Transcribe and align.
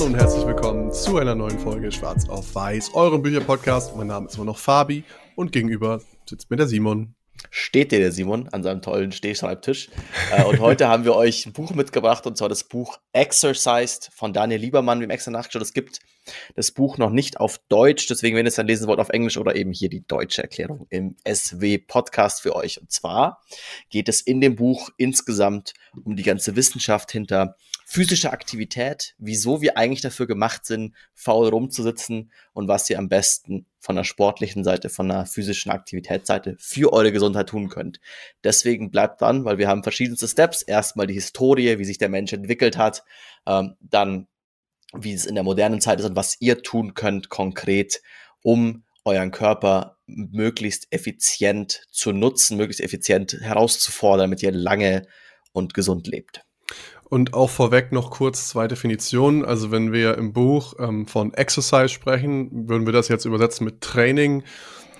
Hallo 0.00 0.12
und 0.12 0.18
herzlich 0.18 0.46
willkommen 0.46 0.90
zu 0.94 1.18
einer 1.18 1.34
neuen 1.34 1.58
Folge 1.58 1.92
Schwarz 1.92 2.26
auf 2.26 2.54
Weiß, 2.54 2.94
eurem 2.94 3.20
Bücherpodcast. 3.20 3.94
Mein 3.96 4.06
Name 4.06 4.28
ist 4.28 4.36
immer 4.36 4.46
noch 4.46 4.56
Fabi 4.56 5.04
und 5.36 5.52
gegenüber 5.52 6.00
sitzt 6.24 6.50
mir 6.50 6.56
der 6.56 6.68
Simon. 6.68 7.14
Steht 7.50 7.92
dir 7.92 7.98
der 7.98 8.10
Simon 8.10 8.48
an 8.48 8.62
seinem 8.62 8.80
tollen 8.80 9.12
Stehschreibtisch. 9.12 9.90
Äh, 10.34 10.44
und 10.44 10.58
heute 10.60 10.88
haben 10.88 11.04
wir 11.04 11.14
euch 11.14 11.44
ein 11.44 11.52
Buch 11.52 11.74
mitgebracht 11.74 12.26
und 12.26 12.38
zwar 12.38 12.48
das 12.48 12.64
Buch 12.64 12.98
Exercised 13.12 14.08
von 14.14 14.32
Daniel 14.32 14.62
Liebermann. 14.62 15.00
Wir 15.00 15.04
haben 15.04 15.10
extra 15.10 15.32
nachgeschaut. 15.32 15.60
Es 15.60 15.74
gibt 15.74 15.98
das 16.54 16.70
Buch 16.70 16.96
noch 16.96 17.10
nicht 17.10 17.38
auf 17.38 17.58
Deutsch, 17.68 18.06
deswegen, 18.06 18.38
wenn 18.38 18.46
ihr 18.46 18.48
es 18.48 18.54
dann 18.54 18.66
lesen 18.66 18.86
wollt, 18.86 19.00
auf 19.00 19.10
Englisch 19.10 19.36
oder 19.36 19.54
eben 19.54 19.72
hier 19.72 19.90
die 19.90 20.06
deutsche 20.06 20.42
Erklärung 20.42 20.86
im 20.88 21.16
SW-Podcast 21.28 22.40
für 22.40 22.56
euch. 22.56 22.80
Und 22.80 22.90
zwar 22.90 23.42
geht 23.90 24.08
es 24.08 24.22
in 24.22 24.40
dem 24.40 24.56
Buch 24.56 24.88
insgesamt 24.96 25.74
um 26.04 26.16
die 26.16 26.22
ganze 26.22 26.56
Wissenschaft 26.56 27.12
hinter 27.12 27.56
physische 27.92 28.30
Aktivität, 28.30 29.16
wieso 29.18 29.62
wir 29.62 29.76
eigentlich 29.76 30.00
dafür 30.00 30.28
gemacht 30.28 30.64
sind, 30.64 30.94
faul 31.12 31.48
rumzusitzen 31.48 32.30
und 32.52 32.68
was 32.68 32.88
ihr 32.88 32.96
am 33.00 33.08
besten 33.08 33.66
von 33.80 33.96
der 33.96 34.04
sportlichen 34.04 34.62
Seite, 34.62 34.90
von 34.90 35.08
der 35.08 35.26
physischen 35.26 35.72
Aktivitätsseite 35.72 36.54
für 36.60 36.92
eure 36.92 37.10
Gesundheit 37.10 37.48
tun 37.48 37.68
könnt. 37.68 37.98
Deswegen 38.44 38.92
bleibt 38.92 39.20
dran, 39.20 39.44
weil 39.44 39.58
wir 39.58 39.66
haben 39.66 39.82
verschiedenste 39.82 40.28
Steps. 40.28 40.62
Erstmal 40.62 41.08
die 41.08 41.14
Historie, 41.14 41.80
wie 41.80 41.84
sich 41.84 41.98
der 41.98 42.08
Mensch 42.08 42.32
entwickelt 42.32 42.78
hat, 42.78 43.02
ähm, 43.44 43.74
dann 43.80 44.28
wie 44.92 45.12
es 45.12 45.26
in 45.26 45.34
der 45.34 45.42
modernen 45.42 45.80
Zeit 45.80 45.98
ist 45.98 46.06
und 46.06 46.14
was 46.14 46.36
ihr 46.38 46.62
tun 46.62 46.94
könnt 46.94 47.28
konkret, 47.28 48.02
um 48.42 48.84
euren 49.04 49.32
Körper 49.32 49.98
möglichst 50.06 50.86
effizient 50.92 51.82
zu 51.90 52.12
nutzen, 52.12 52.56
möglichst 52.56 52.82
effizient 52.82 53.32
herauszufordern, 53.40 54.30
damit 54.30 54.44
ihr 54.44 54.52
lange 54.52 55.08
und 55.52 55.74
gesund 55.74 56.06
lebt. 56.06 56.44
Und 57.10 57.34
auch 57.34 57.50
vorweg 57.50 57.90
noch 57.90 58.12
kurz 58.12 58.46
zwei 58.46 58.68
Definitionen. 58.68 59.44
Also 59.44 59.72
wenn 59.72 59.92
wir 59.92 60.16
im 60.16 60.32
Buch 60.32 60.74
ähm, 60.78 61.08
von 61.08 61.34
Exercise 61.34 61.88
sprechen, 61.88 62.68
würden 62.68 62.86
wir 62.86 62.92
das 62.92 63.08
jetzt 63.08 63.24
übersetzen 63.24 63.64
mit 63.64 63.80
Training. 63.80 64.44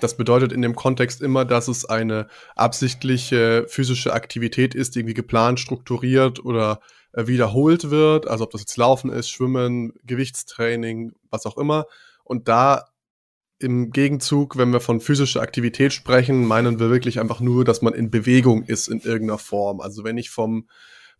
Das 0.01 0.17
bedeutet 0.17 0.53
in 0.53 0.61
dem 0.61 0.75
Kontext 0.75 1.23
immer, 1.23 1.45
dass 1.45 1.69
es 1.69 1.85
eine 1.85 2.27
absichtliche 2.57 3.65
physische 3.69 4.13
Aktivität 4.13 4.75
ist, 4.75 4.95
die 4.95 5.01
irgendwie 5.01 5.15
geplant, 5.15 5.61
strukturiert 5.61 6.45
oder 6.45 6.81
äh, 7.13 7.29
wiederholt 7.29 7.91
wird. 7.91 8.27
Also 8.27 8.43
ob 8.43 8.51
das 8.51 8.63
jetzt 8.63 8.77
Laufen 8.77 9.13
ist, 9.13 9.31
Schwimmen, 9.31 9.93
Gewichtstraining, 10.03 11.13
was 11.31 11.47
auch 11.47 11.57
immer. 11.57 11.85
Und 12.25 12.49
da 12.49 12.87
im 13.61 13.93
Gegenzug, 13.93 14.57
wenn 14.57 14.73
wir 14.73 14.81
von 14.81 15.01
physischer 15.01 15.43
Aktivität 15.43 15.93
sprechen, 15.93 16.45
meinen 16.45 16.81
wir 16.81 16.91
wirklich 16.91 17.21
einfach 17.21 17.39
nur, 17.39 17.65
dass 17.65 17.83
man 17.83 17.95
in 17.95 18.11
Bewegung 18.11 18.65
ist 18.65 18.89
in 18.89 19.01
irgendeiner 19.01 19.39
Form. 19.39 19.81
Also 19.81 20.03
wenn 20.03 20.19
ich 20.19 20.31
vom 20.31 20.67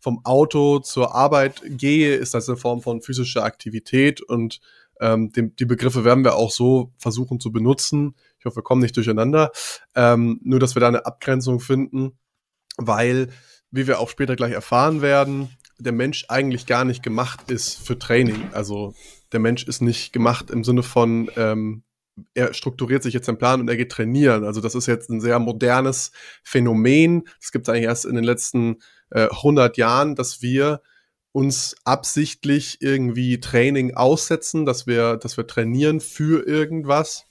vom 0.01 0.25
Auto 0.25 0.79
zur 0.79 1.15
Arbeit 1.15 1.61
gehe, 1.65 2.15
ist 2.15 2.33
das 2.33 2.49
eine 2.49 2.57
Form 2.57 2.81
von 2.81 3.01
physischer 3.01 3.43
Aktivität 3.43 4.21
und 4.21 4.59
ähm, 4.99 5.31
die, 5.31 5.55
die 5.55 5.65
Begriffe 5.65 6.03
werden 6.03 6.23
wir 6.23 6.35
auch 6.35 6.51
so 6.51 6.91
versuchen 6.97 7.39
zu 7.39 7.51
benutzen. 7.51 8.15
Ich 8.39 8.45
hoffe, 8.45 8.57
wir 8.57 8.63
kommen 8.63 8.81
nicht 8.81 8.97
durcheinander. 8.97 9.51
Ähm, 9.95 10.39
nur, 10.43 10.59
dass 10.59 10.75
wir 10.75 10.79
da 10.79 10.87
eine 10.87 11.05
Abgrenzung 11.05 11.59
finden, 11.59 12.17
weil, 12.77 13.29
wie 13.71 13.87
wir 13.87 13.99
auch 13.99 14.09
später 14.09 14.35
gleich 14.35 14.53
erfahren 14.53 15.01
werden, 15.01 15.49
der 15.79 15.93
Mensch 15.93 16.25
eigentlich 16.29 16.65
gar 16.65 16.85
nicht 16.85 17.01
gemacht 17.01 17.49
ist 17.49 17.79
für 17.85 17.97
Training. 17.97 18.49
Also 18.53 18.93
der 19.31 19.39
Mensch 19.39 19.63
ist 19.63 19.81
nicht 19.81 20.13
gemacht 20.13 20.51
im 20.51 20.63
Sinne 20.63 20.83
von, 20.83 21.29
ähm, 21.35 21.83
er 22.33 22.53
strukturiert 22.53 23.03
sich 23.03 23.13
jetzt 23.13 23.29
einen 23.29 23.37
Plan 23.37 23.61
und 23.61 23.69
er 23.69 23.77
geht 23.77 23.91
trainieren. 23.91 24.43
Also 24.43 24.61
das 24.61 24.75
ist 24.75 24.85
jetzt 24.85 25.09
ein 25.09 25.21
sehr 25.21 25.39
modernes 25.39 26.11
Phänomen. 26.43 27.23
Das 27.39 27.51
gibt 27.51 27.67
es 27.67 27.73
eigentlich 27.73 27.85
erst 27.85 28.05
in 28.05 28.15
den 28.15 28.23
letzten 28.23 28.77
äh, 29.11 29.27
100 29.29 29.77
Jahren, 29.77 30.15
dass 30.15 30.41
wir 30.41 30.81
uns 31.31 31.75
absichtlich 31.85 32.81
irgendwie 32.81 33.39
Training 33.39 33.93
aussetzen, 33.93 34.65
dass 34.65 34.87
wir, 34.87 35.17
dass 35.17 35.37
wir 35.37 35.47
trainieren 35.47 36.01
für 36.01 36.45
irgendwas, 36.45 37.25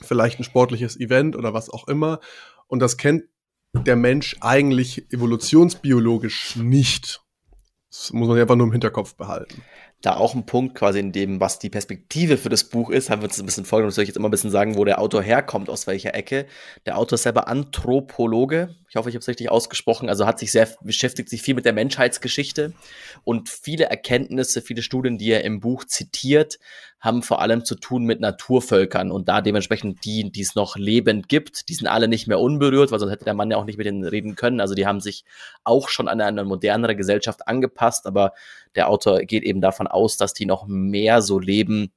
vielleicht 0.00 0.38
ein 0.40 0.44
sportliches 0.44 0.98
Event 0.98 1.36
oder 1.36 1.52
was 1.52 1.68
auch 1.68 1.88
immer. 1.88 2.20
Und 2.66 2.80
das 2.80 2.96
kennt 2.96 3.24
der 3.74 3.96
Mensch 3.96 4.36
eigentlich 4.40 5.12
evolutionsbiologisch 5.12 6.56
nicht. 6.56 7.22
Das 7.90 8.12
muss 8.12 8.28
man 8.28 8.38
einfach 8.38 8.56
nur 8.56 8.66
im 8.66 8.72
Hinterkopf 8.72 9.16
behalten 9.16 9.62
da 10.02 10.16
auch 10.16 10.34
ein 10.34 10.46
Punkt 10.46 10.74
quasi 10.74 10.98
in 10.98 11.10
dem, 11.10 11.40
was 11.40 11.58
die 11.58 11.70
Perspektive 11.70 12.36
für 12.36 12.48
das 12.48 12.64
Buch 12.64 12.90
ist, 12.90 13.08
haben 13.08 13.22
wir 13.22 13.28
uns 13.28 13.40
ein 13.40 13.46
bisschen 13.46 13.64
vorgenommen, 13.64 13.92
soll 13.92 14.02
ich 14.02 14.08
jetzt 14.08 14.16
immer 14.16 14.28
ein 14.28 14.30
bisschen 14.30 14.50
sagen, 14.50 14.76
wo 14.76 14.84
der 14.84 15.00
Autor 15.00 15.22
herkommt, 15.22 15.70
aus 15.70 15.86
welcher 15.86 16.14
Ecke. 16.14 16.46
Der 16.84 16.98
Autor 16.98 17.14
ist 17.14 17.22
selber 17.22 17.48
Anthropologe, 17.48 18.76
ich 18.88 18.96
hoffe, 18.96 19.08
ich 19.08 19.14
habe 19.14 19.22
es 19.22 19.28
richtig 19.28 19.50
ausgesprochen, 19.50 20.08
also 20.08 20.26
hat 20.26 20.38
sich 20.38 20.52
sehr, 20.52 20.68
beschäftigt 20.82 21.28
sich 21.28 21.42
viel 21.42 21.54
mit 21.54 21.64
der 21.64 21.72
Menschheitsgeschichte 21.72 22.74
und 23.24 23.48
viele 23.48 23.86
Erkenntnisse, 23.86 24.60
viele 24.60 24.82
Studien, 24.82 25.18
die 25.18 25.30
er 25.30 25.44
im 25.44 25.60
Buch 25.60 25.84
zitiert, 25.84 26.58
haben 27.06 27.22
vor 27.22 27.40
allem 27.40 27.64
zu 27.64 27.76
tun 27.76 28.04
mit 28.04 28.20
Naturvölkern 28.20 29.10
und 29.10 29.28
da 29.28 29.40
dementsprechend 29.40 30.04
die, 30.04 30.30
die 30.30 30.42
es 30.42 30.54
noch 30.54 30.76
lebend 30.76 31.28
gibt, 31.28 31.68
die 31.70 31.74
sind 31.74 31.86
alle 31.86 32.08
nicht 32.08 32.26
mehr 32.26 32.40
unberührt, 32.40 32.90
weil 32.90 32.98
sonst 32.98 33.12
hätte 33.12 33.24
der 33.24 33.34
Mann 33.34 33.50
ja 33.50 33.56
auch 33.56 33.64
nicht 33.64 33.78
mit 33.78 33.86
denen 33.86 34.04
reden 34.04 34.34
können. 34.34 34.60
Also 34.60 34.74
die 34.74 34.86
haben 34.86 35.00
sich 35.00 35.24
auch 35.64 35.88
schon 35.88 36.08
an 36.08 36.20
eine 36.20 36.44
modernere 36.44 36.96
Gesellschaft 36.96 37.48
angepasst, 37.48 38.06
aber 38.06 38.32
der 38.74 38.90
Autor 38.90 39.20
geht 39.20 39.44
eben 39.44 39.62
davon 39.62 39.86
aus, 39.86 40.18
dass 40.18 40.34
die 40.34 40.44
noch 40.44 40.66
mehr 40.66 41.22
so 41.22 41.38
leben, 41.38 41.92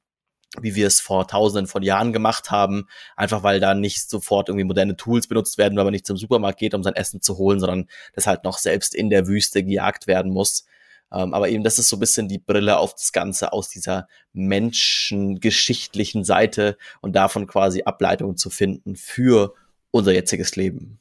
wie 0.61 0.75
wir 0.75 0.87
es 0.87 0.99
vor 0.99 1.27
tausenden 1.27 1.67
von 1.67 1.83
Jahren 1.83 2.13
gemacht 2.13 2.49
haben, 2.51 2.87
einfach 3.15 3.43
weil 3.43 3.59
da 3.59 3.73
nicht 3.73 4.09
sofort 4.09 4.49
irgendwie 4.49 4.65
moderne 4.65 4.95
Tools 4.95 5.27
benutzt 5.27 5.57
werden, 5.57 5.77
weil 5.77 5.83
man 5.83 5.93
nicht 5.93 6.07
zum 6.07 6.17
Supermarkt 6.17 6.59
geht, 6.59 6.73
um 6.73 6.83
sein 6.83 6.95
Essen 6.95 7.21
zu 7.21 7.37
holen, 7.37 7.59
sondern 7.59 7.87
das 8.13 8.27
halt 8.27 8.43
noch 8.43 8.57
selbst 8.57 8.95
in 8.95 9.09
der 9.09 9.27
Wüste 9.27 9.63
gejagt 9.63 10.07
werden 10.07 10.31
muss. 10.31 10.65
Ähm, 11.11 11.33
aber 11.33 11.49
eben, 11.49 11.63
das 11.63 11.79
ist 11.79 11.89
so 11.89 11.97
ein 11.97 11.99
bisschen 11.99 12.27
die 12.27 12.39
Brille 12.39 12.77
auf 12.77 12.93
das 12.93 13.11
Ganze 13.11 13.53
aus 13.53 13.69
dieser 13.69 14.07
menschengeschichtlichen 14.33 16.23
Seite 16.23 16.77
und 17.01 17.15
davon 17.15 17.47
quasi 17.47 17.83
Ableitungen 17.83 18.37
zu 18.37 18.49
finden 18.49 18.95
für 18.95 19.53
unser 19.91 20.13
jetziges 20.13 20.55
Leben. 20.55 20.99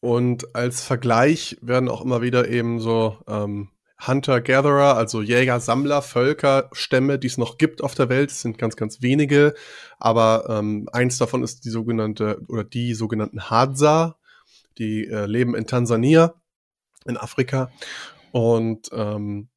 Und 0.00 0.54
als 0.54 0.82
Vergleich 0.82 1.58
werden 1.60 1.88
auch 1.88 2.00
immer 2.00 2.22
wieder 2.22 2.48
eben 2.48 2.80
so 2.80 3.18
ähm, 3.28 3.68
Hunter-Gatherer, 4.06 4.96
also 4.96 5.20
Jäger, 5.20 5.60
Sammler, 5.60 6.00
Völker, 6.00 6.70
Stämme, 6.72 7.18
die 7.18 7.26
es 7.26 7.38
noch 7.38 7.58
gibt 7.58 7.82
auf 7.82 7.94
der 7.94 8.08
Welt. 8.08 8.30
Es 8.30 8.40
sind 8.40 8.58
ganz, 8.58 8.76
ganz 8.76 9.02
wenige. 9.02 9.54
Aber 9.98 10.46
ähm, 10.48 10.88
eins 10.92 11.18
davon 11.18 11.42
ist 11.42 11.64
die 11.64 11.70
sogenannte 11.70 12.40
oder 12.48 12.64
die 12.64 12.94
sogenannten 12.94 13.50
Hadza. 13.50 14.16
Die 14.78 15.06
äh, 15.06 15.26
leben 15.26 15.54
in 15.54 15.66
Tansania, 15.66 16.34
in 17.04 17.18
Afrika. 17.18 17.70
Und 18.32 18.88
ähm, 18.92 19.48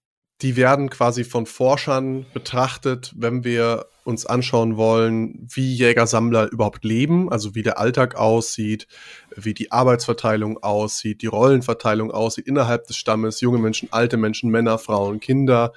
die 0.42 0.56
werden 0.58 0.90
quasi 0.90 1.24
von 1.24 1.46
Forschern 1.46 2.26
betrachtet, 2.34 3.14
wenn 3.16 3.44
wir 3.44 3.86
uns 4.04 4.26
anschauen 4.26 4.76
wollen, 4.76 5.48
wie 5.50 5.74
Jäger-Sammler 5.74 6.52
überhaupt 6.52 6.84
leben, 6.84 7.32
also 7.32 7.56
wie 7.56 7.64
der 7.64 7.80
Alltag 7.80 8.16
aussieht, 8.16 8.88
wie 9.36 9.54
die 9.54 9.72
Arbeitsverteilung 9.72 10.62
aussieht, 10.62 11.22
die 11.22 11.28
Rollenverteilung 11.28 12.12
aussieht 12.12 12.46
innerhalb 12.46 12.88
des 12.88 12.98
Stammes, 12.98 13.40
junge 13.40 13.60
Menschen, 13.60 13.88
alte 13.92 14.18
Menschen, 14.18 14.52
Männer, 14.52 14.78
Frauen, 14.78 15.22
Kinder. 15.22 15.72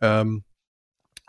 Ähm, 0.00 0.42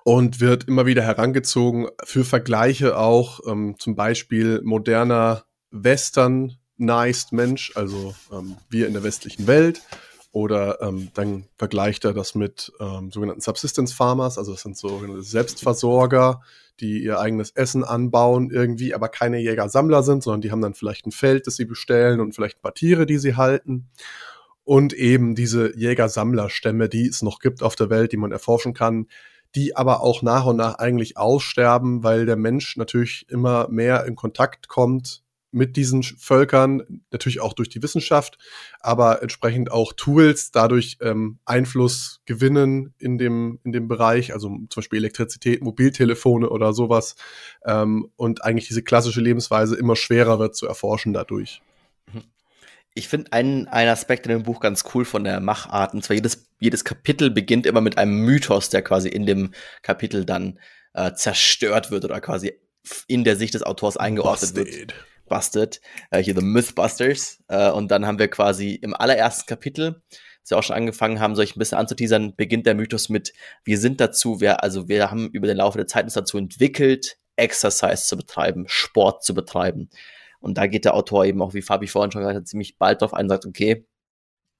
und 0.03 0.39
wird 0.39 0.63
immer 0.63 0.87
wieder 0.87 1.03
herangezogen 1.03 1.87
für 2.03 2.23
Vergleiche 2.25 2.97
auch, 2.97 3.41
ähm, 3.45 3.75
zum 3.77 3.95
Beispiel 3.95 4.61
moderner 4.63 5.43
Western-Niced 5.69 7.31
Mensch, 7.31 7.73
also 7.75 8.15
ähm, 8.31 8.57
wir 8.69 8.87
in 8.87 8.93
der 8.93 9.03
westlichen 9.03 9.45
Welt 9.45 9.83
oder 10.31 10.81
ähm, 10.81 11.09
dann 11.13 11.45
vergleicht 11.57 12.05
er 12.05 12.13
das 12.13 12.35
mit 12.35 12.71
ähm, 12.79 13.11
sogenannten 13.11 13.41
Subsistence 13.41 13.93
Farmers, 13.93 14.37
also 14.37 14.51
das 14.51 14.61
sind 14.61 14.77
sogenannte 14.77 15.23
Selbstversorger, 15.23 16.41
die 16.79 17.03
ihr 17.03 17.19
eigenes 17.19 17.51
Essen 17.51 17.83
anbauen 17.83 18.51
irgendwie, 18.51 18.93
aber 18.93 19.09
keine 19.09 19.39
Jäger-Sammler 19.39 20.03
sind, 20.03 20.23
sondern 20.23 20.41
die 20.41 20.51
haben 20.51 20.61
dann 20.61 20.75
vielleicht 20.75 21.07
ein 21.07 21.11
Feld, 21.11 21.47
das 21.47 21.55
sie 21.55 21.65
bestellen 21.65 22.19
und 22.19 22.33
vielleicht 22.33 22.59
ein 22.59 22.61
paar 22.61 22.73
Tiere, 22.73 23.05
die 23.05 23.17
sie 23.17 23.35
halten. 23.35 23.89
Und 24.63 24.93
eben 24.93 25.33
diese 25.33 25.75
Jäger-Sammler-Stämme, 25.75 26.89
die 26.89 27.07
es 27.07 27.23
noch 27.23 27.39
gibt 27.39 27.63
auf 27.63 27.75
der 27.75 27.89
Welt, 27.89 28.11
die 28.11 28.17
man 28.17 28.31
erforschen 28.31 28.73
kann, 28.75 29.07
die 29.55 29.75
aber 29.75 30.01
auch 30.01 30.21
nach 30.21 30.45
und 30.45 30.57
nach 30.57 30.75
eigentlich 30.75 31.17
aussterben, 31.17 32.03
weil 32.03 32.27
der 32.27 32.35
Mensch 32.35 32.77
natürlich 32.77 33.25
immer 33.29 33.67
mehr 33.69 34.05
in 34.05 34.15
Kontakt 34.15 34.67
kommt 34.67 35.23
mit 35.51 35.77
diesen 35.77 36.03
Völkern, 36.03 37.01
natürlich 37.11 37.39
auch 37.39 37.53
durch 37.53 37.69
die 37.69 37.81
Wissenschaft, 37.81 38.37
aber 38.79 39.21
entsprechend 39.21 39.71
auch 39.71 39.93
Tools 39.93 40.51
dadurch 40.51 40.97
ähm, 41.01 41.39
Einfluss 41.45 42.21
gewinnen 42.25 42.93
in 42.99 43.17
dem, 43.17 43.59
in 43.63 43.71
dem 43.71 43.87
Bereich, 43.87 44.33
also 44.33 44.49
zum 44.49 44.69
Beispiel 44.75 44.99
Elektrizität, 44.99 45.63
Mobiltelefone 45.63 46.49
oder 46.49 46.73
sowas 46.73 47.15
ähm, 47.65 48.11
und 48.15 48.43
eigentlich 48.43 48.67
diese 48.67 48.83
klassische 48.83 49.21
Lebensweise 49.21 49.75
immer 49.75 49.95
schwerer 49.95 50.39
wird 50.39 50.55
zu 50.55 50.67
erforschen 50.67 51.13
dadurch. 51.13 51.61
Mhm. 52.13 52.23
Ich 52.93 53.07
finde 53.07 53.33
einen, 53.33 53.67
einen 53.67 53.89
Aspekt 53.89 54.27
in 54.27 54.31
dem 54.31 54.43
Buch 54.43 54.59
ganz 54.59 54.83
cool 54.93 55.05
von 55.05 55.23
der 55.23 55.39
Machart, 55.39 55.93
und 55.93 56.03
zwar 56.03 56.15
jedes, 56.15 56.47
jedes 56.59 56.83
Kapitel 56.83 57.31
beginnt 57.31 57.65
immer 57.65 57.81
mit 57.81 57.97
einem 57.97 58.23
Mythos, 58.23 58.69
der 58.69 58.83
quasi 58.83 59.09
in 59.09 59.25
dem 59.25 59.51
Kapitel 59.81 60.25
dann 60.25 60.59
äh, 60.93 61.13
zerstört 61.13 61.91
wird 61.91 62.05
oder 62.05 62.21
quasi 62.21 62.53
in 63.07 63.23
der 63.23 63.35
Sicht 63.35 63.53
des 63.53 63.63
Autors 63.63 63.97
eingeordnet 63.97 64.53
Busted. 64.53 64.79
wird. 64.79 64.93
Busted, 65.29 65.79
äh, 66.11 66.21
hier 66.21 66.35
The 66.35 66.41
Mythbusters. 66.41 67.43
Äh, 67.47 67.71
und 67.71 67.89
dann 67.91 68.05
haben 68.05 68.19
wir 68.19 68.27
quasi 68.27 68.73
im 68.73 68.93
allerersten 68.93 69.47
Kapitel 69.47 70.01
wir 70.49 70.57
auch 70.57 70.63
schon 70.63 70.75
angefangen 70.75 71.19
haben, 71.19 71.35
solch 71.35 71.55
ein 71.55 71.59
bisschen 71.59 71.77
anzuteasern, 71.77 72.35
beginnt 72.35 72.65
der 72.65 72.75
Mythos 72.75 73.09
mit, 73.09 73.33
wir 73.63 73.77
sind 73.77 73.99
dazu, 73.99 74.41
wir, 74.41 74.63
also 74.63 74.87
wir 74.87 75.11
haben 75.11 75.29
über 75.31 75.47
den 75.47 75.57
Laufe 75.57 75.77
der 75.77 75.87
Zeit 75.87 76.05
uns 76.05 76.13
dazu 76.13 76.37
entwickelt, 76.37 77.17
Exercise 77.35 78.05
zu 78.05 78.17
betreiben, 78.17 78.65
Sport 78.67 79.23
zu 79.23 79.33
betreiben. 79.33 79.89
Und 80.39 80.57
da 80.57 80.67
geht 80.67 80.85
der 80.85 80.93
Autor 80.93 81.25
eben 81.25 81.41
auch, 81.41 81.53
wie 81.53 81.61
Fabi 81.61 81.87
vorhin 81.87 82.11
schon 82.11 82.21
gesagt 82.21 82.37
hat, 82.37 82.47
ziemlich 82.47 82.77
bald 82.77 83.01
drauf 83.01 83.13
ein 83.13 83.25
und 83.25 83.29
sagt, 83.29 83.45
okay, 83.45 83.85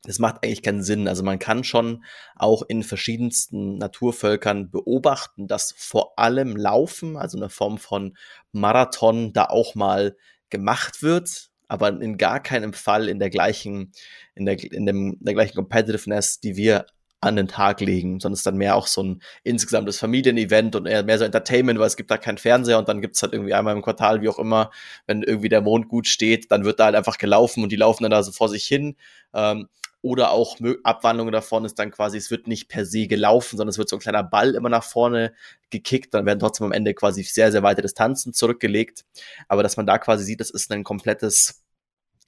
das 0.04 0.20
macht 0.20 0.44
eigentlich 0.44 0.64
keinen 0.64 0.84
Sinn. 0.84 1.10
Also 1.10 1.24
man 1.24 1.40
kann 1.40 1.66
schon 1.66 2.06
auch 2.36 2.64
in 2.68 2.84
verschiedensten 2.84 3.78
Naturvölkern 3.78 4.72
beobachten, 4.72 5.48
dass 5.48 5.74
vor 5.78 6.18
allem 6.18 6.56
Laufen, 6.56 7.18
also 7.18 7.38
eine 7.38 7.50
Form 7.50 7.78
von 7.78 8.16
Marathon, 8.54 9.34
da 9.34 9.46
auch 9.46 9.76
mal 9.76 10.16
gemacht 10.50 11.02
wird, 11.02 11.50
aber 11.68 11.90
in 12.02 12.18
gar 12.18 12.42
keinem 12.42 12.74
Fall 12.74 13.10
in 13.10 13.20
der 13.20 13.30
gleichen, 13.30 13.92
in 14.36 14.46
der, 14.46 14.62
in 14.64 14.86
dem, 14.86 15.18
der 15.20 15.34
gleichen 15.34 15.56
Competitiveness, 15.56 16.40
die 16.40 16.56
wir 16.56 16.86
an 17.22 17.36
den 17.36 17.48
Tag 17.48 17.82
legen, 17.82 18.20
sondern 18.20 18.34
es 18.34 18.40
ist 18.40 18.46
dann 18.46 18.58
mehr 18.58 18.76
auch 18.76 18.88
so 18.88 19.04
ein 19.04 19.22
insgesamtes 19.44 20.00
Familienevent 20.00 20.76
und 20.76 20.86
eher 20.86 21.04
mehr 21.04 21.18
so 21.18 21.26
Entertainment, 21.26 21.78
weil 21.78 21.88
es 21.88 21.98
gibt 21.98 22.12
da 22.12 22.18
keinen 22.18 22.38
Fernseher 22.38 22.80
und 22.80 22.88
dann 22.88 23.02
gibt's 23.02 23.22
halt 23.22 23.34
irgendwie 23.34 23.54
einmal 23.54 23.76
im 23.76 23.82
Quartal, 23.82 24.22
wie 24.22 24.30
auch 24.30 24.40
immer, 24.40 24.72
wenn 25.06 25.24
irgendwie 25.24 25.50
der 25.50 25.62
Mond 25.62 25.90
gut 25.90 26.08
steht, 26.08 26.50
dann 26.52 26.64
wird 26.64 26.80
da 26.80 26.86
halt 26.86 26.96
einfach 26.96 27.18
gelaufen 27.18 27.62
und 27.64 27.72
die 27.72 27.76
laufen 27.76 28.04
dann 28.04 28.12
da 28.12 28.24
so 28.24 28.32
vor 28.32 28.48
sich 28.48 28.66
hin. 28.66 28.96
Ähm, 29.34 29.68
oder 30.02 30.32
auch 30.32 30.58
Abwandlungen 30.84 31.34
davon 31.34 31.66
ist 31.66 31.78
dann 31.78 31.92
quasi, 31.92 32.18
es 32.18 32.32
wird 32.32 32.48
nicht 32.48 32.70
per 32.70 32.86
se 32.86 33.08
gelaufen, 33.08 33.58
sondern 33.58 33.70
es 33.70 33.78
wird 33.78 33.90
so 33.90 33.98
ein 33.98 34.02
kleiner 34.02 34.24
Ball 34.24 34.56
immer 34.56 34.70
nach 34.70 34.84
vorne 34.84 35.34
gekickt, 35.70 36.14
dann 36.14 36.26
werden 36.26 36.40
trotzdem 36.40 36.66
am 36.66 36.72
Ende 36.72 36.94
quasi 36.94 37.24
sehr, 37.24 37.52
sehr 37.52 37.64
weite 37.64 37.82
Distanzen 37.82 38.34
zurückgelegt. 38.34 39.06
Aber 39.48 39.64
dass 39.64 39.78
man 39.78 39.86
da 39.86 39.98
quasi 39.98 40.24
sieht, 40.24 40.40
das 40.40 40.50
ist 40.50 40.72
ein 40.72 40.84
komplettes 40.84 41.64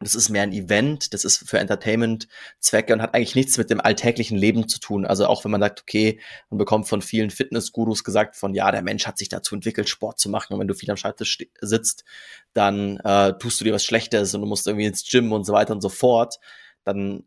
das 0.01 0.15
ist 0.15 0.29
mehr 0.29 0.43
ein 0.43 0.51
Event, 0.51 1.13
das 1.13 1.25
ist 1.25 1.47
für 1.47 1.59
Entertainment-Zwecke 1.59 2.93
und 2.93 3.01
hat 3.01 3.13
eigentlich 3.13 3.35
nichts 3.35 3.57
mit 3.57 3.69
dem 3.69 3.79
alltäglichen 3.79 4.37
Leben 4.37 4.67
zu 4.67 4.79
tun. 4.79 5.05
Also 5.05 5.27
auch 5.27 5.43
wenn 5.43 5.51
man 5.51 5.61
sagt, 5.61 5.81
okay, 5.81 6.19
man 6.49 6.57
bekommt 6.57 6.87
von 6.87 7.01
vielen 7.01 7.29
Fitness-Gurus 7.29 8.03
gesagt, 8.03 8.35
von 8.35 8.53
ja, 8.53 8.71
der 8.71 8.81
Mensch 8.81 9.05
hat 9.05 9.17
sich 9.17 9.29
dazu 9.29 9.53
entwickelt, 9.53 9.89
Sport 9.89 10.19
zu 10.19 10.29
machen. 10.29 10.53
Und 10.53 10.59
wenn 10.59 10.67
du 10.67 10.73
viel 10.73 10.89
am 10.89 10.97
Schreibtisch 10.97 11.37
sitzt, 11.61 12.03
dann 12.53 12.97
äh, 13.03 13.33
tust 13.37 13.59
du 13.59 13.65
dir 13.65 13.73
was 13.73 13.85
Schlechtes 13.85 14.33
und 14.33 14.41
du 14.41 14.47
musst 14.47 14.65
irgendwie 14.65 14.87
ins 14.87 15.07
Gym 15.07 15.31
und 15.31 15.45
so 15.45 15.53
weiter 15.53 15.73
und 15.73 15.81
so 15.81 15.89
fort. 15.89 16.39
Dann 16.83 17.23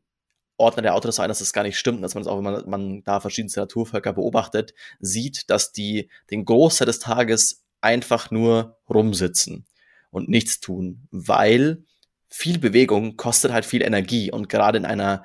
ordnet 0.57 0.85
der 0.85 0.95
Autor 0.95 1.09
das 1.09 1.21
ein, 1.21 1.29
dass 1.29 1.41
das 1.41 1.53
gar 1.53 1.63
nicht 1.63 1.79
stimmt, 1.79 2.03
dass 2.03 2.15
man 2.15 2.25
das 2.25 2.33
auch, 2.33 2.37
wenn 2.37 2.45
man, 2.45 2.69
man 2.69 3.05
da 3.05 3.21
verschiedenste 3.21 3.61
Naturvölker 3.61 4.13
beobachtet, 4.13 4.75
sieht, 5.01 5.51
dass 5.51 5.73
die 5.73 6.11
den 6.31 6.45
Großteil 6.45 6.87
des 6.87 7.01
Tages 7.01 7.65
einfach 7.81 8.31
nur 8.31 8.79
rumsitzen 8.89 9.67
und 10.11 10.29
nichts 10.29 10.61
tun, 10.61 11.09
weil 11.11 11.85
viel 12.29 12.59
Bewegung 12.59 13.17
kostet 13.17 13.53
halt 13.53 13.65
viel 13.65 13.83
Energie 13.83 14.31
und 14.31 14.49
gerade 14.49 14.79
in 14.79 14.85
einer 14.85 15.25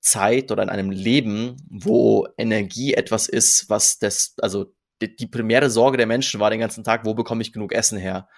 Zeit 0.00 0.52
oder 0.52 0.62
in 0.62 0.68
einem 0.68 0.90
Leben, 0.90 1.56
wo 1.68 2.28
Energie 2.36 2.94
etwas 2.94 3.26
ist, 3.26 3.70
was 3.70 3.98
das, 3.98 4.34
also 4.40 4.72
die, 5.00 5.16
die 5.16 5.26
primäre 5.26 5.70
Sorge 5.70 5.96
der 5.96 6.06
Menschen 6.06 6.40
war 6.40 6.50
den 6.50 6.60
ganzen 6.60 6.84
Tag, 6.84 7.04
wo 7.04 7.14
bekomme 7.14 7.42
ich 7.42 7.52
genug 7.52 7.72
Essen 7.72 7.98
her? 7.98 8.28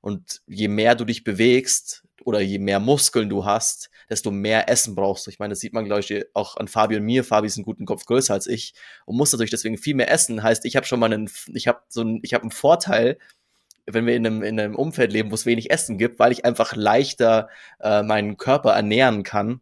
Und 0.00 0.40
je 0.46 0.68
mehr 0.68 0.94
du 0.94 1.04
dich 1.04 1.24
bewegst 1.24 2.06
oder 2.24 2.40
je 2.40 2.58
mehr 2.58 2.80
Muskeln 2.80 3.28
du 3.28 3.44
hast, 3.44 3.90
desto 4.08 4.30
mehr 4.30 4.68
Essen 4.68 4.94
brauchst 4.94 5.26
du. 5.26 5.30
Ich 5.30 5.38
meine, 5.38 5.52
das 5.52 5.60
sieht 5.60 5.72
man, 5.72 5.84
glaube 5.84 6.00
ich, 6.00 6.24
auch 6.34 6.56
an 6.56 6.68
Fabi 6.68 6.96
und 6.96 7.04
mir. 7.04 7.24
Fabi 7.24 7.46
ist 7.46 7.56
einen 7.56 7.64
guten 7.64 7.86
Kopf 7.86 8.04
größer 8.04 8.34
als 8.34 8.46
ich 8.46 8.74
und 9.06 9.16
muss 9.16 9.32
natürlich 9.32 9.50
deswegen 9.50 9.78
viel 9.78 9.94
mehr 9.94 10.10
essen. 10.10 10.42
Heißt, 10.42 10.64
ich 10.64 10.76
habe 10.76 10.86
schon 10.86 11.00
mal 11.00 11.12
einen, 11.12 11.30
ich 11.54 11.68
habe 11.68 11.80
so 11.88 12.00
einen, 12.02 12.20
ich 12.22 12.34
habe 12.34 12.42
einen 12.42 12.50
Vorteil, 12.50 13.18
wenn 13.86 14.06
wir 14.06 14.14
in 14.14 14.26
einem, 14.26 14.42
in 14.42 14.58
einem 14.60 14.76
Umfeld 14.76 15.12
leben, 15.12 15.30
wo 15.30 15.34
es 15.34 15.46
wenig 15.46 15.70
Essen 15.70 15.98
gibt, 15.98 16.18
weil 16.18 16.32
ich 16.32 16.44
einfach 16.44 16.74
leichter 16.74 17.48
äh, 17.80 18.02
meinen 18.02 18.36
Körper 18.36 18.72
ernähren 18.72 19.22
kann. 19.22 19.60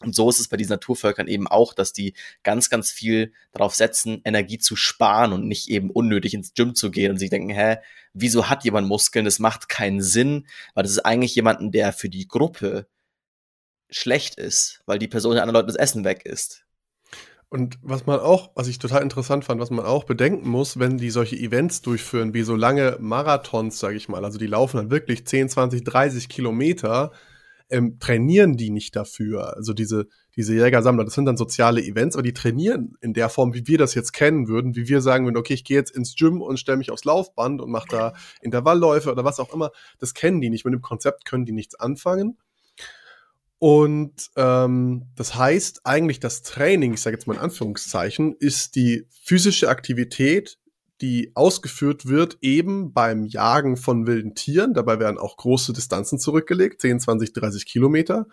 Und 0.00 0.14
so 0.14 0.28
ist 0.28 0.38
es 0.38 0.48
bei 0.48 0.56
diesen 0.56 0.72
Naturvölkern 0.72 1.26
eben 1.26 1.48
auch, 1.48 1.74
dass 1.74 1.92
die 1.92 2.14
ganz, 2.44 2.70
ganz 2.70 2.90
viel 2.90 3.32
darauf 3.52 3.74
setzen, 3.74 4.20
Energie 4.24 4.58
zu 4.58 4.76
sparen 4.76 5.32
und 5.32 5.48
nicht 5.48 5.68
eben 5.68 5.90
unnötig 5.90 6.34
ins 6.34 6.54
Gym 6.54 6.74
zu 6.74 6.90
gehen 6.90 7.10
und 7.10 7.18
sich 7.18 7.30
denken, 7.30 7.50
hä, 7.50 7.78
wieso 8.12 8.48
hat 8.48 8.64
jemand 8.64 8.86
Muskeln? 8.86 9.24
Das 9.24 9.40
macht 9.40 9.68
keinen 9.68 10.00
Sinn, 10.00 10.46
weil 10.74 10.84
das 10.84 10.92
ist 10.92 11.00
eigentlich 11.00 11.34
jemanden, 11.34 11.72
der 11.72 11.92
für 11.92 12.08
die 12.08 12.28
Gruppe 12.28 12.86
schlecht 13.90 14.36
ist, 14.36 14.82
weil 14.86 14.98
die 14.98 15.08
Person 15.08 15.34
der 15.34 15.42
anderen 15.42 15.62
Leuten 15.62 15.68
das 15.68 15.76
Essen 15.76 16.04
weg 16.04 16.24
ist. 16.24 16.64
Und 17.50 17.78
was 17.80 18.04
man 18.04 18.20
auch, 18.20 18.50
was 18.54 18.68
ich 18.68 18.78
total 18.78 19.02
interessant 19.02 19.44
fand, 19.44 19.60
was 19.60 19.70
man 19.70 19.86
auch 19.86 20.04
bedenken 20.04 20.48
muss, 20.48 20.78
wenn 20.78 20.98
die 20.98 21.10
solche 21.10 21.36
Events 21.36 21.80
durchführen, 21.80 22.34
wie 22.34 22.42
so 22.42 22.54
lange 22.54 22.98
Marathons, 23.00 23.78
sage 23.78 23.96
ich 23.96 24.08
mal, 24.08 24.24
also 24.24 24.38
die 24.38 24.46
laufen 24.46 24.76
dann 24.76 24.90
wirklich 24.90 25.26
10, 25.26 25.48
20, 25.48 25.82
30 25.82 26.28
Kilometer, 26.28 27.10
ähm, 27.70 27.98
trainieren 27.98 28.56
die 28.56 28.70
nicht 28.70 28.96
dafür. 28.96 29.56
Also 29.56 29.72
diese, 29.72 30.06
diese 30.36 30.54
Jägersammler, 30.54 31.04
das 31.04 31.14
sind 31.14 31.26
dann 31.26 31.36
soziale 31.36 31.82
Events, 31.82 32.16
aber 32.16 32.22
die 32.22 32.32
trainieren 32.32 32.96
in 33.00 33.14
der 33.14 33.28
Form, 33.28 33.54
wie 33.54 33.66
wir 33.66 33.78
das 33.78 33.94
jetzt 33.94 34.12
kennen 34.12 34.48
würden, 34.48 34.76
wie 34.76 34.88
wir 34.88 35.00
sagen 35.00 35.24
würden, 35.24 35.36
okay, 35.36 35.54
ich 35.54 35.64
gehe 35.64 35.76
jetzt 35.76 35.94
ins 35.94 36.14
Gym 36.16 36.40
und 36.40 36.58
stelle 36.58 36.78
mich 36.78 36.90
aufs 36.90 37.04
Laufband 37.04 37.60
und 37.60 37.70
mache 37.70 37.88
da 37.88 38.12
Intervallläufe 38.42 39.10
oder 39.10 39.24
was 39.24 39.40
auch 39.40 39.52
immer. 39.52 39.70
Das 39.98 40.14
kennen 40.14 40.40
die 40.40 40.50
nicht. 40.50 40.64
Mit 40.64 40.74
dem 40.74 40.82
Konzept 40.82 41.24
können 41.24 41.44
die 41.44 41.52
nichts 41.52 41.74
anfangen. 41.74 42.38
Und 43.58 44.30
ähm, 44.36 45.06
das 45.16 45.34
heißt 45.34 45.80
eigentlich, 45.84 46.20
das 46.20 46.42
Training, 46.42 46.94
ich 46.94 47.00
sage 47.00 47.16
jetzt 47.16 47.26
mal 47.26 47.34
in 47.34 47.40
Anführungszeichen, 47.40 48.36
ist 48.38 48.76
die 48.76 49.06
physische 49.10 49.68
Aktivität, 49.68 50.58
die 51.00 51.32
ausgeführt 51.34 52.06
wird 52.06 52.38
eben 52.40 52.92
beim 52.92 53.24
Jagen 53.24 53.76
von 53.76 54.06
wilden 54.06 54.34
Tieren. 54.34 54.74
Dabei 54.74 54.98
werden 54.98 55.18
auch 55.18 55.36
große 55.36 55.72
Distanzen 55.72 56.18
zurückgelegt, 56.18 56.80
10, 56.80 57.00
20, 57.00 57.32
30 57.32 57.66
Kilometer. 57.66 58.26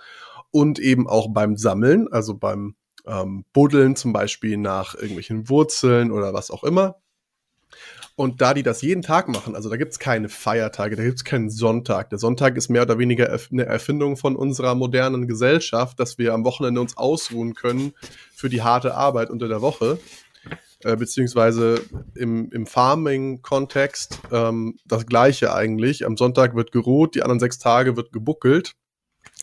Und 0.52 0.80
eben 0.80 1.08
auch 1.08 1.28
beim 1.32 1.58
Sammeln, 1.58 2.08
also 2.12 2.36
beim 2.36 2.76
ähm, 3.06 3.46
Buddeln 3.54 3.96
zum 3.96 4.14
Beispiel 4.14 4.58
nach 4.58 4.96
irgendwelchen 4.96 5.50
Wurzeln 5.50 6.12
oder 6.12 6.34
was 6.34 6.50
auch 6.50 6.64
immer. 6.64 6.96
Und 8.18 8.40
da 8.40 8.54
die 8.54 8.64
das 8.64 8.82
jeden 8.82 9.02
Tag 9.02 9.28
machen, 9.28 9.56
also 9.56 9.70
da 9.70 9.76
gibt's 9.76 10.00
keine 10.00 10.30
Feiertage, 10.30 10.96
da 10.96 11.04
gibt's 11.04 11.26
keinen 11.26 11.50
Sonntag. 11.50 12.10
Der 12.12 12.18
Sonntag 12.18 12.56
ist 12.56 12.70
mehr 12.70 12.84
oder 12.84 12.98
weniger 12.98 13.38
eine 13.52 13.66
Erfindung 13.66 14.16
von 14.16 14.38
unserer 14.38 14.74
modernen 14.74 15.28
Gesellschaft, 15.28 16.00
dass 16.00 16.18
wir 16.18 16.34
am 16.34 16.46
Wochenende 16.46 16.80
uns 16.80 16.96
ausruhen 16.96 17.56
können 17.56 17.94
für 18.34 18.48
die 18.48 18.62
harte 18.62 18.96
Arbeit 18.96 19.30
unter 19.30 19.50
der 19.50 19.62
Woche. 19.62 20.00
Äh, 20.86 20.98
beziehungsweise 20.98 21.82
im, 22.14 22.52
im 22.52 22.68
Farming-Kontext 22.68 24.20
ähm, 24.32 24.78
das 24.86 25.08
gleiche 25.08 25.52
eigentlich. 25.52 26.06
Am 26.06 26.16
Sonntag 26.16 26.56
wird 26.56 26.72
geruht, 26.72 27.16
die 27.16 27.24
anderen 27.24 27.40
sechs 27.40 27.58
Tage 27.58 27.98
wird 27.98 28.12
gebuckelt. 28.12 28.74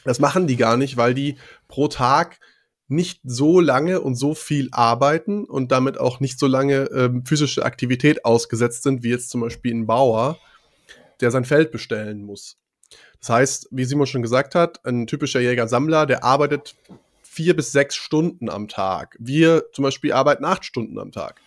Das 0.04 0.20
machen 0.20 0.46
die 0.46 0.56
gar 0.56 0.76
nicht, 0.76 0.96
weil 0.96 1.14
die 1.14 1.38
pro 1.66 1.88
Tag 1.88 2.38
nicht 2.86 3.22
so 3.24 3.58
lange 3.58 4.02
und 4.02 4.14
so 4.14 4.36
viel 4.36 4.68
arbeiten 4.70 5.44
und 5.44 5.72
damit 5.72 5.98
auch 5.98 6.20
nicht 6.20 6.38
so 6.38 6.46
lange 6.46 6.84
ähm, 6.94 7.26
physische 7.26 7.64
Aktivität 7.64 8.24
ausgesetzt 8.24 8.84
sind, 8.84 9.02
wie 9.02 9.10
jetzt 9.10 9.30
zum 9.30 9.40
Beispiel 9.40 9.74
ein 9.74 9.86
Bauer, 9.86 10.38
der 11.20 11.32
sein 11.32 11.44
Feld 11.44 11.72
bestellen 11.72 12.22
muss. 12.22 12.56
Das 13.18 13.30
heißt, 13.30 13.68
wie 13.72 13.84
Simon 13.84 14.06
schon 14.06 14.22
gesagt 14.22 14.54
hat, 14.54 14.78
ein 14.86 15.08
typischer 15.08 15.40
Jäger-Sammler, 15.40 16.06
der 16.06 16.22
arbeitet 16.22 16.76
vier 17.32 17.56
bis 17.56 17.72
sechs 17.72 17.96
Stunden 17.96 18.50
am 18.50 18.68
Tag. 18.68 19.16
Wir 19.18 19.64
zum 19.72 19.84
Beispiel 19.84 20.12
arbeiten 20.12 20.44
acht 20.44 20.64
Stunden 20.64 20.98
am 20.98 21.12
Tag. 21.12 21.40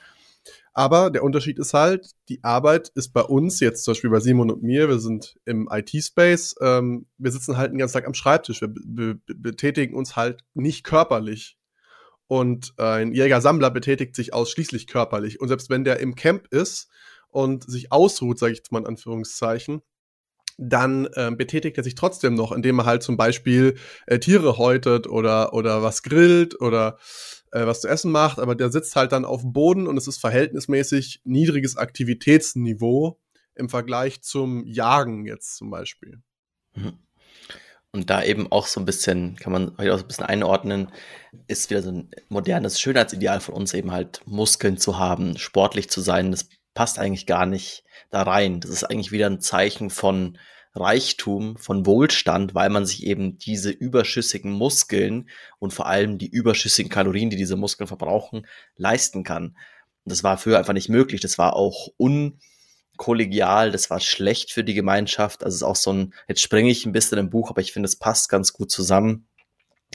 Aber 0.74 1.10
der 1.10 1.24
Unterschied 1.24 1.60
ist 1.60 1.74
halt, 1.74 2.12
die 2.28 2.44
Arbeit 2.44 2.90
ist 2.96 3.14
bei 3.14 3.22
uns, 3.22 3.60
jetzt 3.60 3.86
zum 3.86 3.94
Beispiel 3.94 4.10
bei 4.10 4.20
Simon 4.20 4.52
und 4.52 4.64
mir, 4.64 4.90
wir 4.90 5.00
sind 5.00 5.40
im 5.46 5.70
IT-Space, 5.72 6.56
ähm, 6.60 7.06
wir 7.18 7.32
sitzen 7.32 7.56
halt 7.56 7.72
den 7.72 7.78
ganzen 7.78 7.94
Tag 7.94 8.08
am 8.08 8.14
Schreibtisch, 8.14 8.62
wir 8.62 8.70
be 8.70 9.20
betätigen 9.28 9.96
uns 9.96 10.16
halt 10.16 10.42
nicht 10.54 10.84
körperlich. 10.84 11.58
Und 12.28 12.74
ein 12.78 13.14
Jäger-Sammler 13.14 13.70
betätigt 13.70 14.16
sich 14.16 14.34
ausschließlich 14.34 14.88
körperlich. 14.88 15.40
Und 15.40 15.48
selbst 15.48 15.70
wenn 15.70 15.84
der 15.84 16.00
im 16.00 16.16
Camp 16.16 16.48
ist 16.48 16.90
und 17.30 17.70
sich 17.70 17.92
ausruht, 17.92 18.40
sage 18.40 18.54
ich 18.54 18.58
jetzt 18.58 18.72
mal 18.72 18.80
in 18.80 18.88
Anführungszeichen, 18.88 19.82
dann 20.58 21.08
äh, 21.14 21.32
betätigt 21.36 21.78
er 21.78 21.84
sich 21.84 21.96
trotzdem 21.96 22.34
noch, 22.34 22.52
indem 22.52 22.80
er 22.80 22.86
halt 22.86 23.04
zum 23.04 23.18
Beispiel 23.18 23.76
äh, 24.08 24.20
Tiere 24.20 24.58
häutet 24.58 25.08
oder, 25.08 25.54
oder 25.54 25.84
was 25.84 26.04
grillt 26.04 26.60
oder 26.62 26.98
äh, 27.52 27.66
was 27.66 27.82
zu 27.82 27.88
essen 27.88 28.12
macht, 28.12 28.40
aber 28.40 28.56
der 28.56 28.70
sitzt 28.72 28.96
halt 28.96 29.12
dann 29.12 29.26
auf 29.26 29.42
dem 29.42 29.54
Boden 29.54 29.88
und 29.88 29.98
es 29.98 30.08
ist 30.08 30.18
verhältnismäßig 30.18 31.22
niedriges 31.24 31.78
Aktivitätsniveau 31.78 33.20
im 33.56 33.70
Vergleich 33.70 34.22
zum 34.22 34.66
Jagen 34.66 35.26
jetzt 35.26 35.56
zum 35.58 35.70
Beispiel. 35.70 36.22
Mhm. 36.76 37.00
Und 37.92 38.10
da 38.10 38.22
eben 38.24 38.52
auch 38.52 38.68
so 38.68 38.82
ein 38.82 38.86
bisschen, 38.86 39.38
kann 39.38 39.54
man 39.54 39.70
auch 39.80 39.98
so 39.98 40.04
ein 40.04 40.08
bisschen 40.08 40.26
einordnen, 40.26 40.92
ist 41.48 41.70
wieder 41.70 41.82
so 41.82 41.92
ein 41.92 42.12
modernes 42.28 42.82
Schönheitsideal 42.82 43.40
von 43.40 43.56
uns 43.56 43.74
eben 43.74 43.92
halt 43.92 44.22
Muskeln 44.26 44.78
zu 44.78 45.00
haben, 45.00 45.38
sportlich 45.38 45.90
zu 45.90 46.02
sein. 46.02 46.32
Das 46.32 46.50
passt 46.76 47.00
eigentlich 47.00 47.26
gar 47.26 47.48
nicht 47.48 47.84
da 48.12 48.22
rein. 48.22 48.60
Das 48.60 48.70
ist 48.70 48.84
eigentlich 48.84 49.12
wieder 49.12 49.26
ein 49.26 49.42
Zeichen 49.42 49.90
von 49.90 50.38
Reichtum, 50.76 51.58
von 51.58 51.86
Wohlstand, 51.86 52.54
weil 52.54 52.70
man 52.70 52.86
sich 52.86 53.06
eben 53.06 53.38
diese 53.38 53.72
überschüssigen 53.72 54.52
Muskeln 54.52 55.30
und 55.58 55.74
vor 55.74 55.88
allem 55.88 56.18
die 56.18 56.28
überschüssigen 56.28 56.92
Kalorien, 56.92 57.30
die 57.30 57.38
diese 57.38 57.56
Muskeln 57.56 57.88
verbrauchen, 57.88 58.46
leisten 58.76 59.24
kann. 59.24 59.58
Und 60.04 60.12
das 60.12 60.24
war 60.24 60.38
früher 60.38 60.60
einfach 60.60 60.74
nicht 60.74 60.90
möglich. 60.90 61.22
Das 61.22 61.38
war 61.38 61.56
auch 61.56 61.88
unkollegial, 61.98 63.72
das 63.72 63.90
war 63.90 64.02
schlecht 64.02 64.52
für 64.52 64.66
die 64.66 64.74
Gemeinschaft. 64.74 65.44
Also 65.44 65.56
es 65.56 65.62
ist 65.62 65.68
auch 65.68 65.78
so 65.78 65.94
ein, 65.94 66.14
jetzt 66.28 66.42
springe 66.42 66.70
ich 66.70 66.86
ein 66.86 66.92
bisschen 66.92 67.18
im 67.18 67.30
Buch, 67.30 67.50
aber 67.50 67.62
ich 67.62 67.72
finde, 67.72 67.88
es 67.88 67.96
passt 67.96 68.28
ganz 68.28 68.52
gut 68.52 68.70
zusammen. 68.70 69.28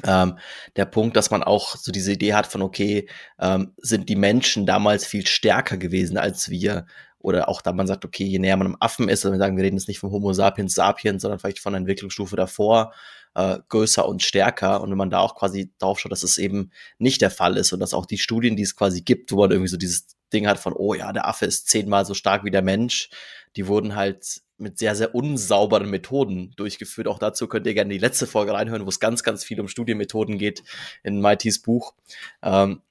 Ähm, 0.04 0.38
der 0.76 0.84
Punkt, 0.86 1.16
dass 1.16 1.30
man 1.30 1.42
auch 1.42 1.76
so 1.76 1.92
diese 1.92 2.12
Idee 2.12 2.34
hat 2.34 2.46
von, 2.46 2.62
okay, 2.62 3.08
ähm, 3.38 3.72
sind 3.78 4.08
die 4.08 4.16
Menschen 4.16 4.66
damals 4.66 5.06
viel 5.06 5.26
stärker 5.26 5.76
gewesen 5.76 6.16
als 6.16 6.50
wir? 6.50 6.86
Oder 7.18 7.48
auch 7.48 7.60
da 7.60 7.72
man 7.72 7.86
sagt, 7.86 8.04
okay, 8.04 8.24
je 8.24 8.38
näher 8.38 8.56
man 8.56 8.68
am 8.68 8.76
Affen 8.80 9.08
ist, 9.08 9.24
wir 9.24 9.36
sagen, 9.36 9.56
wir 9.56 9.64
reden 9.64 9.76
jetzt 9.76 9.88
nicht 9.88 9.98
vom 9.98 10.10
Homo 10.10 10.32
sapiens 10.32 10.74
sapiens, 10.74 11.22
sondern 11.22 11.38
vielleicht 11.38 11.58
von 11.58 11.74
der 11.74 11.80
Entwicklungsstufe 11.80 12.34
davor, 12.34 12.94
äh, 13.34 13.58
größer 13.68 14.08
und 14.08 14.22
stärker. 14.22 14.80
Und 14.80 14.90
wenn 14.90 14.96
man 14.96 15.10
da 15.10 15.18
auch 15.20 15.34
quasi 15.34 15.70
drauf 15.78 16.00
schaut, 16.00 16.12
dass 16.12 16.22
es 16.22 16.38
eben 16.38 16.70
nicht 16.98 17.20
der 17.20 17.30
Fall 17.30 17.58
ist 17.58 17.72
und 17.72 17.80
dass 17.80 17.92
auch 17.94 18.06
die 18.06 18.18
Studien, 18.18 18.56
die 18.56 18.62
es 18.62 18.74
quasi 18.74 19.02
gibt, 19.02 19.32
wo 19.32 19.36
man 19.36 19.50
irgendwie 19.50 19.68
so 19.68 19.76
dieses 19.76 20.06
Ding 20.32 20.46
hat 20.46 20.58
von, 20.58 20.72
oh 20.72 20.94
ja, 20.94 21.12
der 21.12 21.26
Affe 21.28 21.46
ist 21.46 21.68
zehnmal 21.68 22.04
so 22.04 22.14
stark 22.14 22.44
wie 22.44 22.50
der 22.50 22.62
Mensch, 22.62 23.10
die 23.56 23.66
wurden 23.66 23.96
halt 23.96 24.42
mit 24.58 24.78
sehr, 24.78 24.94
sehr 24.94 25.14
unsauberen 25.14 25.88
Methoden 25.88 26.52
durchgeführt. 26.56 27.08
Auch 27.08 27.18
dazu 27.18 27.48
könnt 27.48 27.66
ihr 27.66 27.74
gerne 27.74 27.92
die 27.92 27.98
letzte 27.98 28.26
Folge 28.26 28.52
reinhören, 28.52 28.84
wo 28.84 28.88
es 28.88 29.00
ganz, 29.00 29.22
ganz 29.22 29.42
viel 29.42 29.60
um 29.60 29.68
Studienmethoden 29.68 30.38
geht 30.38 30.62
in 31.02 31.20
Mighty's 31.20 31.62
Buch. 31.62 31.94
Ähm, 32.42 32.82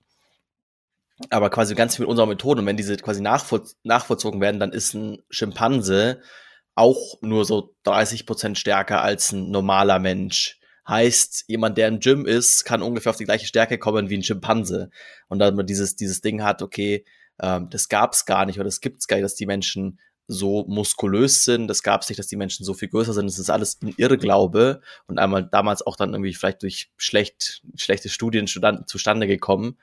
aber 1.30 1.50
quasi 1.50 1.76
ganz 1.76 1.96
viel 1.96 2.04
mit 2.04 2.10
unserer 2.10 2.28
Methode. 2.28 2.62
Und 2.62 2.68
wenn 2.68 2.78
diese 2.78 2.98
quasi 2.98 3.22
nachvoll 3.22 3.64
nachvollzogen 3.84 4.42
werden, 4.42 4.60
dann 4.60 4.72
ist 4.72 4.94
ein 4.94 5.22
Schimpanse 5.30 6.22
auch 6.76 7.22
nur 7.22 7.46
so 7.46 7.76
30 7.84 8.26
Prozent 8.26 8.58
stärker 8.58 9.02
als 9.02 9.32
ein 9.32 9.52
normaler 9.52 10.00
Mensch. 10.00 10.60
Heißt, 10.88 11.44
jemand, 11.48 11.78
der 11.78 11.88
im 11.88 12.00
Gym 12.00 12.26
ist, 12.26 12.64
kann 12.64 12.82
ungefähr 12.82 13.12
auf 13.12 13.18
die 13.18 13.26
gleiche 13.26 13.46
Stärke 13.46 13.78
kommen 13.78 14.10
wie 14.10 14.18
ein 14.18 14.24
Schimpanse. 14.24 14.90
Und 15.28 15.40
dann 15.40 15.56
man 15.56 15.68
dieses, 15.68 15.96
dieses 15.96 16.22
Ding 16.22 16.42
hat, 16.42 16.62
okay, 16.62 17.06
ähm, 17.42 17.70
das 17.70 17.90
gab's 17.90 18.26
gar 18.26 18.46
nicht 18.46 18.58
oder 18.58 18.66
das 18.66 18.82
gibt's 18.82 19.08
gar 19.08 19.18
nicht, 19.18 19.26
dass 19.26 19.36
die 19.36 19.46
Menschen 19.46 20.00
so 20.30 20.64
muskulös 20.68 21.44
sind. 21.44 21.68
Das 21.68 21.82
gab 21.82 22.02
es 22.02 22.10
nicht, 22.10 22.20
dass 22.20 22.28
die 22.28 22.36
Menschen 22.36 22.64
so 22.64 22.76
viel 22.76 22.88
größer 22.88 23.14
sind. 23.14 23.26
Das 23.26 23.40
ist 23.40 23.50
alles 23.50 23.80
ein 23.82 23.96
Irrglaube 23.98 24.82
und 25.08 25.18
einmal 25.18 25.44
damals 25.44 25.86
auch 25.86 25.96
dann 25.96 26.14
irgendwie 26.14 26.36
vielleicht 26.36 26.62
durch 26.62 26.92
schlecht, 26.98 27.64
schlechte 27.76 28.10
Studien 28.10 28.46
zustande 28.48 29.28
gekommen, 29.28 29.80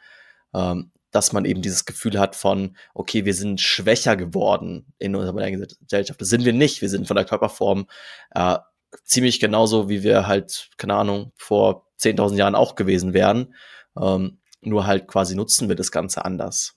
ähm, 0.55 0.93
dass 1.11 1.33
man 1.33 1.45
eben 1.45 1.63
dieses 1.63 1.85
Gefühl 1.85 2.19
hat 2.19 2.37
von, 2.37 2.77
okay, 2.95 3.25
wir 3.25 3.35
sind 3.35 3.61
schwächer 3.61 4.17
geworden 4.17 4.93
in 4.99 5.17
unserer 5.17 5.33
modernen 5.33 5.67
Gesellschaft. 5.81 6.21
Das 6.21 6.29
sind 6.29 6.45
wir 6.45 6.53
nicht. 6.53 6.81
Wir 6.81 6.89
sind 6.89 7.09
von 7.09 7.17
der 7.17 7.25
Körperform 7.25 7.89
äh, 8.33 8.59
ziemlich 9.05 9.41
genauso, 9.41 9.89
wie 9.89 10.05
wir 10.05 10.29
halt, 10.29 10.71
keine 10.77 10.95
Ahnung, 10.95 11.33
vor 11.37 11.89
10.000 12.01 12.37
Jahren 12.37 12.55
auch 12.55 12.77
gewesen 12.77 13.15
wären. 13.15 13.55
Ähm, 14.01 14.39
nur 14.61 14.87
halt 14.87 15.09
quasi 15.09 15.35
nutzen 15.35 15.69
wir 15.69 15.77
das 15.77 15.91
Ganze 15.91 16.25
anders. 16.25 16.75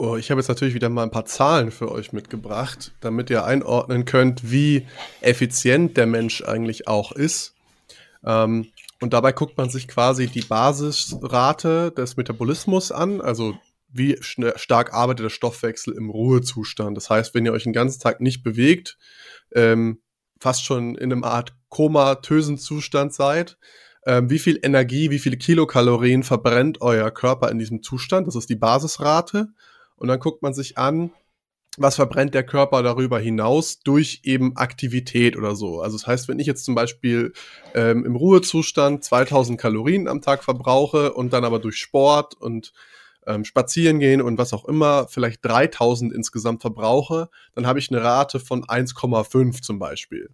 Oh, 0.00 0.16
ich 0.16 0.30
habe 0.30 0.40
jetzt 0.40 0.46
natürlich 0.46 0.74
wieder 0.74 0.90
mal 0.90 1.02
ein 1.02 1.10
paar 1.10 1.24
Zahlen 1.24 1.72
für 1.72 1.90
euch 1.90 2.12
mitgebracht, 2.12 2.92
damit 3.00 3.30
ihr 3.30 3.44
einordnen 3.44 4.04
könnt, 4.04 4.48
wie 4.48 4.86
effizient 5.20 5.96
der 5.96 6.06
Mensch 6.06 6.44
eigentlich 6.44 6.86
auch 6.86 7.10
ist. 7.10 7.56
Ähm, 8.24 8.68
und 9.00 9.12
dabei 9.12 9.32
guckt 9.32 9.58
man 9.58 9.70
sich 9.70 9.88
quasi 9.88 10.28
die 10.28 10.42
Basisrate 10.42 11.90
des 11.90 12.16
Metabolismus 12.16 12.92
an, 12.92 13.20
also 13.20 13.58
wie 13.88 14.16
stark 14.22 14.94
arbeitet 14.94 15.24
der 15.24 15.30
Stoffwechsel 15.30 15.94
im 15.94 16.10
Ruhezustand. 16.10 16.96
Das 16.96 17.10
heißt, 17.10 17.34
wenn 17.34 17.44
ihr 17.44 17.52
euch 17.52 17.64
den 17.64 17.72
ganzen 17.72 18.00
Tag 18.00 18.20
nicht 18.20 18.44
bewegt, 18.44 18.98
ähm, 19.52 20.00
fast 20.38 20.64
schon 20.64 20.94
in 20.94 21.10
einem 21.10 21.24
Art 21.24 21.56
komatösen 21.70 22.56
Zustand 22.56 23.14
seid, 23.14 23.58
ähm, 24.06 24.30
wie 24.30 24.38
viel 24.38 24.60
Energie, 24.62 25.10
wie 25.10 25.18
viele 25.18 25.38
Kilokalorien 25.38 26.22
verbrennt 26.22 26.82
euer 26.82 27.10
Körper 27.10 27.50
in 27.50 27.58
diesem 27.58 27.82
Zustand. 27.82 28.28
Das 28.28 28.36
ist 28.36 28.48
die 28.48 28.54
Basisrate. 28.54 29.48
Und 29.98 30.08
dann 30.08 30.20
guckt 30.20 30.42
man 30.42 30.54
sich 30.54 30.78
an, 30.78 31.10
was 31.76 31.96
verbrennt 31.96 32.34
der 32.34 32.44
Körper 32.44 32.82
darüber 32.82 33.18
hinaus 33.18 33.80
durch 33.80 34.20
eben 34.24 34.56
Aktivität 34.56 35.36
oder 35.36 35.54
so. 35.54 35.80
Also 35.80 35.96
das 35.96 36.06
heißt, 36.06 36.28
wenn 36.28 36.40
ich 36.40 36.46
jetzt 36.46 36.64
zum 36.64 36.74
Beispiel 36.74 37.32
ähm, 37.74 38.04
im 38.04 38.16
Ruhezustand 38.16 39.04
2000 39.04 39.60
Kalorien 39.60 40.08
am 40.08 40.20
Tag 40.20 40.42
verbrauche 40.42 41.12
und 41.12 41.32
dann 41.32 41.44
aber 41.44 41.60
durch 41.60 41.76
Sport 41.76 42.34
und 42.34 42.72
ähm, 43.26 43.44
Spazieren 43.44 44.00
gehen 44.00 44.22
und 44.22 44.38
was 44.38 44.52
auch 44.52 44.64
immer 44.64 45.06
vielleicht 45.08 45.44
3000 45.44 46.12
insgesamt 46.12 46.62
verbrauche, 46.62 47.28
dann 47.54 47.66
habe 47.66 47.78
ich 47.78 47.90
eine 47.90 48.02
Rate 48.02 48.40
von 48.40 48.64
1,5 48.64 49.62
zum 49.62 49.78
Beispiel. 49.78 50.30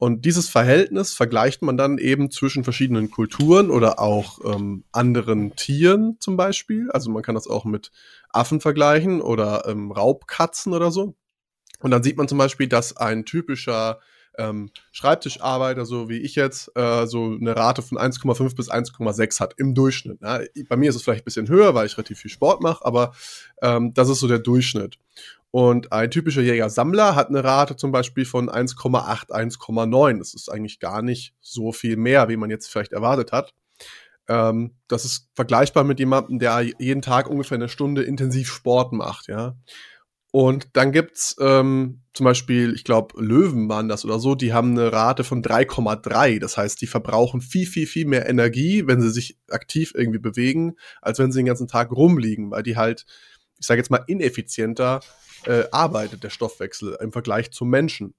Und 0.00 0.24
dieses 0.24 0.48
Verhältnis 0.48 1.12
vergleicht 1.12 1.60
man 1.60 1.76
dann 1.76 1.98
eben 1.98 2.30
zwischen 2.30 2.64
verschiedenen 2.64 3.10
Kulturen 3.10 3.70
oder 3.70 3.98
auch 3.98 4.38
ähm, 4.46 4.82
anderen 4.92 5.54
Tieren 5.56 6.16
zum 6.20 6.38
Beispiel. 6.38 6.90
Also 6.90 7.10
man 7.10 7.22
kann 7.22 7.34
das 7.34 7.46
auch 7.46 7.66
mit 7.66 7.92
Affen 8.30 8.62
vergleichen 8.62 9.20
oder 9.20 9.66
ähm, 9.66 9.92
Raubkatzen 9.92 10.72
oder 10.72 10.90
so. 10.90 11.16
Und 11.80 11.90
dann 11.90 12.02
sieht 12.02 12.16
man 12.16 12.28
zum 12.28 12.38
Beispiel, 12.38 12.66
dass 12.66 12.96
ein 12.96 13.26
typischer 13.26 14.00
ähm, 14.38 14.70
Schreibtischarbeiter, 14.90 15.84
so 15.84 16.08
wie 16.08 16.16
ich 16.16 16.34
jetzt, 16.34 16.74
äh, 16.76 17.06
so 17.06 17.36
eine 17.38 17.54
Rate 17.54 17.82
von 17.82 17.98
1,5 17.98 18.56
bis 18.56 18.70
1,6 18.70 19.38
hat 19.38 19.52
im 19.58 19.74
Durchschnitt. 19.74 20.22
Ja. 20.22 20.40
Bei 20.70 20.78
mir 20.78 20.88
ist 20.88 20.96
es 20.96 21.02
vielleicht 21.02 21.24
ein 21.24 21.26
bisschen 21.26 21.48
höher, 21.48 21.74
weil 21.74 21.84
ich 21.84 21.98
relativ 21.98 22.20
viel 22.20 22.30
Sport 22.30 22.62
mache, 22.62 22.86
aber 22.86 23.12
ähm, 23.60 23.92
das 23.92 24.08
ist 24.08 24.20
so 24.20 24.28
der 24.28 24.38
Durchschnitt. 24.38 24.96
Und 25.52 25.92
ein 25.92 26.10
typischer 26.10 26.42
Jäger-Sammler 26.42 27.16
hat 27.16 27.28
eine 27.28 27.42
Rate 27.42 27.76
zum 27.76 27.90
Beispiel 27.90 28.24
von 28.24 28.48
1,8, 28.48 29.30
1,9. 29.30 30.18
Das 30.18 30.34
ist 30.34 30.48
eigentlich 30.48 30.78
gar 30.78 31.02
nicht 31.02 31.34
so 31.40 31.72
viel 31.72 31.96
mehr, 31.96 32.28
wie 32.28 32.36
man 32.36 32.50
jetzt 32.50 32.68
vielleicht 32.68 32.92
erwartet 32.92 33.32
hat. 33.32 33.52
Ähm, 34.28 34.76
das 34.86 35.04
ist 35.04 35.28
vergleichbar 35.34 35.82
mit 35.82 35.98
jemandem, 35.98 36.38
der 36.38 36.62
jeden 36.78 37.02
Tag 37.02 37.28
ungefähr 37.28 37.56
eine 37.56 37.68
Stunde 37.68 38.04
intensiv 38.04 38.48
Sport 38.48 38.92
macht, 38.92 39.26
ja. 39.26 39.56
Und 40.32 40.68
dann 40.74 40.92
gibt's 40.92 41.34
ähm, 41.40 42.02
zum 42.12 42.24
Beispiel, 42.24 42.72
ich 42.74 42.84
glaube, 42.84 43.20
Löwen 43.20 43.68
waren 43.68 43.88
das 43.88 44.04
oder 44.04 44.20
so, 44.20 44.36
die 44.36 44.52
haben 44.52 44.78
eine 44.78 44.92
Rate 44.92 45.24
von 45.24 45.42
3,3. 45.42 46.38
Das 46.38 46.56
heißt, 46.56 46.80
die 46.80 46.86
verbrauchen 46.86 47.40
viel, 47.40 47.66
viel, 47.66 47.88
viel 47.88 48.06
mehr 48.06 48.28
Energie, 48.28 48.86
wenn 48.86 49.00
sie 49.00 49.10
sich 49.10 49.36
aktiv 49.50 49.92
irgendwie 49.96 50.20
bewegen, 50.20 50.76
als 51.02 51.18
wenn 51.18 51.32
sie 51.32 51.40
den 51.40 51.46
ganzen 51.46 51.66
Tag 51.66 51.90
rumliegen, 51.90 52.52
weil 52.52 52.62
die 52.62 52.76
halt, 52.76 53.06
ich 53.58 53.66
sage 53.66 53.80
jetzt 53.80 53.90
mal, 53.90 54.04
ineffizienter 54.06 55.00
äh, 55.46 55.64
arbeitet 55.72 56.22
der 56.22 56.30
Stoffwechsel 56.30 56.96
im 57.00 57.12
Vergleich 57.12 57.50
zum 57.50 57.68
Menschen. 57.68 58.14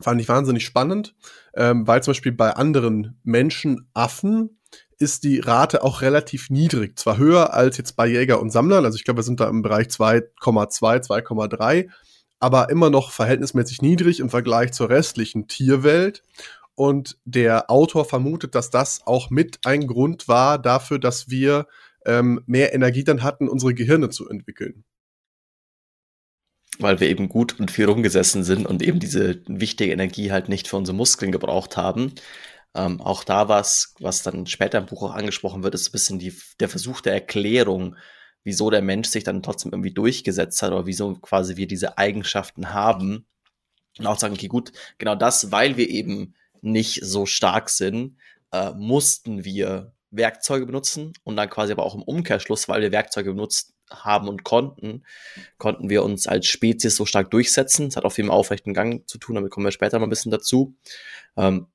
Fand 0.00 0.20
ich 0.20 0.28
wahnsinnig 0.28 0.64
spannend, 0.64 1.14
ähm, 1.54 1.86
weil 1.86 2.02
zum 2.02 2.12
Beispiel 2.12 2.32
bei 2.32 2.52
anderen 2.52 3.18
Menschenaffen 3.22 4.58
ist 4.98 5.24
die 5.24 5.40
Rate 5.40 5.82
auch 5.82 6.02
relativ 6.02 6.50
niedrig. 6.50 6.98
Zwar 6.98 7.18
höher 7.18 7.54
als 7.54 7.76
jetzt 7.76 7.96
bei 7.96 8.06
Jäger 8.06 8.40
und 8.40 8.50
Sammlern, 8.50 8.84
also 8.84 8.96
ich 8.96 9.04
glaube, 9.04 9.18
wir 9.18 9.24
sind 9.24 9.40
da 9.40 9.48
im 9.48 9.62
Bereich 9.62 9.88
2,2, 9.88 11.06
2,3, 11.06 11.88
aber 12.40 12.68
immer 12.70 12.90
noch 12.90 13.10
verhältnismäßig 13.10 13.82
niedrig 13.82 14.20
im 14.20 14.30
Vergleich 14.30 14.72
zur 14.72 14.90
restlichen 14.90 15.48
Tierwelt. 15.48 16.22
Und 16.74 17.18
der 17.24 17.70
Autor 17.70 18.04
vermutet, 18.04 18.54
dass 18.54 18.68
das 18.68 19.06
auch 19.06 19.30
mit 19.30 19.60
ein 19.64 19.86
Grund 19.86 20.28
war 20.28 20.58
dafür, 20.58 20.98
dass 20.98 21.30
wir 21.30 21.66
ähm, 22.04 22.42
mehr 22.46 22.74
Energie 22.74 23.04
dann 23.04 23.22
hatten, 23.22 23.48
unsere 23.48 23.72
Gehirne 23.72 24.10
zu 24.10 24.28
entwickeln 24.28 24.84
weil 26.78 27.00
wir 27.00 27.08
eben 27.08 27.28
gut 27.28 27.58
und 27.58 27.70
viel 27.70 27.86
rumgesessen 27.86 28.44
sind 28.44 28.66
und 28.66 28.82
eben 28.82 28.98
diese 28.98 29.40
wichtige 29.46 29.92
Energie 29.92 30.32
halt 30.32 30.48
nicht 30.48 30.68
für 30.68 30.76
unsere 30.76 30.96
Muskeln 30.96 31.32
gebraucht 31.32 31.76
haben. 31.76 32.12
Ähm, 32.74 33.00
auch 33.00 33.24
da 33.24 33.48
was, 33.48 33.94
was 34.00 34.22
dann 34.22 34.46
später 34.46 34.78
im 34.78 34.86
Buch 34.86 35.02
auch 35.02 35.14
angesprochen 35.14 35.62
wird, 35.62 35.74
ist 35.74 35.88
ein 35.88 35.92
bisschen 35.92 36.18
die, 36.18 36.34
der 36.60 36.68
Versuch 36.68 37.00
der 37.00 37.14
Erklärung, 37.14 37.96
wieso 38.44 38.70
der 38.70 38.82
Mensch 38.82 39.08
sich 39.08 39.24
dann 39.24 39.42
trotzdem 39.42 39.72
irgendwie 39.72 39.94
durchgesetzt 39.94 40.60
hat 40.62 40.72
oder 40.72 40.86
wieso 40.86 41.14
quasi 41.14 41.56
wir 41.56 41.66
diese 41.66 41.98
Eigenschaften 41.98 42.72
haben. 42.72 43.26
Und 43.98 44.06
auch 44.06 44.18
sagen, 44.18 44.34
okay, 44.34 44.48
gut, 44.48 44.72
genau 44.98 45.14
das, 45.14 45.52
weil 45.52 45.76
wir 45.76 45.88
eben 45.88 46.34
nicht 46.60 47.00
so 47.02 47.24
stark 47.26 47.70
sind, 47.70 48.18
äh, 48.52 48.72
mussten 48.72 49.44
wir 49.44 49.94
Werkzeuge 50.10 50.66
benutzen 50.66 51.12
und 51.24 51.36
dann 51.36 51.50
quasi 51.50 51.72
aber 51.72 51.84
auch 51.84 51.94
im 51.94 52.02
Umkehrschluss, 52.02 52.68
weil 52.68 52.82
wir 52.82 52.92
Werkzeuge 52.92 53.32
benutzt 53.32 53.75
haben 53.90 54.28
und 54.28 54.44
konnten, 54.44 55.04
konnten 55.58 55.88
wir 55.88 56.04
uns 56.04 56.26
als 56.26 56.46
Spezies 56.46 56.96
so 56.96 57.06
stark 57.06 57.30
durchsetzen. 57.30 57.86
Das 57.86 57.96
hat 57.96 58.04
auch 58.04 58.12
viel 58.12 58.24
mit 58.24 58.32
aufrechten 58.32 58.74
Gang 58.74 59.08
zu 59.08 59.18
tun, 59.18 59.34
damit 59.34 59.50
kommen 59.50 59.66
wir 59.66 59.72
später 59.72 59.98
mal 59.98 60.06
ein 60.06 60.10
bisschen 60.10 60.32
dazu. 60.32 60.76
Ähm, 61.36 61.66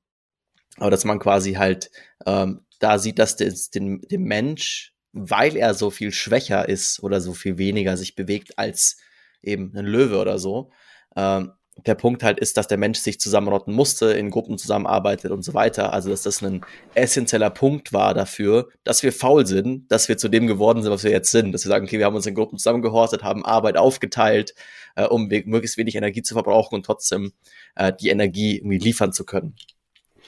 aber 0.76 0.90
dass 0.90 1.04
man 1.04 1.18
quasi 1.18 1.54
halt 1.54 1.90
ähm, 2.26 2.64
da 2.78 2.98
sieht, 2.98 3.18
dass 3.18 3.36
des, 3.36 3.70
den, 3.70 4.00
dem 4.02 4.24
Mensch, 4.24 4.94
weil 5.12 5.56
er 5.56 5.74
so 5.74 5.90
viel 5.90 6.12
schwächer 6.12 6.68
ist 6.68 7.02
oder 7.02 7.20
so 7.20 7.34
viel 7.34 7.58
weniger 7.58 7.96
sich 7.96 8.14
bewegt 8.14 8.58
als 8.58 8.96
eben 9.42 9.72
ein 9.76 9.84
Löwe 9.84 10.18
oder 10.18 10.38
so, 10.38 10.70
ähm, 11.16 11.52
der 11.76 11.94
Punkt 11.94 12.22
halt 12.22 12.38
ist, 12.38 12.56
dass 12.56 12.68
der 12.68 12.76
Mensch 12.76 12.98
sich 12.98 13.18
zusammenrotten 13.18 13.74
musste, 13.74 14.12
in 14.12 14.30
Gruppen 14.30 14.58
zusammenarbeitet 14.58 15.30
und 15.30 15.42
so 15.42 15.54
weiter. 15.54 15.92
Also, 15.92 16.10
dass 16.10 16.22
das 16.22 16.42
ein 16.42 16.64
essentieller 16.94 17.50
Punkt 17.50 17.92
war 17.92 18.14
dafür, 18.14 18.68
dass 18.84 19.02
wir 19.02 19.12
faul 19.12 19.46
sind, 19.46 19.90
dass 19.90 20.08
wir 20.08 20.18
zu 20.18 20.28
dem 20.28 20.46
geworden 20.46 20.82
sind, 20.82 20.92
was 20.92 21.04
wir 21.04 21.10
jetzt 21.10 21.30
sind. 21.30 21.52
Dass 21.52 21.64
wir 21.64 21.70
sagen, 21.70 21.86
okay, 21.86 21.98
wir 21.98 22.04
haben 22.04 22.14
uns 22.14 22.26
in 22.26 22.34
Gruppen 22.34 22.58
zusammengehortet, 22.58 23.22
haben 23.22 23.44
Arbeit 23.44 23.76
aufgeteilt, 23.76 24.54
äh, 24.96 25.04
um 25.04 25.28
möglichst 25.28 25.78
wenig 25.78 25.96
Energie 25.96 26.22
zu 26.22 26.34
verbrauchen 26.34 26.74
und 26.74 26.84
trotzdem 26.84 27.32
äh, 27.74 27.92
die 27.98 28.10
Energie 28.10 28.58
irgendwie 28.58 28.78
liefern 28.78 29.12
zu 29.12 29.24
können. 29.24 29.54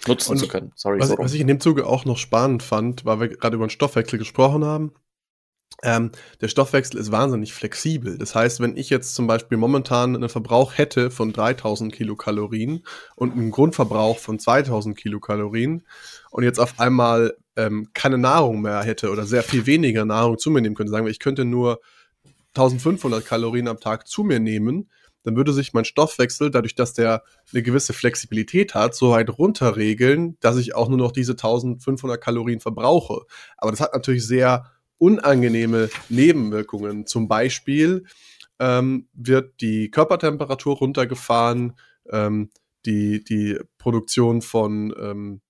Nutzen 0.06 0.32
und 0.32 0.38
zu 0.38 0.48
können. 0.48 0.72
Sorry. 0.74 1.00
Was, 1.00 1.16
was 1.16 1.34
ich 1.34 1.40
in 1.40 1.46
dem 1.46 1.60
Zuge 1.60 1.86
auch 1.86 2.04
noch 2.04 2.18
spannend 2.18 2.62
fand, 2.62 3.04
weil 3.04 3.20
wir 3.20 3.28
gerade 3.28 3.56
über 3.56 3.66
den 3.66 3.70
Stoffwechsel 3.70 4.18
gesprochen 4.18 4.64
haben, 4.64 4.92
ähm, 5.83 6.12
der 6.40 6.49
Stoffwechsel 6.49 6.99
ist 6.99 7.12
wahnsinnig 7.12 7.52
flexibel. 7.52 8.16
Das 8.16 8.35
heißt, 8.35 8.61
wenn 8.61 8.76
ich 8.76 8.90
jetzt 8.90 9.14
zum 9.14 9.26
Beispiel 9.26 9.59
momentan 9.59 10.14
einen 10.14 10.28
Verbrauch 10.28 10.78
hätte 10.78 11.11
von 11.11 11.33
3000 11.33 11.93
Kilokalorien 11.93 12.85
und 13.16 13.33
einen 13.33 13.50
Grundverbrauch 13.50 14.19
von 14.19 14.38
2000 14.38 14.97
Kilokalorien 14.97 15.85
und 16.31 16.45
jetzt 16.45 16.61
auf 16.61 16.78
einmal 16.81 17.37
ähm, 17.57 17.88
keine 17.93 18.19
Nahrung 18.19 18.62
mehr 18.62 18.83
hätte 18.83 19.11
oder 19.11 19.26
sehr 19.26 19.43
viel 19.43 19.66
weniger 19.66 20.04
Nahrung 20.04 20.38
zu 20.38 20.50
mir 20.50 20.62
nehmen 20.62 20.75
könnte, 20.75 20.90
sagen 20.90 21.07
wir, 21.07 21.11
ich 21.11 21.21
könnte 21.21 21.45
nur 21.45 21.81
1500 22.54 23.25
Kalorien 23.25 23.69
am 23.69 23.81
Tag 23.81 24.07
zu 24.07 24.23
mir 24.23 24.40
nehmen, 24.40 24.88
dann 25.25 25.37
würde 25.37 25.52
sich 25.52 25.73
mein 25.73 25.85
Stoffwechsel, 25.85 26.50
dadurch, 26.50 26.75
dass 26.75 26.93
der 26.93 27.25
eine 27.52 27.62
gewisse 27.62 27.93
Flexibilität 27.93 28.75
hat, 28.75 28.95
so 28.95 29.11
weit 29.11 29.31
runterregeln, 29.31 30.37
dass 30.40 30.57
ich 30.57 30.75
auch 30.75 30.88
nur 30.88 30.99
noch 30.99 31.12
diese 31.12 31.33
1500 31.33 32.21
Kalorien 32.21 32.61
verbrauche. 32.61 33.23
Aber 33.57 33.71
das 33.71 33.81
hat 33.81 33.95
natürlich 33.95 34.26
sehr 34.26 34.71
unangenehme 35.04 35.90
Nebenwirkungen. 36.08 37.06
Zum 37.06 37.28
Beispiel 37.28 38.04
ähm, 38.58 39.08
wird 39.12 39.61
die 39.61 39.90
Körpertemperatur 39.90 40.76
runtergefahren, 40.76 41.75
ähm, 42.11 42.50
die, 42.87 43.23
die 43.23 43.58
Produktion 43.78 44.42
von 44.42 44.94
ähm, 44.99 45.40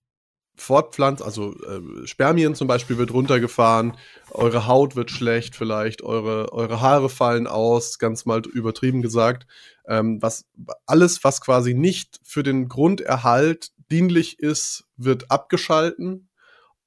Fortpflanz, 0.57 1.21
also 1.21 1.55
äh, 1.65 2.07
Spermien 2.07 2.55
zum 2.55 2.69
Beispiel 2.69 2.97
wird 2.97 3.13
runtergefahren, 3.13 3.97
eure 4.31 4.67
Haut 4.67 4.95
wird 4.95 5.11
schlecht 5.11 5.57
vielleicht, 5.57 6.03
eure, 6.03 6.53
eure 6.53 6.81
Haare 6.81 7.09
fallen 7.09 7.47
aus, 7.47 7.99
ganz 7.99 8.25
mal 8.25 8.43
übertrieben 8.53 9.03
gesagt. 9.03 9.47
Ähm, 9.87 10.23
was, 10.23 10.47
alles, 10.87 11.25
was 11.25 11.41
quasi 11.41 11.75
nicht 11.75 12.21
für 12.23 12.43
den 12.43 12.69
Grunderhalt 12.69 13.73
dienlich 13.91 14.39
ist, 14.39 14.85
wird 14.97 15.31
abgeschalten. 15.31 16.29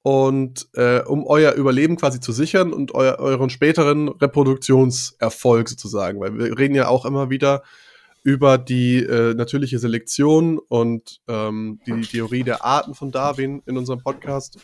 Und 0.02 0.68
äh, 0.74 1.00
um 1.00 1.26
euer 1.26 1.52
Überleben 1.52 1.96
quasi 1.96 2.20
zu 2.20 2.32
sichern 2.32 2.72
und 2.72 2.94
euer, 2.94 3.18
euren 3.18 3.50
späteren 3.50 4.08
Reproduktionserfolg 4.08 5.68
sozusagen, 5.68 6.20
weil 6.20 6.38
wir 6.38 6.58
reden 6.58 6.74
ja 6.74 6.88
auch 6.88 7.04
immer 7.04 7.30
wieder 7.30 7.62
über 8.22 8.58
die 8.58 8.98
äh, 8.98 9.34
natürliche 9.34 9.78
Selektion 9.78 10.58
und 10.58 11.20
ähm, 11.28 11.80
die 11.86 12.00
Theorie 12.02 12.42
der 12.42 12.64
Arten 12.64 12.94
von 12.94 13.10
Darwin 13.10 13.62
in 13.66 13.76
unserem 13.76 14.02
Podcast. 14.02 14.58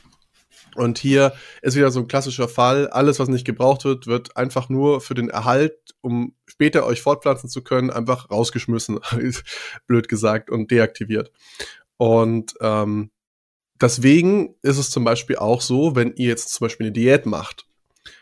Und 0.75 0.99
hier 0.99 1.33
ist 1.63 1.77
wieder 1.77 1.91
so 1.91 2.01
ein 2.01 2.09
klassischer 2.09 2.49
Fall. 2.49 2.89
Alles, 2.89 3.19
was 3.19 3.29
nicht 3.29 3.45
gebraucht 3.45 3.85
wird, 3.85 4.07
wird 4.07 4.37
einfach 4.37 4.69
nur 4.69 5.01
für 5.01 5.15
den 5.15 5.31
Erhalt, 5.31 5.79
um 6.01 6.35
später 6.47 6.85
euch 6.85 7.01
fortpflanzen 7.01 7.49
zu 7.49 7.63
können, 7.63 7.91
einfach 7.91 8.31
rausgeschmissen, 8.31 9.01
blöd 9.87 10.09
gesagt, 10.09 10.51
und 10.51 10.71
deaktiviert. 10.71 11.31
Und 11.97 12.55
ähm, 12.61 13.11
deswegen 13.85 14.55
ist 14.63 14.79
es 14.79 14.91
zum 14.91 15.05
Beispiel 15.05 15.37
auch 15.37 15.61
so, 15.61 15.95
wenn 15.95 16.15
ihr 16.17 16.29
jetzt 16.29 16.55
zum 16.55 16.65
Beispiel 16.65 16.87
eine 16.87 16.93
Diät 16.93 17.27
macht, 17.27 17.67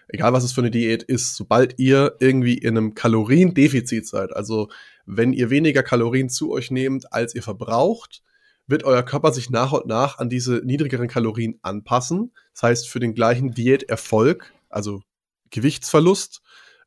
egal 0.08 0.32
was 0.32 0.44
es 0.44 0.52
für 0.52 0.60
eine 0.60 0.70
Diät 0.70 1.04
ist, 1.04 1.36
sobald 1.36 1.78
ihr 1.78 2.16
irgendwie 2.18 2.58
in 2.58 2.76
einem 2.76 2.94
Kaloriendefizit 2.94 4.06
seid, 4.06 4.34
also 4.34 4.68
wenn 5.06 5.32
ihr 5.32 5.50
weniger 5.50 5.82
Kalorien 5.82 6.28
zu 6.28 6.50
euch 6.50 6.70
nehmt, 6.70 7.12
als 7.12 7.34
ihr 7.34 7.42
verbraucht, 7.42 8.22
wird 8.66 8.84
euer 8.84 9.02
Körper 9.02 9.32
sich 9.32 9.50
nach 9.50 9.72
und 9.72 9.86
nach 9.86 10.18
an 10.18 10.28
diese 10.28 10.62
niedrigeren 10.64 11.08
Kalorien 11.08 11.58
anpassen. 11.62 12.32
Das 12.54 12.62
heißt, 12.62 12.88
für 12.88 13.00
den 13.00 13.14
gleichen 13.14 13.52
Diäterfolg, 13.52 14.52
also 14.68 15.02
Gewichtsverlust, 15.50 16.42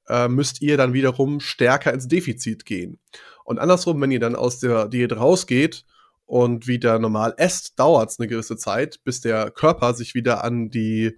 äh, 0.07 0.27
müsst 0.27 0.61
ihr 0.61 0.77
dann 0.77 0.93
wiederum 0.93 1.39
stärker 1.39 1.93
ins 1.93 2.07
Defizit 2.07 2.65
gehen. 2.65 2.99
Und 3.43 3.59
andersrum, 3.59 4.01
wenn 4.01 4.11
ihr 4.11 4.19
dann 4.19 4.35
aus 4.35 4.59
der 4.59 4.87
Diät 4.87 5.15
rausgeht 5.15 5.85
und 6.25 6.67
wieder 6.67 6.99
normal 6.99 7.33
esst, 7.37 7.79
dauert 7.79 8.09
es 8.09 8.19
eine 8.19 8.27
gewisse 8.27 8.57
Zeit, 8.57 9.03
bis 9.03 9.21
der 9.21 9.51
Körper 9.51 9.93
sich 9.93 10.15
wieder 10.15 10.43
an 10.43 10.69
die 10.69 11.17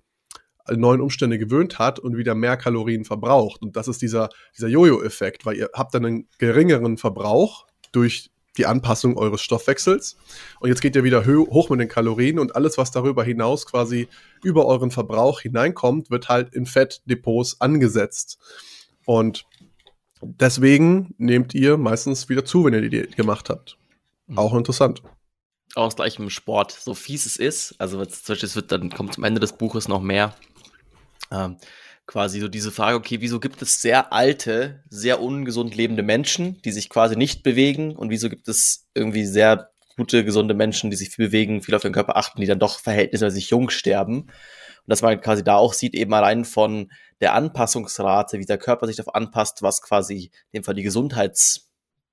neuen 0.70 1.00
Umstände 1.00 1.40
gewöhnt 1.40 1.80
hat 1.80 2.00
und 2.00 2.18
wieder 2.18 2.36
mehr 2.36 2.58
Kalorien 2.58 3.06
verbraucht. 3.06 3.62
Und 3.62 3.78
das 3.78 3.88
ist 3.88 4.02
dieser, 4.02 4.30
dieser 4.56 4.68
Jojo-Effekt, 4.68 5.46
weil 5.46 5.56
ihr 5.56 5.70
habt 5.74 5.94
dann 5.94 6.06
einen 6.06 6.28
geringeren 6.40 6.98
Verbrauch 6.98 7.66
durch 7.94 8.32
die 8.58 8.66
Anpassung 8.66 9.18
eures 9.18 9.42
Stoffwechsels. 9.42 10.18
Und 10.60 10.70
jetzt 10.70 10.82
geht 10.82 10.96
ihr 10.96 11.04
wieder 11.04 11.26
hoch 11.26 11.70
mit 11.70 11.80
den 11.80 11.88
Kalorien 11.88 12.40
und 12.40 12.56
alles, 12.56 12.78
was 12.78 12.92
darüber 12.92 13.24
hinaus 13.24 13.66
quasi 13.66 14.08
über 14.44 14.66
euren 14.66 14.92
Verbrauch 14.92 15.42
hineinkommt, 15.42 16.10
wird 16.10 16.28
halt 16.28 16.54
in 16.54 16.66
Fettdepots 16.66 17.62
angesetzt. 17.62 18.40
Und 19.06 19.46
deswegen 20.22 21.14
nehmt 21.18 21.54
ihr 21.54 21.78
meistens 21.78 22.30
wieder 22.30 22.46
zu, 22.46 22.66
wenn 22.66 22.74
ihr 22.74 22.82
die 22.82 22.90
Diät 22.90 23.16
gemacht 23.16 23.50
habt. 23.50 23.78
Mhm. 24.28 24.38
Auch 24.38 24.54
interessant. 24.54 25.02
Auch 25.76 25.94
gleich 25.94 26.18
im 26.18 26.30
Sport, 26.30 26.72
so 26.72 26.94
fies 26.94 27.26
es 27.26 27.38
ist. 27.38 27.76
Also 27.80 28.04
zum 28.06 28.34
Beispiel, 28.34 28.48
es 28.48 28.56
wird 28.56 28.72
dann 28.72 28.90
kommt 28.90 29.14
zum 29.14 29.24
Ende 29.24 29.40
des 29.40 29.54
Buches 29.54 29.88
noch 29.88 30.02
mehr 30.02 30.34
ähm, 31.32 31.58
quasi 32.06 32.40
so 32.40 32.48
diese 32.48 32.72
Frage, 32.72 32.98
okay, 32.98 33.22
wieso 33.22 33.40
gibt 33.40 33.62
es 33.62 33.82
sehr 33.82 34.14
alte, 34.14 34.84
sehr 34.90 35.22
ungesund 35.22 35.76
lebende 35.76 36.04
Menschen, 36.04 36.62
die 36.64 36.72
sich 36.72 36.90
quasi 36.90 37.16
nicht 37.16 37.44
bewegen 37.44 37.96
und 37.96 38.10
wieso 38.10 38.30
gibt 38.30 38.48
es 38.48 38.88
irgendwie 38.94 39.26
sehr 39.26 39.72
gute, 39.98 40.24
gesunde 40.24 40.54
Menschen, 40.54 40.90
die 40.90 40.96
sich 40.96 41.10
viel 41.10 41.28
bewegen, 41.28 41.62
viel 41.62 41.76
auf 41.76 41.82
den 41.82 41.92
Körper 41.92 42.16
achten, 42.16 42.40
die 42.40 42.48
dann 42.48 42.60
doch 42.60 42.80
verhältnismäßig 42.80 43.50
jung 43.50 43.70
sterben. 43.70 44.22
Und 44.22 44.92
dass 44.92 45.02
man 45.02 45.20
quasi 45.20 45.44
da 45.44 45.58
auch 45.58 45.74
sieht, 45.74 45.96
eben 45.96 46.14
allein 46.14 46.46
von 46.46 46.92
der 47.20 47.34
Anpassungsrate, 47.34 48.40
wie 48.40 48.46
der 48.46 48.60
Körper 48.60 48.88
sich 48.88 48.96
darauf 48.96 49.16
anpasst, 49.16 49.62
was 49.64 49.82
quasi 49.82 50.32
in 50.52 50.60
dem 50.60 50.64
Fall 50.64 50.76
die 50.76 50.84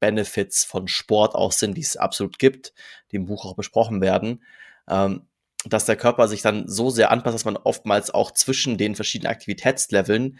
Gesundheitsbenefits 0.05 0.65
von 0.65 0.89
Sport 0.89 1.35
auch 1.35 1.53
sind, 1.53 1.77
die 1.77 1.83
es 1.83 1.97
absolut 1.97 2.39
gibt, 2.39 2.73
die 3.11 3.17
im 3.17 3.27
Buch 3.27 3.45
auch 3.45 3.57
besprochen 3.57 4.01
werden. 4.01 4.43
Ähm, 4.89 5.27
dass 5.67 5.87
der 5.87 5.97
Körper 5.97 6.29
sich 6.29 6.43
dann 6.43 6.69
so 6.69 6.91
sehr 6.91 7.11
anpasst, 7.11 7.35
dass 7.35 7.47
man 7.47 7.57
oftmals 7.57 8.11
auch 8.11 8.33
zwischen 8.33 8.77
den 8.77 8.95
verschiedenen 8.95 9.33
Aktivitätsleveln 9.33 10.39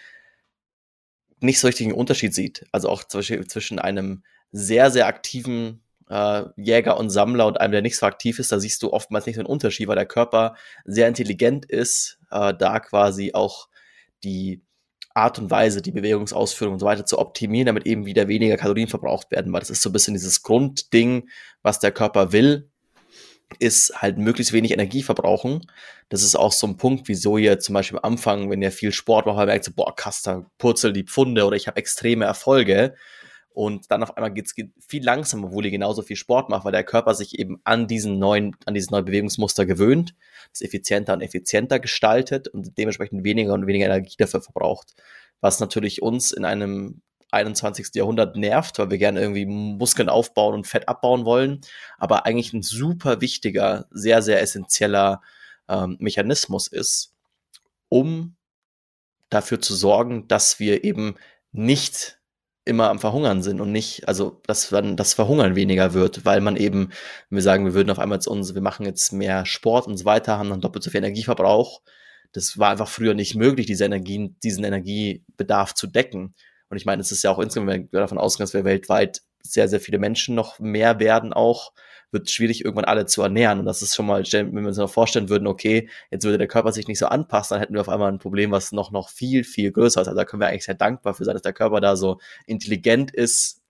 nicht 1.41 1.59
so 1.59 1.67
richtig 1.67 1.87
einen 1.87 1.97
Unterschied 1.97 2.35
sieht. 2.35 2.67
Also 2.73 2.91
auch 2.91 3.05
zwischen 3.05 3.79
einem 3.79 4.23
sehr, 4.53 4.91
sehr 4.91 5.07
aktiven 5.07 5.83
äh, 6.11 6.43
Jäger 6.57 6.99
und 6.99 7.09
Sammler 7.09 7.47
und 7.47 7.59
einem, 7.59 7.73
der 7.73 7.81
nicht 7.81 7.97
so 7.97 8.05
aktiv 8.05 8.39
ist, 8.39 8.53
da 8.53 8.61
siehst 8.61 8.83
du 8.83 8.93
oftmals 8.93 9.25
nicht 9.25 9.37
so 9.37 9.41
einen 9.41 9.49
Unterschied, 9.49 9.89
weil 9.89 9.97
der 9.97 10.05
Körper 10.05 10.57
sehr 10.85 11.09
intelligent 11.09 11.65
ist, 11.65 12.19
äh, 12.31 12.53
da 12.53 12.79
quasi 12.81 13.33
auch 13.33 13.69
die 14.25 14.63
Art 15.15 15.39
und 15.39 15.51
Weise, 15.51 15.81
die 15.81 15.93
Bewegungsausführung 15.93 16.75
und 16.75 16.81
so 16.81 16.87
weiter 16.87 17.07
zu 17.07 17.19
optimieren, 17.19 17.67
damit 17.67 17.87
eben 17.87 18.05
wieder 18.05 18.29
weniger 18.29 18.57
Kalorien 18.57 18.89
verbraucht 18.89 19.31
werden, 19.31 19.53
weil 19.53 19.61
das 19.61 19.71
ist 19.71 19.83
so 19.83 19.91
ein 19.91 19.93
bisschen 19.93 20.15
dieses 20.15 20.43
Grundding, 20.43 21.29
was 21.63 21.79
der 21.79 21.93
Körper 21.93 22.33
will 22.33 22.69
ist 23.59 24.01
halt 24.01 24.19
möglichst 24.19 24.53
wenig 24.53 24.73
Energie 24.73 25.03
verbrauchen. 25.03 25.67
Das 26.09 26.23
ist 26.23 26.35
auch 26.35 26.53
so 26.53 26.67
ein 26.67 26.77
Punkt, 26.77 27.09
wieso 27.09 27.39
ihr 27.39 27.59
zum 27.59 27.75
Beispiel 27.75 27.99
am 27.99 28.13
Anfang, 28.13 28.51
wenn 28.51 28.63
ihr 28.63 28.73
viel 28.73 28.93
Sport 28.93 29.27
macht, 29.27 29.47
merkt 29.47 29.65
so, 29.65 29.73
boah, 29.75 29.95
da 30.25 30.47
purzel 30.59 30.93
die 30.93 31.05
Pfunde 31.05 31.45
oder 31.45 31.57
ich 31.57 31.67
habe 31.67 31.77
extreme 31.79 32.25
Erfolge. 32.25 32.95
Und 33.55 33.93
dann 33.93 34.03
auf 34.03 34.17
einmal 34.17 34.33
geht 34.33 34.47
es 34.47 34.55
viel 34.85 35.05
langsamer, 35.05 35.47
obwohl 35.47 35.65
ihr 35.65 35.71
genauso 35.71 36.03
viel 36.03 36.17
Sport 36.17 36.51
macht, 36.51 36.65
weil 36.65 36.73
der 36.73 36.83
Körper 36.83 37.15
sich 37.15 37.39
eben 37.39 37.61
an 37.63 37.87
diesen 37.87 38.19
neuen, 38.19 38.57
an 38.67 38.75
dieses 38.75 38.91
neue 38.91 39.05
Bewegungsmuster 39.05 39.65
gewöhnt, 39.65 40.17
es 40.53 40.61
effizienter 40.61 41.13
und 41.13 41.21
effizienter 41.21 41.79
gestaltet 41.79 42.49
und 42.49 42.77
dementsprechend 42.77 43.23
weniger 43.23 43.55
und 43.55 43.69
weniger 43.69 43.87
Energie 43.87 44.17
dafür 44.19 44.43
verbraucht. 44.43 44.95
Was 45.41 45.61
natürlich 45.61 46.03
uns 46.03 46.33
in 46.33 46.45
einem 46.45 47.01
21. 47.31 47.95
Jahrhundert 47.95 48.35
nervt, 48.35 48.79
weil 48.81 48.91
wir 48.91 48.99
gerne 48.99 49.21
irgendwie 49.21 49.47
Muskeln 49.47 50.09
aufbauen 50.09 50.55
und 50.55 50.67
Fett 50.67 50.89
abbauen 50.89 51.25
wollen, 51.25 51.61
aber 51.97 52.27
eigentlich 52.27 52.53
ein 52.53 52.63
super 52.63 53.21
wichtiger, 53.21 53.87
sehr, 53.93 54.21
sehr 54.21 54.43
essentieller 54.43 55.23
ähm, 55.69 55.97
Mechanismus 56.01 56.67
ist, 56.67 57.15
um 57.89 58.35
dafür 59.31 59.61
zu 59.61 59.77
sorgen, 59.77 60.27
dass 60.27 60.59
wir 60.59 60.83
eben 60.83 61.15
nicht 61.53 62.19
immer 62.65 62.89
am 62.91 62.99
Verhungern 62.99 63.43
sind 63.43 63.61
und 63.61 63.73
nicht, 63.73 64.09
also 64.09 64.41
dass 64.47 64.71
dann 64.71 64.97
das 64.97 65.15
Verhungern 65.15 65.55
weniger 65.55 65.93
wird, 65.93 66.25
weil 66.25 66.41
man 66.41 66.57
eben, 66.57 66.91
wenn 67.29 67.37
wir 67.37 67.43
sagen, 67.43 67.65
wir 67.65 67.75
würden 67.75 67.91
auf 67.91 67.99
einmal 67.99 68.17
jetzt 68.17 68.27
uns, 68.27 68.55
wir 68.55 68.63
machen 68.63 68.87
jetzt 68.87 69.13
mehr 69.13 69.45
Sport 69.45 69.87
und 69.87 69.97
so 69.97 70.05
weiter, 70.05 70.39
haben 70.39 70.51
dann 70.51 70.61
doppelt 70.61 70.83
so 70.83 70.91
viel 70.91 70.99
Energieverbrauch. 70.99 71.83
Das 72.33 72.59
war 72.59 72.71
einfach 72.71 72.89
früher 72.89 73.15
nicht 73.15 73.35
möglich, 73.35 73.67
diese 73.67 73.85
Energien, 73.85 74.37
diesen 74.43 74.65
Energiebedarf 74.65 75.75
zu 75.75 75.87
decken. 75.87 76.35
Und 76.71 76.77
ich 76.77 76.87
meine, 76.87 77.03
es 77.03 77.13
ist 77.13 77.23
ja 77.23 77.31
auch 77.31 77.39
insgesamt, 77.39 77.69
wenn 77.71 77.89
wir 77.93 78.01
davon 78.01 78.19
ausgehen, 78.19 78.45
dass 78.45 78.55
wir 78.55 78.65
weltweit 78.65 79.21
sehr, 79.43 79.69
sehr 79.69 79.81
viele 79.81 79.99
Menschen 79.99 80.35
noch 80.35 80.59
mehr 80.59 80.99
werden 80.99 81.33
auch, 81.33 81.73
wird 82.15 82.31
schwierig, 82.31 82.65
irgendwann 82.65 82.87
alle 82.87 83.05
zu 83.05 83.21
ernähren. 83.21 83.59
Und 83.59 83.67
das 83.67 83.83
ist 83.83 83.95
schon 83.95 84.07
mal, 84.07 84.23
wenn 84.23 84.55
wir 84.55 84.67
uns 84.69 84.79
noch 84.79 84.91
vorstellen 84.91 85.29
würden, 85.29 85.47
okay, 85.47 85.91
jetzt 86.11 86.25
würde 86.25 86.39
der 86.39 86.49
Körper 86.49 86.73
sich 86.73 86.89
nicht 86.89 86.99
so 86.99 87.07
anpassen, 87.07 87.57
dann 87.57 87.61
hätten 87.61 87.75
wir 87.75 87.83
auf 87.83 87.91
einmal 87.91 88.11
ein 88.11 88.19
Problem, 88.19 88.51
was 88.51 88.73
noch, 88.73 88.91
noch 88.91 89.11
viel, 89.11 89.45
viel 89.45 89.71
größer 89.71 90.01
ist. 90.01 90.09
Also 90.09 90.19
da 90.19 90.25
können 90.25 90.41
wir 90.41 90.47
eigentlich 90.49 90.65
sehr 90.65 90.75
dankbar 90.75 91.13
für 91.13 91.25
sein, 91.25 91.35
dass 91.35 91.43
der 91.43 91.53
Körper 91.53 91.83
da 91.83 91.97
so 91.97 92.19
intelligent 92.47 93.11
ist, 93.11 93.61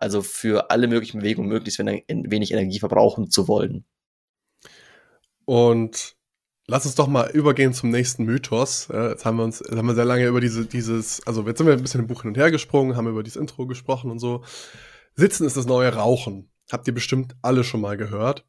also 0.00 0.22
für 0.22 0.70
alle 0.70 0.88
möglichen 0.88 1.20
Bewegungen 1.20 1.48
möglichst 1.48 1.78
wenig 1.78 2.52
Energie 2.52 2.80
verbrauchen 2.80 3.30
zu 3.30 3.46
wollen. 3.46 3.84
Und 5.44 6.16
Lass 6.70 6.86
uns 6.86 6.94
doch 6.94 7.08
mal 7.08 7.28
übergehen 7.32 7.72
zum 7.72 7.90
nächsten 7.90 8.22
Mythos. 8.22 8.86
jetzt 8.92 9.24
haben 9.24 9.38
wir 9.38 9.42
uns, 9.42 9.60
haben 9.60 9.88
wir 9.88 9.96
sehr 9.96 10.04
lange 10.04 10.24
über 10.26 10.40
diese, 10.40 10.66
dieses, 10.66 11.26
also 11.26 11.44
jetzt 11.44 11.58
sind 11.58 11.66
wir 11.66 11.74
ein 11.74 11.82
bisschen 11.82 12.02
im 12.02 12.06
Buch 12.06 12.22
hin 12.22 12.28
und 12.28 12.36
her 12.36 12.52
gesprungen, 12.52 12.96
haben 12.96 13.08
über 13.08 13.24
dieses 13.24 13.40
Intro 13.40 13.66
gesprochen 13.66 14.08
und 14.08 14.20
so. 14.20 14.44
Sitzen 15.16 15.46
ist 15.46 15.56
das 15.56 15.66
neue 15.66 15.92
Rauchen. 15.92 16.49
Habt 16.70 16.86
ihr 16.86 16.94
bestimmt 16.94 17.34
alle 17.42 17.64
schon 17.64 17.80
mal 17.80 17.96
gehört. 17.96 18.46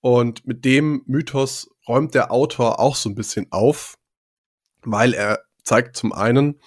Und 0.00 0.46
mit 0.46 0.64
dem 0.64 1.02
Mythos 1.06 1.68
räumt 1.88 2.14
der 2.14 2.30
Autor 2.30 2.80
auch 2.80 2.96
so 2.96 3.08
ein 3.08 3.14
bisschen 3.14 3.46
auf, 3.50 3.98
weil 4.82 5.14
er 5.14 5.40
zeigt 5.62 5.96
zum 5.96 6.12
einen, 6.12 6.60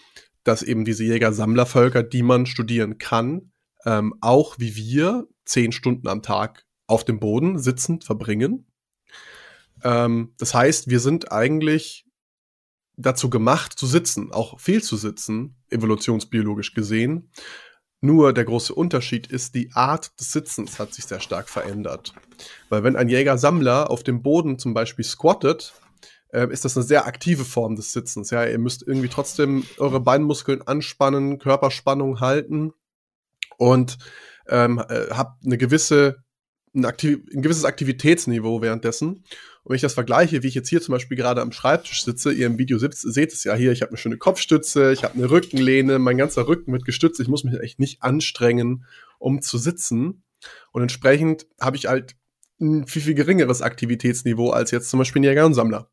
dass 0.43 0.61
eben 0.61 0.85
diese 0.85 1.03
Jäger-Sammlervölker, 1.03 2.03
die 2.03 2.23
man 2.23 2.45
studieren 2.45 2.97
kann, 2.97 3.51
ähm, 3.85 4.15
auch 4.21 4.59
wie 4.59 4.75
wir 4.75 5.27
zehn 5.45 5.71
Stunden 5.71 6.07
am 6.07 6.21
Tag 6.21 6.65
auf 6.87 7.05
dem 7.05 7.19
Boden 7.19 7.59
sitzend 7.59 8.03
verbringen. 8.03 8.67
Ähm, 9.83 10.33
das 10.37 10.53
heißt, 10.53 10.89
wir 10.89 10.99
sind 10.99 11.31
eigentlich 11.31 12.05
dazu 12.97 13.29
gemacht 13.29 13.73
zu 13.77 13.87
sitzen, 13.87 14.31
auch 14.31 14.59
viel 14.59 14.83
zu 14.83 14.97
sitzen, 14.97 15.55
evolutionsbiologisch 15.69 16.73
gesehen. 16.73 17.31
Nur 18.01 18.33
der 18.33 18.45
große 18.45 18.73
Unterschied 18.73 19.27
ist, 19.27 19.55
die 19.55 19.71
Art 19.73 20.17
des 20.19 20.31
Sitzens 20.31 20.79
hat 20.79 20.93
sich 20.93 21.05
sehr 21.05 21.19
stark 21.19 21.49
verändert. 21.49 22.13
Weil 22.69 22.83
wenn 22.83 22.95
ein 22.95 23.09
Jäger-Sammler 23.09 23.89
auf 23.89 24.03
dem 24.03 24.21
Boden 24.21 24.57
zum 24.57 24.73
Beispiel 24.73 25.03
squattet, 25.03 25.73
äh, 26.31 26.47
ist 26.51 26.63
das 26.63 26.77
eine 26.77 26.85
sehr 26.85 27.05
aktive 27.05 27.43
Form 27.43 27.75
des 27.75 27.91
Sitzens. 27.91 28.29
Ja, 28.29 28.45
ihr 28.45 28.59
müsst 28.59 28.87
irgendwie 28.87 29.09
trotzdem 29.09 29.65
eure 29.77 29.99
Beinmuskeln 29.99 30.61
anspannen, 30.61 31.39
Körperspannung 31.39 32.21
halten 32.21 32.71
und 33.57 33.97
ähm, 34.47 34.79
äh, 34.87 35.07
habt 35.11 35.45
eine 35.45 35.57
gewisse, 35.57 36.23
ein, 36.73 36.85
ein 36.85 37.41
gewisses 37.41 37.65
Aktivitätsniveau 37.65 38.61
währenddessen. 38.61 39.25
Wenn 39.69 39.75
ich 39.75 39.83
das 39.83 39.93
vergleiche, 39.93 40.41
wie 40.41 40.47
ich 40.47 40.55
jetzt 40.55 40.67
hier 40.67 40.81
zum 40.81 40.93
Beispiel 40.93 41.15
gerade 41.15 41.41
am 41.41 41.51
Schreibtisch 41.51 42.03
sitze, 42.03 42.33
ihr 42.33 42.47
im 42.47 42.57
Video 42.57 42.79
sitzt, 42.79 43.01
seht 43.01 43.31
es 43.31 43.43
ja 43.43 43.53
hier, 43.53 43.71
ich 43.71 43.83
habe 43.83 43.91
eine 43.91 43.99
schöne 43.99 44.17
Kopfstütze, 44.17 44.91
ich 44.91 45.03
habe 45.03 45.13
eine 45.13 45.29
Rückenlehne, 45.29 45.99
mein 45.99 46.17
ganzer 46.17 46.47
Rücken 46.47 46.73
wird 46.73 46.85
gestützt, 46.85 47.19
ich 47.19 47.27
muss 47.27 47.43
mich 47.43 47.53
echt 47.59 47.77
nicht 47.77 48.01
anstrengen, 48.01 48.85
um 49.19 49.43
zu 49.43 49.59
sitzen. 49.59 50.23
Und 50.71 50.81
entsprechend 50.81 51.45
habe 51.61 51.77
ich 51.77 51.85
halt 51.85 52.15
ein 52.59 52.87
viel, 52.87 53.03
viel 53.03 53.13
geringeres 53.13 53.61
Aktivitätsniveau 53.61 54.49
als 54.49 54.71
jetzt 54.71 54.89
zum 54.89 54.97
Beispiel 54.97 55.19
ein 55.21 55.25
Jäger 55.25 55.45
und. 55.45 55.85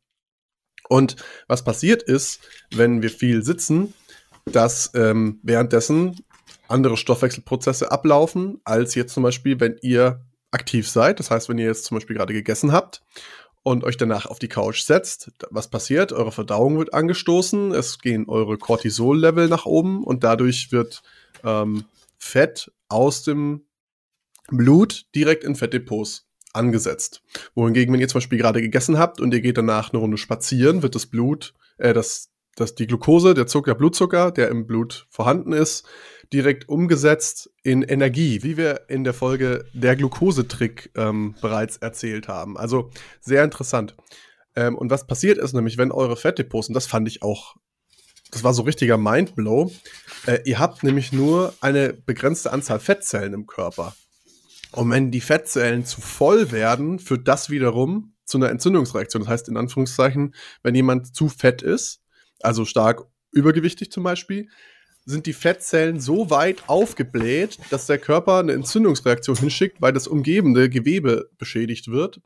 Und 0.89 1.15
was 1.47 1.63
passiert 1.63 2.01
ist, 2.01 2.39
wenn 2.71 3.03
wir 3.03 3.11
viel 3.11 3.43
sitzen, 3.43 3.93
dass 4.45 4.89
ähm, 4.95 5.39
währenddessen 5.43 6.15
andere 6.67 6.97
Stoffwechselprozesse 6.97 7.91
ablaufen, 7.91 8.59
als 8.63 8.95
jetzt 8.95 9.13
zum 9.13 9.21
Beispiel, 9.21 9.59
wenn 9.59 9.77
ihr 9.83 10.25
aktiv 10.49 10.89
seid. 10.89 11.19
Das 11.19 11.29
heißt, 11.29 11.47
wenn 11.47 11.59
ihr 11.59 11.65
jetzt 11.65 11.85
zum 11.85 11.97
Beispiel 11.97 12.15
gerade 12.15 12.33
gegessen 12.33 12.71
habt 12.71 13.03
und 13.67 13.83
euch 13.83 13.97
danach 13.97 14.25
auf 14.25 14.39
die 14.39 14.47
Couch 14.47 14.83
setzt, 14.83 15.31
was 15.49 15.69
passiert? 15.69 16.13
Eure 16.13 16.31
Verdauung 16.31 16.77
wird 16.77 16.93
angestoßen, 16.93 17.73
es 17.73 17.99
gehen 17.99 18.29
eure 18.29 18.57
Cortisol-Level 18.57 19.49
nach 19.49 19.65
oben 19.65 20.05
und 20.05 20.23
dadurch 20.23 20.71
wird 20.71 21.03
ähm, 21.43 21.83
Fett 22.17 22.71
aus 22.87 23.23
dem 23.23 23.65
Blut 24.49 25.07
direkt 25.13 25.43
in 25.43 25.55
Fettdepots 25.55 26.27
angesetzt. 26.53 27.21
Wohingegen, 27.55 27.93
wenn 27.93 27.99
ihr 27.99 28.07
zum 28.07 28.19
Beispiel 28.19 28.37
gerade 28.37 28.61
gegessen 28.61 28.97
habt 28.97 29.19
und 29.19 29.33
ihr 29.33 29.41
geht 29.41 29.57
danach 29.57 29.91
eine 29.91 29.99
Runde 29.99 30.17
spazieren, 30.17 30.81
wird 30.81 30.95
das 30.95 31.05
Blut, 31.05 31.53
äh, 31.77 31.93
das, 31.93 32.29
das, 32.57 32.75
die 32.75 32.87
Glucose, 32.87 33.33
der 33.33 33.47
Zucker, 33.47 33.75
Blutzucker, 33.75 34.31
der 34.31 34.49
im 34.49 34.65
Blut 34.65 35.05
vorhanden 35.09 35.53
ist, 35.53 35.85
direkt 36.33 36.67
umgesetzt 36.67 37.51
in 37.63 37.83
Energie, 37.83 38.43
wie 38.43 38.57
wir 38.57 38.81
in 38.89 39.03
der 39.03 39.13
Folge 39.13 39.65
der 39.73 39.95
Glukosetrick 39.95 40.91
ähm, 40.95 41.35
bereits 41.39 41.77
erzählt 41.77 42.27
haben. 42.27 42.57
Also 42.57 42.89
sehr 43.21 43.43
interessant. 43.43 43.95
Ähm, 44.55 44.75
und 44.75 44.89
was 44.89 45.07
passiert 45.07 45.37
ist 45.37 45.53
nämlich, 45.53 45.77
wenn 45.77 45.91
eure 45.91 46.17
Fettdepots, 46.17 46.67
und 46.67 46.73
das 46.73 46.87
fand 46.87 47.07
ich 47.07 47.21
auch, 47.21 47.55
das 48.31 48.43
war 48.43 48.53
so 48.53 48.63
richtiger 48.63 48.97
Mindblow, 48.97 49.71
äh, 50.25 50.39
ihr 50.43 50.59
habt 50.59 50.83
nämlich 50.83 51.13
nur 51.13 51.53
eine 51.61 51.93
begrenzte 51.93 52.51
Anzahl 52.51 52.79
Fettzellen 52.79 53.33
im 53.33 53.45
Körper. 53.45 53.95
Und 54.71 54.89
wenn 54.89 55.11
die 55.11 55.21
Fettzellen 55.21 55.85
zu 55.85 56.01
voll 56.01 56.51
werden, 56.51 56.99
führt 56.99 57.27
das 57.27 57.49
wiederum 57.49 58.15
zu 58.25 58.37
einer 58.37 58.49
Entzündungsreaktion. 58.49 59.23
Das 59.23 59.31
heißt, 59.31 59.47
in 59.47 59.57
Anführungszeichen, 59.57 60.33
wenn 60.63 60.75
jemand 60.75 61.15
zu 61.15 61.29
fett 61.29 61.61
ist, 61.61 62.01
also 62.41 62.65
stark 62.65 63.05
übergewichtig 63.31 63.91
zum 63.91 64.03
Beispiel, 64.03 64.49
sind 65.05 65.25
die 65.25 65.33
Fettzellen 65.33 66.01
so 66.01 66.29
weit 66.29 66.63
aufgebläht, 66.67 67.57
dass 67.69 67.87
der 67.87 67.97
Körper 67.97 68.39
eine 68.39 68.51
Entzündungsreaktion 68.51 69.37
hinschickt, 69.37 69.81
weil 69.81 69.93
das 69.93 70.05
umgebende 70.07 70.69
Gewebe 70.69 71.29
beschädigt 71.37 71.87
wird. 71.87 72.19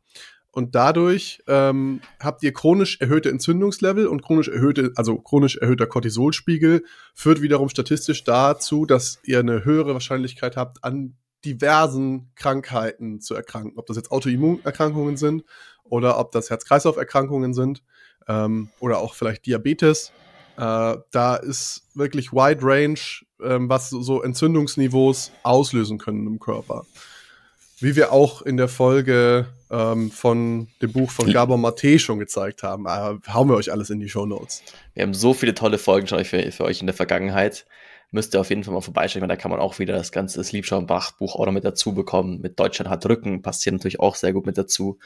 Und 0.53 0.75
dadurch 0.75 1.41
ähm, 1.47 2.01
habt 2.19 2.43
ihr 2.43 2.51
chronisch 2.51 2.99
erhöhte 2.99 3.29
Entzündungslevel 3.29 4.07
und 4.07 4.21
chronisch 4.21 4.49
erhöhte, 4.49 4.91
also 4.95 5.17
chronisch 5.17 5.57
erhöhter 5.57 5.87
Cortisolspiegel 5.87 6.83
führt 7.13 7.41
wiederum 7.41 7.69
statistisch 7.69 8.23
dazu, 8.25 8.85
dass 8.85 9.19
ihr 9.23 9.39
eine 9.39 9.63
höhere 9.63 9.93
Wahrscheinlichkeit 9.93 10.57
habt, 10.57 10.83
an 10.83 11.15
diversen 11.45 12.31
Krankheiten 12.35 13.21
zu 13.21 13.33
erkranken. 13.33 13.77
Ob 13.77 13.85
das 13.85 13.95
jetzt 13.95 14.11
Autoimmunerkrankungen 14.11 15.17
sind 15.17 15.43
oder 15.83 16.19
ob 16.19 16.31
das 16.31 16.49
Herz-Kreislauf-Erkrankungen 16.49 17.53
sind 17.53 17.83
ähm, 18.27 18.69
oder 18.79 18.99
auch 18.99 19.13
vielleicht 19.13 19.45
Diabetes. 19.45 20.11
Äh, 20.57 20.97
da 21.11 21.35
ist 21.35 21.83
wirklich 21.93 22.31
Wide 22.31 22.59
Range, 22.61 22.99
ähm, 23.43 23.69
was 23.69 23.89
so 23.89 24.21
Entzündungsniveaus 24.21 25.31
auslösen 25.43 25.97
können 25.97 26.27
im 26.27 26.39
Körper. 26.39 26.85
Wie 27.79 27.95
wir 27.95 28.11
auch 28.11 28.43
in 28.43 28.57
der 28.57 28.67
Folge 28.67 29.47
ähm, 29.71 30.11
von 30.11 30.67
dem 30.81 30.91
Buch 30.91 31.09
von 31.09 31.31
Gabor 31.33 31.57
Mate 31.57 31.97
schon 31.97 32.19
gezeigt 32.19 32.61
haben. 32.61 32.85
Äh, 32.85 33.17
hauen 33.33 33.49
wir 33.49 33.55
euch 33.55 33.71
alles 33.71 33.89
in 33.89 33.99
die 33.99 34.09
Show 34.09 34.25
Notes. 34.25 34.61
Wir 34.93 35.03
haben 35.03 35.13
so 35.13 35.33
viele 35.33 35.55
tolle 35.55 35.79
Folgen 35.79 36.07
schon 36.07 36.23
für, 36.25 36.51
für 36.51 36.63
euch 36.63 36.81
in 36.81 36.87
der 36.87 36.95
Vergangenheit 36.95 37.65
müsst 38.11 38.33
ihr 38.33 38.41
auf 38.41 38.49
jeden 38.49 38.63
Fall 38.63 38.73
mal 38.73 38.81
vorbeischauen, 38.81 39.21
weil 39.21 39.29
da 39.29 39.37
kann 39.37 39.51
man 39.51 39.59
auch 39.59 39.79
wieder 39.79 39.93
das 39.93 40.11
ganze 40.11 40.43
Sleepshow-Bach-Buch 40.43 41.35
auch 41.35 41.45
noch 41.45 41.53
mit 41.53 41.63
dazu 41.63 41.93
bekommen. 41.93 42.41
Mit 42.41 42.59
Deutschland 42.59 42.89
hat 42.89 43.05
Rücken, 43.05 43.41
passt 43.41 43.63
hier 43.63 43.71
natürlich 43.71 43.99
auch 43.99 44.15
sehr 44.15 44.33
gut 44.33 44.45
mit 44.45 44.57
dazu. 44.57 44.99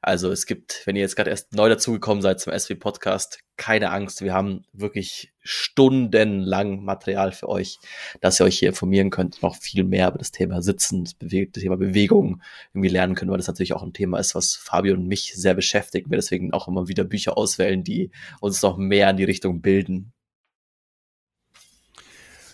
Also 0.00 0.30
es 0.30 0.46
gibt, 0.46 0.82
wenn 0.86 0.96
ihr 0.96 1.02
jetzt 1.02 1.16
gerade 1.16 1.30
erst 1.30 1.52
neu 1.54 1.68
dazugekommen 1.68 2.22
seid 2.22 2.40
zum 2.40 2.56
SW 2.56 2.74
Podcast, 2.76 3.40
keine 3.56 3.90
Angst. 3.90 4.22
Wir 4.22 4.32
haben 4.32 4.64
wirklich 4.72 5.32
stundenlang 5.42 6.84
Material 6.84 7.32
für 7.32 7.48
euch, 7.48 7.78
dass 8.20 8.40
ihr 8.40 8.44
euch 8.44 8.58
hier 8.58 8.68
informieren 8.68 9.10
könnt, 9.10 9.42
noch 9.42 9.56
viel 9.56 9.84
mehr 9.84 10.08
über 10.08 10.18
das 10.18 10.30
Thema 10.30 10.62
Sitzen, 10.62 11.04
das, 11.04 11.16
das 11.18 11.62
Thema 11.62 11.76
Bewegung 11.76 12.42
irgendwie 12.72 12.88
lernen 12.88 13.14
können, 13.14 13.30
weil 13.30 13.38
das 13.38 13.48
natürlich 13.48 13.72
auch 13.72 13.82
ein 13.82 13.92
Thema 13.92 14.18
ist, 14.18 14.34
was 14.34 14.54
Fabio 14.54 14.94
und 14.94 15.08
mich 15.08 15.34
sehr 15.34 15.54
beschäftigt. 15.54 16.08
Wir 16.08 16.16
deswegen 16.16 16.52
auch 16.52 16.68
immer 16.68 16.88
wieder 16.88 17.04
Bücher 17.04 17.36
auswählen, 17.36 17.82
die 17.82 18.10
uns 18.40 18.62
noch 18.62 18.76
mehr 18.76 19.10
in 19.10 19.16
die 19.16 19.24
Richtung 19.24 19.60
bilden. 19.60 20.12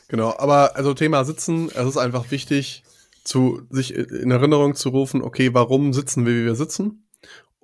Genau, 0.09 0.35
aber 0.39 0.77
also 0.77 0.95
Thema 0.95 1.25
Sitzen, 1.25 1.69
es 1.75 1.87
ist 1.87 1.97
einfach 1.97 2.31
wichtig, 2.31 2.83
zu, 3.25 3.63
sich 3.71 3.95
in 3.95 4.31
Erinnerung 4.31 4.75
zu 4.75 4.91
rufen, 4.91 5.23
okay, 5.23 5.55
warum 5.55 5.93
sitzen 5.93 6.27
wir, 6.27 6.35
wie 6.35 6.45
wir 6.45 6.55
sitzen? 6.55 7.04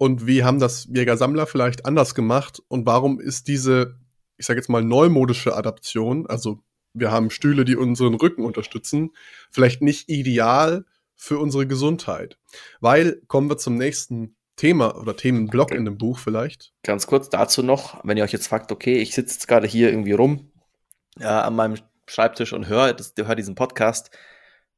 Und 0.00 0.26
wie 0.26 0.44
haben 0.44 0.60
das 0.60 0.86
Jäger-Sammler 0.86 1.46
vielleicht 1.46 1.84
anders 1.84 2.14
gemacht? 2.14 2.62
Und 2.68 2.86
warum 2.86 3.20
ist 3.20 3.48
diese, 3.48 3.98
ich 4.38 4.46
sage 4.46 4.58
jetzt 4.58 4.70
mal, 4.70 4.82
neumodische 4.82 5.54
Adaption, 5.54 6.26
also 6.26 6.62
wir 6.94 7.10
haben 7.10 7.28
Stühle, 7.28 7.66
die 7.66 7.76
unseren 7.76 8.14
Rücken 8.14 8.46
unterstützen, 8.46 9.10
vielleicht 9.50 9.82
nicht 9.82 10.08
ideal 10.08 10.86
für 11.16 11.38
unsere 11.38 11.66
Gesundheit? 11.66 12.38
Weil, 12.80 13.20
kommen 13.26 13.50
wir 13.50 13.58
zum 13.58 13.76
nächsten 13.76 14.36
Thema 14.56 14.98
oder 14.98 15.14
Themenblock 15.18 15.72
in 15.72 15.84
dem 15.84 15.98
Buch 15.98 16.18
vielleicht. 16.18 16.72
Ganz 16.82 17.06
kurz 17.06 17.28
dazu 17.28 17.62
noch, 17.62 18.02
wenn 18.02 18.16
ihr 18.16 18.24
euch 18.24 18.32
jetzt 18.32 18.46
fragt, 18.46 18.72
okay, 18.72 18.96
ich 18.96 19.14
sitze 19.14 19.34
jetzt 19.34 19.48
gerade 19.48 19.66
hier 19.66 19.90
irgendwie 19.90 20.12
rum 20.12 20.50
äh, 21.18 21.24
an 21.24 21.54
meinem 21.54 21.76
Schreibtisch 22.06 22.54
und 22.54 22.68
höre, 22.68 22.96
hör 23.18 23.34
diesen 23.36 23.54
Podcast. 23.54 24.10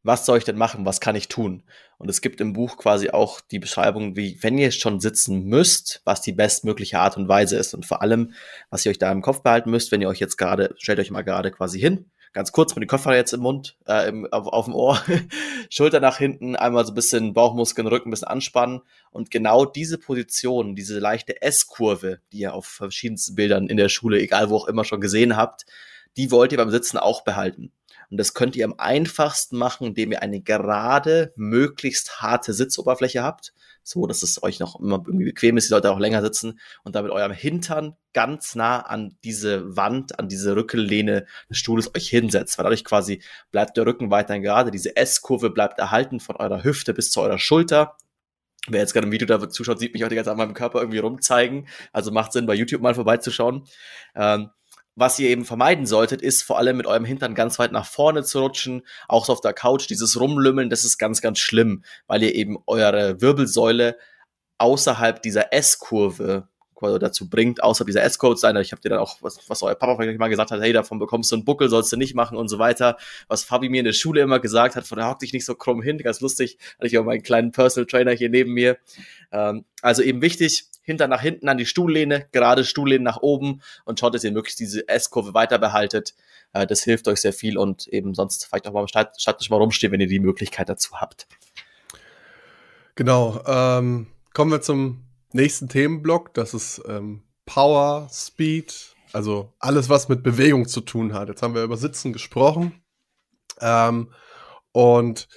Was 0.04 0.26
soll 0.26 0.38
ich 0.38 0.44
denn 0.44 0.56
machen? 0.56 0.84
Was 0.84 1.00
kann 1.00 1.14
ich 1.14 1.28
tun? 1.28 1.62
Und 1.96 2.08
es 2.08 2.20
gibt 2.20 2.40
im 2.40 2.52
Buch 2.52 2.76
quasi 2.76 3.10
auch 3.10 3.40
die 3.40 3.60
Beschreibung, 3.60 4.16
wie, 4.16 4.36
wenn 4.42 4.58
ihr 4.58 4.72
schon 4.72 4.98
sitzen 4.98 5.44
müsst, 5.44 6.02
was 6.04 6.20
die 6.20 6.32
bestmögliche 6.32 6.98
Art 6.98 7.16
und 7.16 7.28
Weise 7.28 7.56
ist. 7.56 7.74
Und 7.74 7.86
vor 7.86 8.02
allem, 8.02 8.32
was 8.70 8.84
ihr 8.84 8.90
euch 8.90 8.98
da 8.98 9.12
im 9.12 9.22
Kopf 9.22 9.42
behalten 9.42 9.70
müsst, 9.70 9.92
wenn 9.92 10.00
ihr 10.00 10.08
euch 10.08 10.18
jetzt 10.18 10.36
gerade, 10.36 10.74
stellt 10.78 10.98
euch 10.98 11.12
mal 11.12 11.22
gerade 11.22 11.52
quasi 11.52 11.78
hin, 11.78 12.10
ganz 12.32 12.50
kurz 12.50 12.74
mit 12.74 12.82
dem 12.82 12.88
Kopfhörer 12.88 13.16
jetzt 13.16 13.32
im 13.32 13.40
Mund, 13.40 13.76
äh, 13.86 14.08
im, 14.08 14.26
auf, 14.32 14.48
auf 14.48 14.64
dem 14.64 14.74
Ohr, 14.74 15.00
Schulter 15.70 16.00
nach 16.00 16.18
hinten, 16.18 16.56
einmal 16.56 16.84
so 16.84 16.92
ein 16.92 16.96
bisschen 16.96 17.34
Bauchmuskeln, 17.34 17.86
Rücken 17.86 18.08
ein 18.08 18.10
bisschen 18.10 18.28
anspannen. 18.28 18.80
Und 19.10 19.30
genau 19.30 19.64
diese 19.64 19.98
Position, 19.98 20.74
diese 20.74 20.98
leichte 20.98 21.42
S-Kurve, 21.42 22.18
die 22.32 22.38
ihr 22.38 22.54
auf 22.54 22.66
verschiedensten 22.66 23.36
Bildern 23.36 23.68
in 23.68 23.76
der 23.76 23.88
Schule, 23.88 24.18
egal 24.20 24.50
wo 24.50 24.56
auch 24.56 24.66
immer 24.66 24.84
schon 24.84 25.00
gesehen 25.00 25.36
habt, 25.36 25.66
die 26.16 26.30
wollt 26.30 26.52
ihr 26.52 26.58
beim 26.58 26.70
Sitzen 26.70 26.98
auch 26.98 27.22
behalten. 27.22 27.72
Und 28.12 28.18
das 28.18 28.34
könnt 28.34 28.56
ihr 28.56 28.66
am 28.66 28.74
einfachsten 28.76 29.56
machen, 29.56 29.86
indem 29.86 30.12
ihr 30.12 30.20
eine 30.20 30.42
gerade, 30.42 31.32
möglichst 31.34 32.20
harte 32.20 32.52
Sitzoberfläche 32.52 33.22
habt, 33.22 33.54
so 33.82 34.06
dass 34.06 34.22
es 34.22 34.42
euch 34.42 34.60
noch 34.60 34.78
immer 34.78 35.02
irgendwie 35.06 35.24
bequem 35.24 35.56
ist, 35.56 35.64
ihr 35.64 35.68
sollt 35.70 35.86
auch 35.86 35.98
länger 35.98 36.20
sitzen 36.20 36.60
und 36.84 36.94
damit 36.94 37.10
eurem 37.10 37.32
Hintern 37.32 37.96
ganz 38.12 38.54
nah 38.54 38.80
an 38.80 39.16
diese 39.24 39.78
Wand, 39.78 40.18
an 40.18 40.28
diese 40.28 40.54
Rückenlehne 40.54 41.24
des 41.48 41.56
Stuhles 41.56 41.90
euch 41.96 42.06
hinsetzt, 42.10 42.58
weil 42.58 42.64
dadurch 42.64 42.84
quasi 42.84 43.22
bleibt 43.50 43.78
der 43.78 43.86
Rücken 43.86 44.10
weiterhin 44.10 44.42
gerade, 44.42 44.70
diese 44.70 44.94
S-Kurve 44.94 45.48
bleibt 45.48 45.78
erhalten 45.78 46.20
von 46.20 46.36
eurer 46.36 46.64
Hüfte 46.64 46.92
bis 46.92 47.10
zu 47.12 47.22
eurer 47.22 47.38
Schulter. 47.38 47.96
Wer 48.68 48.80
jetzt 48.80 48.92
gerade 48.92 49.06
im 49.06 49.12
Video 49.12 49.26
da 49.26 49.48
zuschaut, 49.48 49.78
sieht 49.78 49.94
mich 49.94 50.04
auch 50.04 50.10
die 50.10 50.16
ganze 50.16 50.28
Zeit 50.28 50.38
an 50.38 50.46
meinem 50.46 50.54
Körper 50.54 50.80
irgendwie 50.80 50.98
rumzeigen. 50.98 51.66
Also 51.92 52.10
macht 52.10 52.34
Sinn, 52.34 52.44
bei 52.44 52.54
YouTube 52.54 52.82
mal 52.82 52.94
vorbeizuschauen. 52.94 53.64
Ähm, 54.14 54.50
was 54.94 55.18
ihr 55.18 55.30
eben 55.30 55.44
vermeiden 55.44 55.86
solltet, 55.86 56.22
ist 56.22 56.42
vor 56.42 56.58
allem 56.58 56.76
mit 56.76 56.86
eurem 56.86 57.04
Hintern 57.04 57.34
ganz 57.34 57.58
weit 57.58 57.72
nach 57.72 57.86
vorne 57.86 58.22
zu 58.24 58.40
rutschen. 58.40 58.82
Auch 59.08 59.24
so 59.24 59.32
auf 59.32 59.40
der 59.40 59.54
Couch, 59.54 59.88
dieses 59.88 60.20
Rumlümmeln, 60.20 60.70
das 60.70 60.84
ist 60.84 60.98
ganz, 60.98 61.20
ganz 61.20 61.38
schlimm, 61.38 61.82
weil 62.06 62.22
ihr 62.22 62.34
eben 62.34 62.58
eure 62.66 63.20
Wirbelsäule 63.20 63.96
außerhalb 64.58 65.22
dieser 65.22 65.52
S-Kurve 65.52 66.48
dazu 66.82 67.28
bringt, 67.28 67.62
außer 67.62 67.84
dieser 67.84 68.02
S-Code 68.02 68.38
sein. 68.38 68.56
Ich 68.56 68.72
habe 68.72 68.82
dir 68.82 68.90
dann 68.90 68.98
auch, 68.98 69.16
was, 69.20 69.38
was 69.48 69.62
euer 69.62 69.74
Papa 69.74 69.96
vielleicht 69.96 70.18
mal 70.18 70.28
gesagt 70.28 70.50
hat, 70.50 70.60
hey, 70.60 70.72
davon 70.72 70.98
bekommst 70.98 71.30
du 71.32 71.36
einen 71.36 71.44
Buckel, 71.44 71.68
sollst 71.68 71.92
du 71.92 71.96
nicht 71.96 72.14
machen 72.14 72.36
und 72.36 72.48
so 72.48 72.58
weiter. 72.58 72.96
Was 73.28 73.44
Fabi 73.44 73.68
mir 73.68 73.78
in 73.78 73.84
der 73.84 73.92
Schule 73.92 74.20
immer 74.20 74.40
gesagt 74.40 74.76
hat, 74.76 74.86
von 74.86 74.98
der 74.98 75.08
hock 75.08 75.18
dich 75.18 75.32
nicht 75.32 75.44
so 75.44 75.54
krumm 75.54 75.82
hin, 75.82 75.98
ganz 75.98 76.20
lustig. 76.20 76.58
Hatte 76.78 76.86
ich 76.86 76.98
auch 76.98 77.04
meinen 77.04 77.22
kleinen 77.22 77.52
Personal 77.52 77.86
Trainer 77.86 78.12
hier 78.12 78.28
neben 78.28 78.52
mir. 78.52 78.78
Ähm, 79.30 79.64
also 79.80 80.02
eben 80.02 80.22
wichtig, 80.22 80.66
hinter 80.82 81.08
nach 81.08 81.22
hinten 81.22 81.48
an 81.48 81.58
die 81.58 81.66
Stuhllehne, 81.66 82.26
gerade 82.32 82.64
Stuhllehne 82.64 83.04
nach 83.04 83.18
oben 83.18 83.62
und 83.84 84.00
schaut, 84.00 84.14
dass 84.14 84.24
ihr 84.24 84.32
möglichst 84.32 84.58
diese 84.58 84.88
S-Kurve 84.88 85.32
weiter 85.32 85.58
behaltet. 85.58 86.14
Äh, 86.52 86.66
das 86.66 86.82
hilft 86.82 87.08
euch 87.08 87.20
sehr 87.20 87.32
viel 87.32 87.56
und 87.56 87.86
eben 87.88 88.14
sonst 88.14 88.46
vielleicht 88.46 88.66
auch 88.66 88.72
mal 88.72 88.80
am 88.80 88.88
Schreibtisch 88.88 89.50
mal 89.50 89.56
rumstehen, 89.56 89.92
wenn 89.92 90.00
ihr 90.00 90.08
die 90.08 90.20
Möglichkeit 90.20 90.68
dazu 90.68 91.00
habt. 91.00 91.26
Genau. 92.94 93.40
Ähm, 93.46 94.08
kommen 94.34 94.50
wir 94.50 94.60
zum 94.60 95.04
nächsten 95.34 95.68
Themenblock. 95.68 96.34
Das 96.34 96.54
ist 96.54 96.82
ähm, 96.86 97.22
Power, 97.44 98.08
Speed, 98.10 98.94
also 99.12 99.52
alles, 99.58 99.88
was 99.88 100.08
mit 100.08 100.22
Bewegung 100.22 100.66
zu 100.66 100.80
tun 100.80 101.12
hat. 101.12 101.28
Jetzt 101.28 101.42
haben 101.42 101.54
wir 101.54 101.64
über 101.64 101.76
Sitzen 101.76 102.12
gesprochen. 102.12 102.82
Ähm, 103.60 104.12
und 104.72 105.28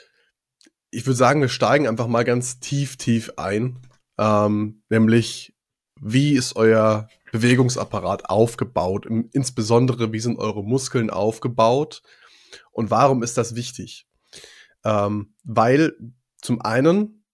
ich 0.91 1.05
würde 1.05 1.17
sagen, 1.17 1.41
wir 1.41 1.49
steigen 1.49 1.87
einfach 1.87 2.07
mal 2.07 2.23
ganz 2.23 2.59
tief, 2.59 2.95
tief 2.95 3.33
ein. 3.37 3.79
Ähm, 4.17 4.83
nämlich, 4.89 5.53
wie 5.99 6.33
ist 6.33 6.55
euer 6.55 7.09
Bewegungsapparat 7.31 8.29
aufgebaut? 8.29 9.05
Im, 9.05 9.29
insbesondere, 9.33 10.13
wie 10.13 10.19
sind 10.19 10.39
eure 10.39 10.63
Muskeln 10.63 11.09
aufgebaut? 11.09 12.01
Und 12.71 12.91
warum 12.91 13.23
ist 13.23 13.37
das 13.37 13.55
wichtig? 13.55 14.07
Ähm, 14.85 15.33
weil 15.43 15.97
zum 16.41 16.61
einen 16.61 17.24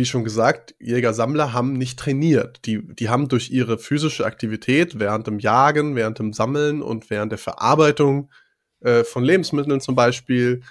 wie 0.00 0.06
schon 0.06 0.24
gesagt, 0.24 0.74
Jäger-Sammler 0.78 1.52
haben 1.52 1.74
nicht 1.74 1.98
trainiert. 1.98 2.64
Die, 2.64 2.80
die 2.94 3.10
haben 3.10 3.28
durch 3.28 3.50
ihre 3.50 3.76
physische 3.76 4.24
Aktivität 4.24 4.98
während 4.98 5.26
dem 5.26 5.38
Jagen, 5.38 5.94
während 5.94 6.18
dem 6.18 6.32
Sammeln 6.32 6.80
und 6.80 7.10
während 7.10 7.32
der 7.32 7.38
Verarbeitung 7.38 8.30
äh, 8.80 9.04
von 9.04 9.22
Lebensmitteln 9.22 9.82
zum 9.82 9.94
Beispiel 9.94 10.62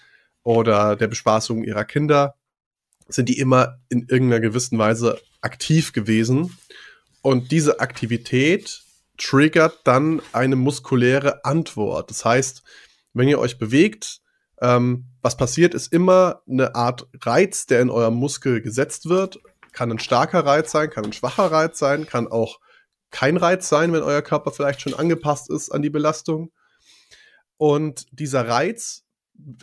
oder 0.42 0.96
der 0.96 1.08
Bespaßung 1.08 1.64
ihrer 1.64 1.86
Kinder, 1.86 2.34
sind 3.08 3.30
die 3.30 3.38
immer 3.38 3.78
in 3.90 4.08
irgendeiner 4.08 4.42
gewissen 4.42 4.80
Weise 4.80 5.22
aktiv 5.42 5.94
gewesen. 5.94 6.58
Und 7.22 7.52
diese 7.52 7.82
Aktivität 7.82 8.82
triggert 9.20 9.82
dann 9.84 10.24
eine 10.34 10.56
muskuläre 10.56 11.46
Antwort. 11.46 12.10
Das 12.10 12.26
heißt, 12.26 12.64
wenn 13.14 13.28
ihr 13.28 13.38
euch 13.38 13.60
bewegt, 13.60 14.22
ähm, 14.60 15.06
was 15.22 15.38
passiert, 15.38 15.74
ist 15.74 15.92
immer 15.92 16.42
eine 16.50 16.76
Art 16.76 17.08
Reiz, 17.22 17.66
der 17.66 17.82
in 17.82 17.90
eurem 17.90 18.16
Muskel 18.16 18.62
gesetzt 18.62 19.10
wird. 19.10 19.40
Kann 19.72 19.92
ein 19.92 20.00
starker 20.00 20.46
Reiz 20.46 20.72
sein, 20.72 20.90
kann 20.90 21.06
ein 21.06 21.14
schwacher 21.14 21.52
Reiz 21.52 21.78
sein, 21.78 22.06
kann 22.06 22.28
auch 22.28 22.60
kein 23.12 23.38
Reiz 23.38 23.70
sein, 23.70 23.94
wenn 23.94 24.04
euer 24.04 24.22
Körper 24.22 24.52
vielleicht 24.52 24.82
schon 24.82 24.94
angepasst 24.94 25.50
ist 25.50 25.70
an 25.70 25.82
die 25.82 25.90
Belastung. 25.90 26.52
Und 27.58 28.06
dieser 28.12 28.48
Reiz 28.48 29.04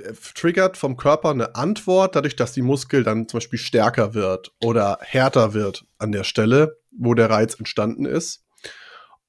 äh, 0.03 0.13
triggert 0.35 0.77
vom 0.77 0.97
Körper 0.97 1.31
eine 1.31 1.55
Antwort, 1.55 2.17
dadurch, 2.17 2.37
dass 2.37 2.53
die 2.53 2.63
Muskel 2.63 3.05
dann 3.05 3.29
zum 3.29 3.39
Beispiel 3.39 3.59
stärker 3.59 4.15
wird 4.15 4.53
oder 4.63 4.99
härter 5.01 5.55
wird 5.55 5.87
an 5.99 6.13
der 6.13 6.25
Stelle, 6.25 6.79
wo 6.91 7.15
der 7.15 7.31
Reiz 7.31 7.55
entstanden 7.55 8.05
ist. 8.05 8.45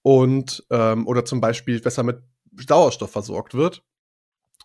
Und 0.01 0.65
ähm, 0.69 1.05
oder 1.07 1.25
zum 1.25 1.41
Beispiel 1.41 1.81
besser 1.81 2.03
mit 2.03 2.19
Sauerstoff 2.67 3.11
versorgt 3.11 3.53
wird. 3.53 3.83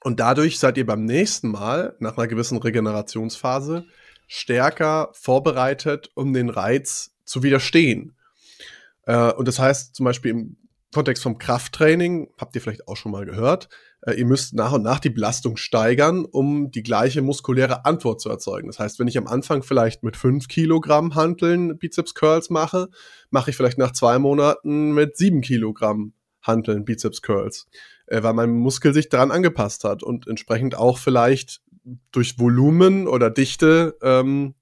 Und 0.05 0.21
dadurch 0.21 0.59
seid 0.59 0.77
ihr 0.79 0.87
beim 0.87 1.05
nächsten 1.05 1.51
Mal, 1.51 1.97
nach 2.01 2.17
einer 2.17 2.27
gewissen 2.27 2.59
Regenerationsphase, 2.59 3.85
stärker 4.27 5.11
vorbereitet, 5.13 6.11
um 6.15 6.33
den 6.33 6.49
Reiz 6.49 7.15
zu 7.25 7.43
widerstehen. 7.43 8.17
Äh, 9.07 9.33
und 9.33 9.47
das 9.47 9.59
heißt 9.59 9.95
zum 9.95 10.05
Beispiel 10.05 10.31
im 10.31 10.57
Kontext 10.93 11.23
vom 11.23 11.39
Krafttraining, 11.39 12.29
habt 12.39 12.55
ihr 12.55 12.61
vielleicht 12.61 12.87
auch 12.89 12.97
schon 12.97 13.13
mal 13.13 13.25
gehört, 13.25 13.69
äh, 14.03 14.15
ihr 14.15 14.27
müsst 14.27 14.55
nach 14.55 14.73
und 14.73 14.83
nach 14.83 15.01
die 15.01 15.11
Belastung 15.11 15.57
steigern, 15.57 16.25
um 16.25 16.71
die 16.71 16.83
gleiche 16.83 17.23
muskuläre 17.23 17.85
Antwort 17.85 18.21
zu 18.21 18.29
erzeugen. 18.29 18.67
Das 18.67 18.79
heißt, 18.79 18.99
wenn 18.99 19.09
ich 19.09 19.17
am 19.17 19.27
Anfang 19.27 19.63
vielleicht 19.63 20.03
mit 20.03 20.17
5 20.17 20.49
Kilogramm 20.49 21.15
Hanteln 21.15 21.79
Bizeps 21.79 22.15
Curls 22.15 22.51
mache, 22.51 22.89
mache 23.31 23.51
ich 23.51 23.57
vielleicht 23.57 23.79
nach 23.79 23.93
zwei 23.93 24.19
Monaten 24.19 24.93
mit 24.93 25.17
7 25.17 25.41
Kilogramm 25.41 26.13
Hanteln 26.43 26.85
Bizeps 26.85 27.23
Curls 27.23 27.69
äh, 28.07 28.23
weil 28.23 28.35
mein 28.35 28.51
Muskel 28.51 28.95
sich 28.95 29.09
daran 29.09 29.31
angepasst 29.31 29.85
hat 29.85 30.03
und 30.03 30.27
entsprechend 30.27 30.75
auch 30.75 30.99
vielleicht 30.99 31.63
durch 32.13 32.39
Volumen 32.39 33.09
oder 33.09 33.31
Dichte 33.31 33.97
ähm, 34.03 34.55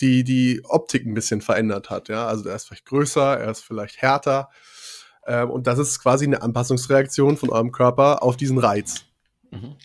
die, 0.00 0.22
die 0.24 0.62
Optik 0.64 1.06
ein 1.06 1.14
bisschen 1.14 1.40
verändert 1.40 1.90
hat. 1.90 2.08
Ja? 2.08 2.26
Also 2.26 2.48
er 2.48 2.56
ist 2.56 2.68
vielleicht 2.68 2.86
größer, 2.86 3.38
er 3.38 3.50
ist 3.50 3.64
vielleicht 3.64 4.00
härter. 4.00 4.50
Ähm, 5.26 5.50
und 5.50 5.66
das 5.66 5.78
ist 5.78 6.00
quasi 6.00 6.24
eine 6.24 6.42
Anpassungsreaktion 6.42 7.36
von 7.36 7.50
eurem 7.50 7.72
Körper 7.72 8.22
auf 8.22 8.36
diesen 8.36 8.58
Reiz. 8.58 9.04
Mhm. 9.50 9.76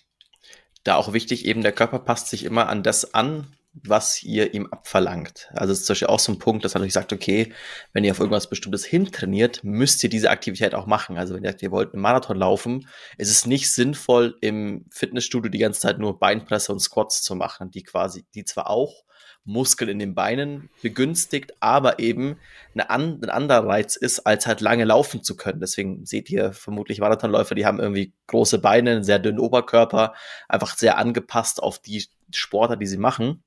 Da 0.84 0.96
auch 0.96 1.14
wichtig, 1.14 1.46
eben 1.46 1.62
der 1.62 1.72
Körper 1.72 2.00
passt 2.00 2.28
sich 2.28 2.44
immer 2.44 2.68
an 2.68 2.84
das 2.84 3.14
an, 3.14 3.48
was 3.74 4.22
ihr 4.22 4.54
ihm 4.54 4.68
abverlangt. 4.68 5.50
Also 5.54 5.74
es 5.74 5.80
ist 5.80 5.86
zum 5.88 5.94
Beispiel 5.94 6.08
auch 6.08 6.20
so 6.20 6.32
ein 6.32 6.38
Punkt, 6.38 6.64
dass 6.64 6.76
er 6.76 6.80
natürlich 6.80 6.94
sagt, 6.94 7.12
okay, 7.12 7.52
wenn 7.92 8.04
ihr 8.04 8.12
auf 8.12 8.20
irgendwas 8.20 8.48
Bestimmtes 8.48 8.86
hintrainiert, 8.86 9.64
müsst 9.64 10.04
ihr 10.04 10.10
diese 10.10 10.30
Aktivität 10.30 10.76
auch 10.76 10.86
machen. 10.86 11.18
Also 11.18 11.34
wenn 11.34 11.44
ihr 11.44 11.50
sagt, 11.50 11.64
ihr 11.64 11.72
wollt 11.72 11.94
einen 11.94 12.02
Marathon 12.02 12.38
laufen, 12.38 12.88
ist 13.18 13.32
es 13.32 13.48
nicht 13.48 13.74
sinnvoll, 13.74 14.38
im 14.42 14.86
Fitnessstudio 14.92 15.50
die 15.50 15.58
ganze 15.58 15.82
Zeit 15.82 15.98
nur 15.98 16.20
Beinpresse 16.20 16.72
und 16.72 16.80
Squats 16.80 17.24
zu 17.24 17.36
machen, 17.36 17.72
die 17.72 17.82
quasi, 17.82 18.26
die 18.36 18.46
zwar 18.46 18.70
auch 18.70 19.04
Muskeln 19.46 19.90
in 19.90 20.00
den 20.00 20.16
Beinen 20.16 20.70
begünstigt, 20.82 21.54
aber 21.60 22.00
eben 22.00 22.38
eine 22.74 22.90
an, 22.90 23.20
ein 23.22 23.30
anderer 23.30 23.68
Reiz 23.68 23.96
ist, 23.96 24.22
als 24.22 24.48
halt 24.48 24.62
lange 24.62 24.86
laufen 24.86 25.24
zu 25.24 25.36
können. 25.36 25.60
Deswegen 25.60 26.06
seht 26.06 26.30
ihr 26.30 26.54
vermutlich 26.54 27.00
Marathonläufer, 27.00 27.56
die 27.56 27.66
haben 27.66 27.80
irgendwie 27.80 28.14
große 28.28 28.60
Beine, 28.60 28.92
einen 28.92 29.04
sehr 29.04 29.20
dünnen 29.20 29.40
Oberkörper, 29.40 30.14
einfach 30.48 30.78
sehr 30.78 30.98
angepasst 30.98 31.62
auf 31.62 31.80
die 31.80 32.06
Sportler, 32.32 32.78
die 32.78 32.88
sie 32.88 32.98
machen 32.98 33.44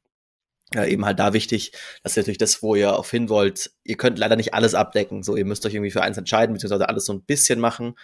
äh, 0.77 0.91
eben 0.91 1.05
halt 1.05 1.19
da 1.19 1.33
wichtig, 1.33 1.73
das 2.03 2.13
ist 2.13 2.17
natürlich 2.17 2.39
das, 2.39 2.63
wo 2.63 2.75
ihr 2.75 2.97
auf 2.97 3.11
hin 3.11 3.29
wollt. 3.29 3.71
Ihr 3.85 3.97
könnt 3.97 4.19
leider 4.19 4.37
nicht 4.37 4.55
alles 4.55 4.75
abdecken. 4.75 5.23
So, 5.23 5.37
ihr 5.37 5.45
müsst 5.45 5.65
euch 5.67 5.75
irgendwie 5.75 5.91
für 5.91 6.03
eins 6.03 6.19
entscheiden, 6.19 6.53
beziehungsweise 6.53 6.89
alles 6.89 7.07
so 7.07 7.13
ein 7.13 7.23
bisschen 7.23 7.61
machen, 7.61 7.95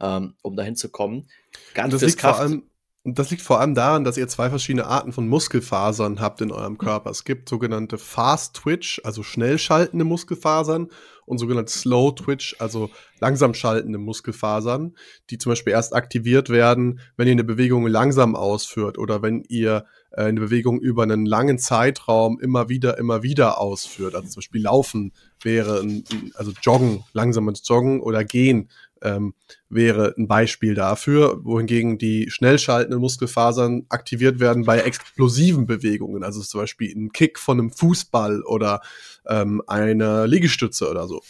ähm, 0.00 0.34
um 0.42 0.56
dahin 0.56 0.76
zu 0.76 0.90
kommen. 0.90 1.28
Ganz 1.74 1.92
das 1.92 2.02
liegt 2.02 2.18
Kraft. 2.18 2.36
Vor 2.36 2.44
allem, 2.44 2.70
das 3.14 3.30
liegt 3.30 3.42
vor 3.42 3.60
allem 3.60 3.74
daran, 3.74 4.02
dass 4.02 4.16
ihr 4.16 4.26
zwei 4.26 4.50
verschiedene 4.50 4.86
Arten 4.86 5.12
von 5.12 5.28
Muskelfasern 5.28 6.20
habt 6.20 6.40
in 6.40 6.50
eurem 6.50 6.76
Körper. 6.76 7.10
Es 7.10 7.24
gibt 7.24 7.48
sogenannte 7.48 7.98
Fast 7.98 8.56
Twitch, 8.56 9.00
also 9.04 9.22
schnell 9.22 9.58
schaltende 9.58 10.04
Muskelfasern 10.04 10.88
und 11.24 11.38
sogenannte 11.38 11.72
Slow 11.72 12.14
Twitch, 12.14 12.56
also 12.58 12.90
langsam 13.20 13.54
schaltende 13.54 13.98
Muskelfasern, 13.98 14.96
die 15.30 15.38
zum 15.38 15.52
Beispiel 15.52 15.72
erst 15.72 15.94
aktiviert 15.94 16.48
werden, 16.48 17.00
wenn 17.16 17.28
ihr 17.28 17.32
eine 17.32 17.44
Bewegung 17.44 17.86
langsam 17.86 18.34
ausführt 18.34 18.98
oder 18.98 19.22
wenn 19.22 19.44
ihr 19.48 19.84
äh, 20.10 20.24
eine 20.24 20.40
Bewegung 20.40 20.80
über 20.80 21.02
einen 21.02 21.26
langen 21.26 21.58
Zeitraum 21.58 22.40
immer 22.40 22.68
wieder, 22.68 22.98
immer 22.98 23.22
wieder 23.22 23.60
ausführt. 23.60 24.14
Also 24.14 24.28
zum 24.28 24.40
Beispiel 24.40 24.62
Laufen 24.62 25.12
wäre, 25.42 25.80
ein, 25.80 26.04
also 26.34 26.52
Joggen, 26.62 27.04
langsames 27.12 27.62
Joggen 27.66 28.00
oder 28.00 28.24
Gehen 28.24 28.70
ähm, 29.06 29.34
wäre 29.68 30.14
ein 30.18 30.26
Beispiel 30.26 30.74
dafür, 30.74 31.40
wohingegen 31.44 31.98
die 31.98 32.30
schnell 32.30 32.58
schaltenden 32.58 33.00
Muskelfasern 33.00 33.86
aktiviert 33.88 34.40
werden 34.40 34.64
bei 34.64 34.80
explosiven 34.80 35.66
Bewegungen, 35.66 36.24
also 36.24 36.42
zum 36.42 36.60
Beispiel 36.60 36.94
ein 36.94 37.12
Kick 37.12 37.38
von 37.38 37.58
einem 37.58 37.70
Fußball 37.70 38.42
oder 38.42 38.80
ähm, 39.26 39.62
eine 39.66 40.26
Liegestütze 40.26 40.90
oder 40.90 41.06
so. 41.06 41.22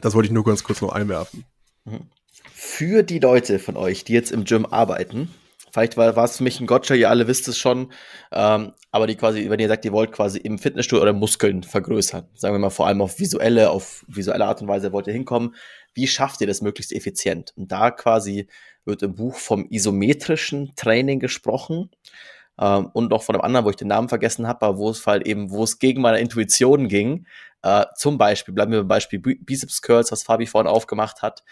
Das 0.00 0.14
wollte 0.14 0.26
ich 0.26 0.32
nur 0.32 0.44
ganz 0.44 0.64
kurz 0.64 0.80
noch 0.80 0.92
einwerfen. 0.92 1.44
Für 2.52 3.02
die 3.02 3.18
Leute 3.18 3.58
von 3.58 3.76
euch, 3.76 4.04
die 4.04 4.12
jetzt 4.12 4.32
im 4.32 4.44
Gym 4.44 4.66
arbeiten, 4.66 5.30
Vielleicht 5.72 5.96
war, 5.96 6.16
war 6.16 6.24
es 6.24 6.38
für 6.38 6.42
mich 6.42 6.60
ein 6.60 6.66
Gotcha, 6.66 6.94
ihr 6.94 7.10
alle 7.10 7.26
wisst 7.26 7.48
es 7.48 7.58
schon. 7.58 7.92
Ähm, 8.32 8.72
aber 8.90 9.06
die 9.06 9.16
quasi, 9.16 9.48
wenn 9.50 9.60
ihr 9.60 9.68
sagt, 9.68 9.84
ihr 9.84 9.92
wollt 9.92 10.12
quasi 10.12 10.38
im 10.38 10.58
Fitnessstudio 10.58 11.02
oder 11.02 11.12
Muskeln 11.12 11.62
vergrößern, 11.62 12.26
sagen 12.34 12.54
wir 12.54 12.58
mal 12.58 12.70
vor 12.70 12.86
allem 12.86 13.02
auf 13.02 13.18
visuelle, 13.18 13.70
auf 13.70 14.04
visuelle 14.08 14.46
Art 14.46 14.62
und 14.62 14.68
Weise 14.68 14.92
wollt 14.92 15.06
ihr 15.06 15.12
hinkommen, 15.12 15.54
wie 15.94 16.06
schafft 16.06 16.40
ihr 16.40 16.46
das 16.46 16.62
möglichst 16.62 16.92
effizient? 16.92 17.52
Und 17.56 17.72
da 17.72 17.90
quasi 17.90 18.48
wird 18.84 19.02
im 19.02 19.14
Buch 19.14 19.36
vom 19.36 19.66
isometrischen 19.70 20.72
Training 20.76 21.20
gesprochen. 21.20 21.90
Ähm, 22.60 22.90
und 22.92 23.10
noch 23.10 23.22
von 23.22 23.36
einem 23.36 23.44
anderen, 23.44 23.66
wo 23.66 23.70
ich 23.70 23.76
den 23.76 23.88
Namen 23.88 24.08
vergessen 24.08 24.46
habe, 24.48 24.78
wo 24.78 24.90
es 24.90 25.06
halt 25.06 25.26
eben, 25.26 25.50
wo 25.50 25.62
es 25.62 25.78
gegen 25.78 26.02
meine 26.02 26.18
Intuition 26.18 26.88
ging. 26.88 27.26
Äh, 27.62 27.86
zum 27.96 28.18
Beispiel, 28.18 28.54
bleiben 28.54 28.72
wir 28.72 28.80
beim 28.80 28.88
Beispiel 28.88 29.20
Biceps 29.20 29.82
Curls, 29.82 30.10
was 30.10 30.22
Fabi 30.22 30.46
vorhin 30.46 30.68
aufgemacht 30.68 31.22
hat. 31.22 31.44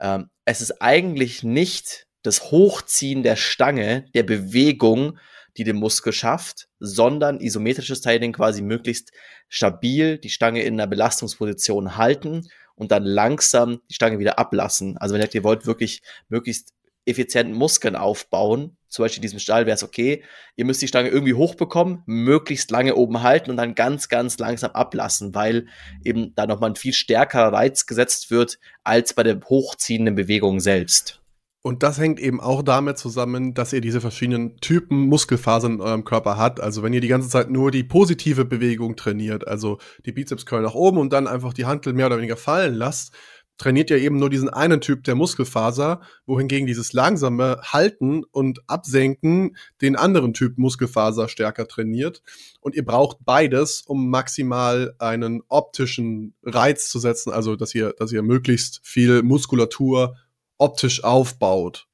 Ähm, 0.00 0.30
es 0.44 0.60
ist 0.60 0.82
eigentlich 0.82 1.42
nicht 1.42 2.06
das 2.22 2.50
Hochziehen 2.50 3.22
der 3.22 3.36
Stange, 3.36 4.06
der 4.14 4.22
Bewegung, 4.24 5.18
die 5.56 5.64
den 5.64 5.76
Muskel 5.76 6.12
schafft, 6.12 6.68
sondern 6.78 7.40
isometrisches 7.40 8.02
Training 8.02 8.32
quasi 8.32 8.62
möglichst 8.62 9.12
stabil 9.48 10.18
die 10.18 10.30
Stange 10.30 10.62
in 10.62 10.74
einer 10.74 10.86
Belastungsposition 10.86 11.96
halten 11.96 12.48
und 12.80 12.90
dann 12.90 13.04
langsam 13.04 13.80
die 13.90 13.94
Stange 13.94 14.18
wieder 14.18 14.38
ablassen. 14.38 14.96
Also 14.96 15.14
wenn 15.14 15.28
ihr 15.30 15.44
wollt 15.44 15.66
wirklich 15.66 16.02
möglichst 16.28 16.72
effizient 17.04 17.54
Muskeln 17.54 17.94
aufbauen. 17.94 18.76
Zum 18.88 19.04
Beispiel 19.04 19.18
in 19.18 19.22
diesem 19.22 19.38
Stall 19.38 19.66
wäre 19.66 19.74
es 19.74 19.84
okay, 19.84 20.24
ihr 20.56 20.64
müsst 20.64 20.82
die 20.82 20.88
Stange 20.88 21.10
irgendwie 21.10 21.34
hochbekommen, 21.34 22.02
möglichst 22.06 22.70
lange 22.70 22.96
oben 22.96 23.22
halten 23.22 23.50
und 23.50 23.56
dann 23.56 23.74
ganz, 23.74 24.08
ganz 24.08 24.38
langsam 24.38 24.72
ablassen, 24.72 25.34
weil 25.34 25.66
eben 26.04 26.34
da 26.34 26.46
nochmal 26.46 26.70
ein 26.70 26.76
viel 26.76 26.92
stärkerer 26.92 27.52
Reiz 27.52 27.86
gesetzt 27.86 28.30
wird 28.30 28.58
als 28.82 29.14
bei 29.14 29.22
der 29.22 29.40
hochziehenden 29.40 30.14
Bewegung 30.14 30.58
selbst. 30.58 31.19
Und 31.62 31.82
das 31.82 31.98
hängt 31.98 32.18
eben 32.20 32.40
auch 32.40 32.62
damit 32.62 32.96
zusammen, 32.96 33.52
dass 33.52 33.74
ihr 33.74 33.82
diese 33.82 34.00
verschiedenen 34.00 34.56
Typen 34.58 35.08
Muskelfasern 35.08 35.74
in 35.74 35.80
eurem 35.82 36.04
Körper 36.04 36.38
habt. 36.38 36.58
Also 36.58 36.82
wenn 36.82 36.94
ihr 36.94 37.02
die 37.02 37.08
ganze 37.08 37.28
Zeit 37.28 37.50
nur 37.50 37.70
die 37.70 37.84
positive 37.84 38.46
Bewegung 38.46 38.96
trainiert, 38.96 39.46
also 39.46 39.78
die 40.06 40.12
Bizepscurl 40.12 40.62
nach 40.62 40.74
oben 40.74 40.96
und 40.96 41.12
dann 41.12 41.26
einfach 41.26 41.52
die 41.52 41.66
Hantel 41.66 41.92
mehr 41.92 42.06
oder 42.06 42.16
weniger 42.16 42.38
fallen 42.38 42.74
lasst, 42.74 43.12
trainiert 43.60 43.90
ihr 43.90 43.98
eben 43.98 44.18
nur 44.18 44.30
diesen 44.30 44.48
einen 44.48 44.80
Typ 44.80 45.04
der 45.04 45.14
Muskelfaser, 45.14 46.00
wohingegen 46.24 46.66
dieses 46.66 46.94
langsame 46.94 47.60
Halten 47.62 48.24
und 48.24 48.60
Absenken 48.66 49.54
den 49.82 49.96
anderen 49.96 50.32
Typ 50.32 50.56
Muskelfaser 50.56 51.28
stärker 51.28 51.68
trainiert. 51.68 52.22
Und 52.62 52.74
ihr 52.74 52.86
braucht 52.86 53.18
beides, 53.22 53.82
um 53.82 54.08
maximal 54.08 54.94
einen 54.98 55.42
optischen 55.48 56.32
Reiz 56.42 56.88
zu 56.88 56.98
setzen, 56.98 57.32
also 57.32 57.54
dass 57.54 57.74
ihr, 57.74 57.92
dass 57.98 58.12
ihr 58.12 58.22
möglichst 58.22 58.80
viel 58.82 59.22
Muskulatur 59.22 60.16
optisch 60.60 61.02
aufbaut. 61.02 61.86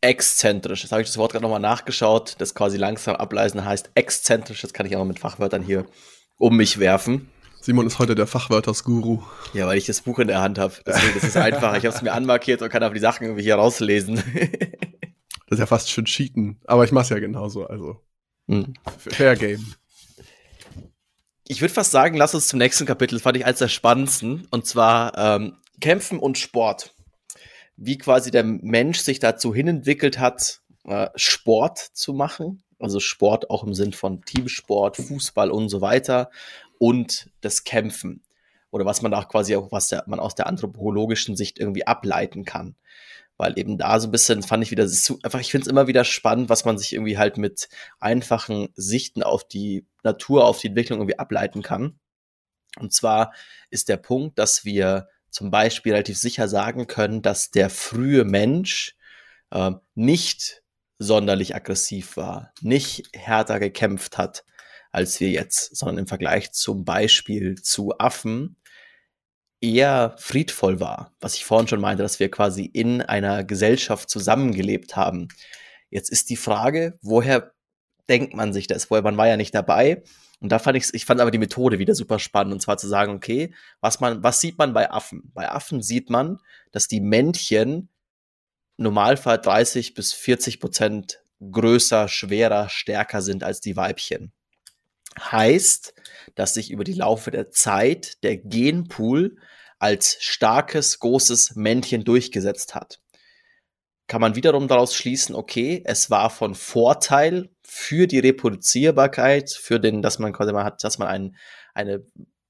Exzentrisch. 0.00 0.82
Jetzt 0.82 0.90
habe 0.90 1.02
ich 1.02 1.08
das 1.08 1.16
Wort 1.16 1.32
gerade 1.32 1.42
nochmal 1.44 1.60
nachgeschaut. 1.60 2.34
Das 2.38 2.54
quasi 2.54 2.76
langsam 2.76 3.14
ableisen 3.14 3.64
heißt 3.64 3.90
exzentrisch. 3.94 4.62
Das 4.62 4.72
kann 4.72 4.86
ich 4.86 4.96
auch 4.96 5.04
mit 5.04 5.20
Fachwörtern 5.20 5.62
hier 5.62 5.86
um 6.38 6.56
mich 6.56 6.80
werfen. 6.80 7.30
Simon 7.60 7.86
ist 7.86 8.00
heute 8.00 8.16
der 8.16 8.26
Fachwörtersguru. 8.26 9.22
Ja, 9.54 9.68
weil 9.68 9.78
ich 9.78 9.86
das 9.86 10.00
Buch 10.00 10.18
in 10.18 10.26
der 10.26 10.40
Hand 10.40 10.58
habe. 10.58 10.74
Deswegen 10.84 11.16
ist 11.16 11.22
es 11.22 11.36
einfach. 11.36 11.76
Ich 11.76 11.86
habe 11.86 11.94
es 11.94 12.02
mir 12.02 12.12
anmarkiert 12.12 12.60
und 12.60 12.70
kann 12.70 12.82
aber 12.82 12.94
die 12.94 13.00
Sachen 13.00 13.24
irgendwie 13.24 13.44
hier 13.44 13.54
rauslesen. 13.54 14.16
das 15.46 15.50
ist 15.50 15.58
ja 15.60 15.66
fast 15.66 15.88
schon 15.88 16.06
Cheaten. 16.06 16.60
Aber 16.66 16.82
ich 16.82 16.90
mache 16.90 17.04
es 17.04 17.10
ja 17.10 17.20
genauso. 17.20 17.68
Also. 17.68 18.00
Hm. 18.48 18.74
Fair 18.98 19.36
Game. 19.36 19.64
Ich 21.46 21.60
würde 21.60 21.72
fast 21.72 21.92
sagen, 21.92 22.16
lass 22.16 22.34
uns 22.34 22.48
zum 22.48 22.58
nächsten 22.58 22.86
Kapitel. 22.86 23.14
Das 23.14 23.22
fand 23.22 23.36
ich 23.36 23.46
eines 23.46 23.60
der 23.60 23.68
spannendsten. 23.68 24.48
Und 24.50 24.66
zwar 24.66 25.16
ähm, 25.16 25.58
Kämpfen 25.82 26.18
und 26.18 26.38
Sport. 26.38 26.94
Wie 27.76 27.98
quasi 27.98 28.30
der 28.30 28.44
Mensch 28.44 29.00
sich 29.00 29.18
dazu 29.18 29.54
hinentwickelt 29.54 30.18
hat, 30.18 30.62
äh, 30.84 31.08
Sport 31.16 31.78
zu 31.78 32.14
machen. 32.14 32.62
Also 32.78 33.00
Sport 33.00 33.50
auch 33.50 33.64
im 33.64 33.74
Sinn 33.74 33.92
von 33.92 34.22
Teamsport, 34.22 34.96
Fußball 34.96 35.50
und 35.50 35.68
so 35.68 35.80
weiter. 35.80 36.30
Und 36.78 37.30
das 37.40 37.64
Kämpfen. 37.64 38.22
Oder 38.70 38.86
was 38.86 39.02
man 39.02 39.12
auch 39.12 39.28
quasi 39.28 39.54
auch, 39.56 39.70
was 39.72 39.88
der, 39.88 40.04
man 40.06 40.20
aus 40.20 40.34
der 40.34 40.46
anthropologischen 40.46 41.36
Sicht 41.36 41.58
irgendwie 41.58 41.86
ableiten 41.86 42.44
kann. 42.44 42.76
Weil 43.36 43.58
eben 43.58 43.76
da 43.76 43.98
so 43.98 44.08
ein 44.08 44.12
bisschen 44.12 44.42
fand 44.42 44.62
ich 44.62 44.70
wieder, 44.70 44.84
einfach, 44.84 45.40
ich 45.40 45.50
finde 45.50 45.62
es 45.62 45.70
immer 45.70 45.88
wieder 45.88 46.04
spannend, 46.04 46.48
was 46.48 46.64
man 46.64 46.78
sich 46.78 46.92
irgendwie 46.92 47.18
halt 47.18 47.38
mit 47.38 47.68
einfachen 47.98 48.68
Sichten 48.74 49.22
auf 49.22 49.44
die 49.44 49.86
Natur, 50.04 50.46
auf 50.46 50.60
die 50.60 50.68
Entwicklung 50.68 51.00
irgendwie 51.00 51.18
ableiten 51.18 51.62
kann. 51.62 51.98
Und 52.78 52.92
zwar 52.92 53.32
ist 53.70 53.88
der 53.88 53.96
Punkt, 53.96 54.38
dass 54.38 54.64
wir 54.64 55.08
zum 55.32 55.50
Beispiel 55.50 55.92
relativ 55.92 56.18
sicher 56.18 56.46
sagen 56.48 56.86
können, 56.86 57.22
dass 57.22 57.50
der 57.50 57.70
frühe 57.70 58.24
Mensch 58.24 58.96
äh, 59.50 59.72
nicht 59.94 60.62
sonderlich 60.98 61.56
aggressiv 61.56 62.16
war, 62.16 62.52
nicht 62.60 63.08
härter 63.12 63.58
gekämpft 63.58 64.18
hat 64.18 64.44
als 64.92 65.18
wir 65.20 65.30
jetzt, 65.30 65.74
sondern 65.74 65.98
im 65.98 66.06
Vergleich 66.06 66.52
zum 66.52 66.84
Beispiel 66.84 67.60
zu 67.60 67.98
Affen 67.98 68.56
eher 69.60 70.14
friedvoll 70.18 70.80
war, 70.80 71.14
was 71.20 71.34
ich 71.34 71.44
vorhin 71.44 71.68
schon 71.68 71.80
meinte, 71.80 72.02
dass 72.02 72.20
wir 72.20 72.30
quasi 72.30 72.64
in 72.64 73.00
einer 73.00 73.42
Gesellschaft 73.42 74.10
zusammengelebt 74.10 74.94
haben. 74.96 75.28
Jetzt 75.88 76.10
ist 76.10 76.30
die 76.30 76.36
Frage, 76.36 76.98
woher 77.00 77.52
denkt 78.08 78.34
man 78.34 78.52
sich 78.52 78.66
das? 78.66 78.90
Woher 78.90 79.02
man 79.02 79.16
war 79.16 79.28
ja 79.28 79.36
nicht 79.36 79.54
dabei. 79.54 80.02
Und 80.42 80.50
da 80.50 80.58
fand 80.58 80.76
ich, 80.76 80.92
ich 80.92 81.04
fand 81.04 81.20
aber 81.20 81.30
die 81.30 81.38
Methode 81.38 81.78
wieder 81.78 81.94
super 81.94 82.18
spannend. 82.18 82.52
Und 82.52 82.60
zwar 82.60 82.76
zu 82.76 82.88
sagen, 82.88 83.14
okay, 83.14 83.54
was 83.80 84.00
man, 84.00 84.24
was 84.24 84.40
sieht 84.40 84.58
man 84.58 84.72
bei 84.72 84.90
Affen? 84.90 85.30
Bei 85.34 85.48
Affen 85.48 85.82
sieht 85.82 86.10
man, 86.10 86.40
dass 86.72 86.88
die 86.88 87.00
Männchen 87.00 87.88
Normalfall 88.76 89.38
30 89.38 89.94
bis 89.94 90.12
40 90.12 90.58
Prozent 90.58 91.22
größer, 91.40 92.08
schwerer, 92.08 92.68
stärker 92.68 93.22
sind 93.22 93.44
als 93.44 93.60
die 93.60 93.76
Weibchen. 93.76 94.32
Heißt, 95.16 95.94
dass 96.34 96.54
sich 96.54 96.72
über 96.72 96.82
die 96.82 96.94
Laufe 96.94 97.30
der 97.30 97.52
Zeit 97.52 98.24
der 98.24 98.36
Genpool 98.36 99.36
als 99.78 100.16
starkes, 100.18 100.98
großes 100.98 101.54
Männchen 101.54 102.02
durchgesetzt 102.02 102.74
hat 102.74 103.00
kann 104.06 104.20
man 104.20 104.36
wiederum 104.36 104.68
daraus 104.68 104.94
schließen, 104.94 105.34
okay, 105.34 105.82
es 105.84 106.10
war 106.10 106.30
von 106.30 106.54
Vorteil 106.54 107.50
für 107.62 108.06
die 108.06 108.18
Reproduzierbarkeit, 108.18 109.50
für 109.50 109.80
den, 109.80 110.02
dass 110.02 110.18
man 110.18 110.32
quasi 110.32 110.52
mal 110.52 110.64
hat, 110.64 110.84
dass 110.84 110.98
man 110.98 111.08
ein, 111.08 111.36
eine 111.74 112.04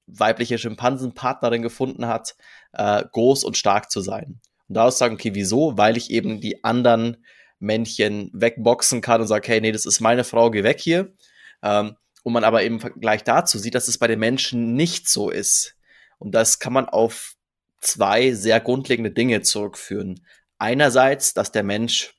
weibliche 0.07 0.57
Schimpansenpartnerin 0.57 1.61
gefunden 1.61 2.07
hat, 2.07 2.35
äh, 2.73 3.03
groß 3.11 3.43
und 3.43 3.57
stark 3.57 3.89
zu 3.89 4.01
sein. 4.01 4.41
Und 4.67 4.75
daraus 4.75 4.97
sagen, 4.97 5.15
okay, 5.15 5.31
wieso? 5.33 5.77
Weil 5.77 5.97
ich 5.97 6.11
eben 6.11 6.41
die 6.41 6.63
anderen 6.63 7.23
Männchen 7.59 8.29
wegboxen 8.33 9.01
kann 9.01 9.21
und 9.21 9.27
sage, 9.27 9.47
hey, 9.47 9.61
nee, 9.61 9.71
das 9.71 9.85
ist 9.85 10.01
meine 10.01 10.23
Frau, 10.23 10.51
geh 10.51 10.63
weg 10.63 10.81
hier. 10.81 11.13
Ähm, 11.61 11.95
und 12.23 12.33
man 12.33 12.43
aber 12.43 12.63
eben 12.63 12.75
im 12.75 12.81
Vergleich 12.81 13.23
dazu 13.23 13.57
sieht, 13.57 13.75
dass 13.75 13.87
es 13.87 13.97
bei 13.97 14.07
den 14.07 14.19
Menschen 14.19 14.73
nicht 14.73 15.09
so 15.09 15.29
ist. 15.29 15.75
Und 16.19 16.33
das 16.33 16.59
kann 16.59 16.73
man 16.73 16.87
auf 16.87 17.35
zwei 17.81 18.31
sehr 18.31 18.59
grundlegende 18.59 19.11
Dinge 19.11 19.41
zurückführen 19.41 20.25
einerseits, 20.63 21.33
dass 21.33 21.51
der 21.51 21.63
Mensch 21.63 22.15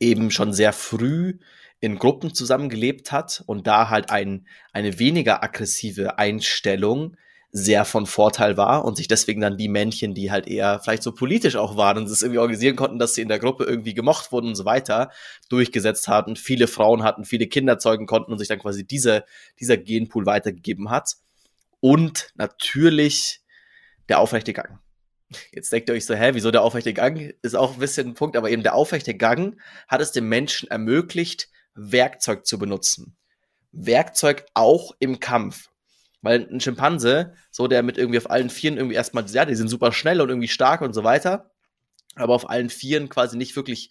eben 0.00 0.32
schon 0.32 0.52
sehr 0.52 0.72
früh 0.72 1.38
in 1.78 1.96
Gruppen 1.96 2.34
zusammengelebt 2.34 3.12
hat 3.12 3.42
und 3.46 3.68
da 3.68 3.88
halt 3.88 4.10
ein, 4.10 4.48
eine 4.72 4.98
weniger 4.98 5.42
aggressive 5.44 6.18
Einstellung 6.18 7.16
sehr 7.52 7.84
von 7.84 8.06
Vorteil 8.06 8.56
war 8.56 8.84
und 8.84 8.96
sich 8.96 9.06
deswegen 9.06 9.40
dann 9.40 9.58
die 9.58 9.68
Männchen, 9.68 10.14
die 10.14 10.32
halt 10.32 10.48
eher 10.48 10.80
vielleicht 10.80 11.02
so 11.04 11.12
politisch 11.12 11.54
auch 11.54 11.76
waren 11.76 11.98
und 11.98 12.08
es 12.08 12.22
irgendwie 12.22 12.38
organisieren 12.38 12.76
konnten, 12.76 12.98
dass 12.98 13.14
sie 13.14 13.22
in 13.22 13.28
der 13.28 13.38
Gruppe 13.38 13.64
irgendwie 13.64 13.94
gemocht 13.94 14.32
wurden 14.32 14.48
und 14.48 14.54
so 14.56 14.64
weiter, 14.64 15.10
durchgesetzt 15.48 16.08
hatten, 16.08 16.34
viele 16.34 16.66
Frauen 16.66 17.04
hatten, 17.04 17.24
viele 17.24 17.46
Kinder 17.46 17.78
zeugen 17.78 18.06
konnten 18.06 18.32
und 18.32 18.38
sich 18.38 18.48
dann 18.48 18.58
quasi 18.58 18.84
diese, 18.84 19.24
dieser 19.60 19.76
Genpool 19.76 20.26
weitergegeben 20.26 20.90
hat. 20.90 21.16
Und 21.80 22.32
natürlich 22.36 23.40
der 24.08 24.18
aufrechte 24.18 24.52
Gang. 24.52 24.80
Jetzt 25.52 25.72
denkt 25.72 25.88
ihr 25.88 25.94
euch 25.94 26.06
so, 26.06 26.14
hä, 26.14 26.30
wieso 26.34 26.50
der 26.50 26.62
aufrechte 26.62 26.92
Gang? 26.92 27.34
Ist 27.42 27.54
auch 27.54 27.74
ein 27.74 27.78
bisschen 27.78 28.08
ein 28.08 28.14
Punkt, 28.14 28.36
aber 28.36 28.50
eben 28.50 28.62
der 28.62 28.74
aufrechte 28.74 29.14
Gang 29.14 29.60
hat 29.88 30.00
es 30.00 30.12
dem 30.12 30.28
Menschen 30.28 30.70
ermöglicht, 30.70 31.48
Werkzeug 31.74 32.46
zu 32.46 32.58
benutzen. 32.58 33.16
Werkzeug 33.72 34.44
auch 34.54 34.92
im 34.98 35.20
Kampf. 35.20 35.68
Weil 36.20 36.48
ein 36.50 36.60
Schimpanse, 36.60 37.34
so 37.50 37.66
der 37.66 37.82
mit 37.82 37.98
irgendwie 37.98 38.18
auf 38.18 38.30
allen 38.30 38.50
Vieren 38.50 38.76
irgendwie 38.76 38.94
erstmal, 38.94 39.26
ja, 39.26 39.44
die 39.44 39.56
sind 39.56 39.68
super 39.68 39.92
schnell 39.92 40.20
und 40.20 40.28
irgendwie 40.28 40.48
stark 40.48 40.80
und 40.80 40.92
so 40.92 41.02
weiter, 41.02 41.50
aber 42.14 42.34
auf 42.34 42.48
allen 42.48 42.70
Vieren 42.70 43.08
quasi 43.08 43.36
nicht 43.36 43.56
wirklich 43.56 43.90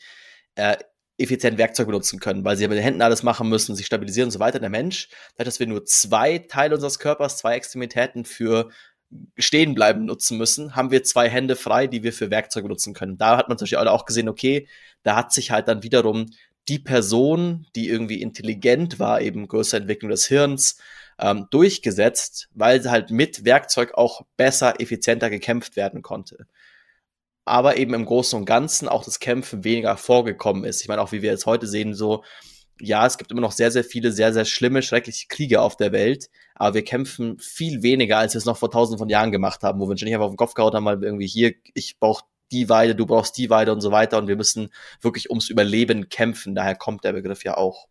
äh, 0.55 0.77
effizient 1.17 1.57
Werkzeug 1.57 1.87
benutzen 1.87 2.19
können, 2.19 2.43
weil 2.43 2.57
sie 2.57 2.67
mit 2.67 2.77
den 2.77 2.83
Händen 2.83 3.01
alles 3.01 3.23
machen 3.23 3.49
müssen, 3.49 3.75
sich 3.75 3.85
stabilisieren 3.85 4.27
und 4.27 4.31
so 4.31 4.39
weiter. 4.39 4.59
Der 4.59 4.69
Mensch, 4.69 5.09
dadurch, 5.35 5.53
dass 5.53 5.59
wir 5.59 5.67
nur 5.67 5.85
zwei 5.85 6.39
Teile 6.39 6.75
unseres 6.75 6.99
Körpers, 6.99 7.37
zwei 7.37 7.55
Extremitäten 7.55 8.25
für 8.25 8.69
stehen 9.37 9.75
bleiben 9.75 10.05
nutzen 10.05 10.37
müssen, 10.37 10.75
haben 10.75 10.91
wir 10.91 11.03
zwei 11.03 11.29
Hände 11.29 11.55
frei, 11.55 11.87
die 11.87 12.03
wir 12.03 12.13
für 12.13 12.31
Werkzeuge 12.31 12.67
nutzen 12.67 12.93
können. 12.93 13.17
Da 13.17 13.37
hat 13.37 13.49
man 13.49 13.57
zum 13.57 13.65
Beispiel 13.65 13.79
auch 13.79 14.05
gesehen, 14.05 14.29
okay, 14.29 14.67
da 15.03 15.15
hat 15.15 15.33
sich 15.33 15.51
halt 15.51 15.67
dann 15.67 15.83
wiederum 15.83 16.27
die 16.67 16.79
Person, 16.79 17.65
die 17.75 17.89
irgendwie 17.89 18.21
intelligent 18.21 18.99
war, 18.99 19.21
eben 19.21 19.47
größere 19.47 19.81
Entwicklung 19.81 20.11
des 20.11 20.27
Hirns, 20.27 20.77
ähm, 21.19 21.47
durchgesetzt, 21.51 22.49
weil 22.53 22.83
halt 22.89 23.11
mit 23.11 23.45
Werkzeug 23.45 23.93
auch 23.95 24.21
besser, 24.37 24.79
effizienter 24.79 25.29
gekämpft 25.29 25.75
werden 25.75 26.01
konnte. 26.01 26.47
Aber 27.45 27.77
eben 27.77 27.93
im 27.93 28.05
Großen 28.05 28.37
und 28.37 28.45
Ganzen 28.45 28.87
auch 28.87 29.03
das 29.03 29.19
Kämpfen 29.19 29.63
weniger 29.63 29.97
vorgekommen 29.97 30.63
ist. 30.63 30.81
Ich 30.81 30.87
meine, 30.87 31.01
auch 31.01 31.11
wie 31.11 31.21
wir 31.21 31.31
jetzt 31.31 31.47
heute 31.47 31.67
sehen, 31.67 31.93
so 31.93 32.23
ja, 32.81 33.05
es 33.05 33.17
gibt 33.17 33.31
immer 33.31 33.41
noch 33.41 33.51
sehr, 33.51 33.71
sehr 33.71 33.83
viele, 33.83 34.11
sehr, 34.11 34.33
sehr 34.33 34.45
schlimme, 34.45 34.81
schreckliche 34.81 35.27
Kriege 35.27 35.61
auf 35.61 35.77
der 35.77 35.91
Welt, 35.91 36.29
aber 36.55 36.75
wir 36.75 36.83
kämpfen 36.83 37.37
viel 37.39 37.83
weniger, 37.83 38.17
als 38.17 38.33
wir 38.33 38.39
es 38.39 38.45
noch 38.45 38.57
vor 38.57 38.71
tausenden 38.71 38.99
von 38.99 39.09
Jahren 39.09 39.31
gemacht 39.31 39.63
haben, 39.63 39.79
wo 39.79 39.85
wir 39.85 39.91
uns 39.91 40.01
nicht 40.01 40.13
einfach 40.13 40.25
auf 40.25 40.33
den 40.33 40.37
Kopf 40.37 40.53
gehauen 40.53 40.73
haben, 40.73 40.85
weil 40.85 41.03
irgendwie 41.03 41.27
hier, 41.27 41.53
ich 41.73 41.99
brauche 41.99 42.25
die 42.51 42.69
Weide, 42.69 42.95
du 42.95 43.05
brauchst 43.05 43.37
die 43.37 43.49
Weide 43.49 43.71
und 43.71 43.81
so 43.81 43.91
weiter 43.91 44.17
und 44.17 44.27
wir 44.27 44.35
müssen 44.35 44.69
wirklich 45.01 45.29
ums 45.29 45.49
Überleben 45.49 46.09
kämpfen. 46.09 46.53
Daher 46.53 46.75
kommt 46.75 47.03
der 47.03 47.13
Begriff 47.13 47.43
ja 47.43 47.55
auch. 47.57 47.87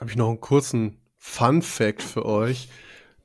Habe 0.00 0.10
ich 0.10 0.16
noch 0.16 0.28
einen 0.28 0.40
kurzen 0.40 1.00
Fun 1.16 1.62
Fact 1.62 2.02
für 2.02 2.24
euch. 2.24 2.68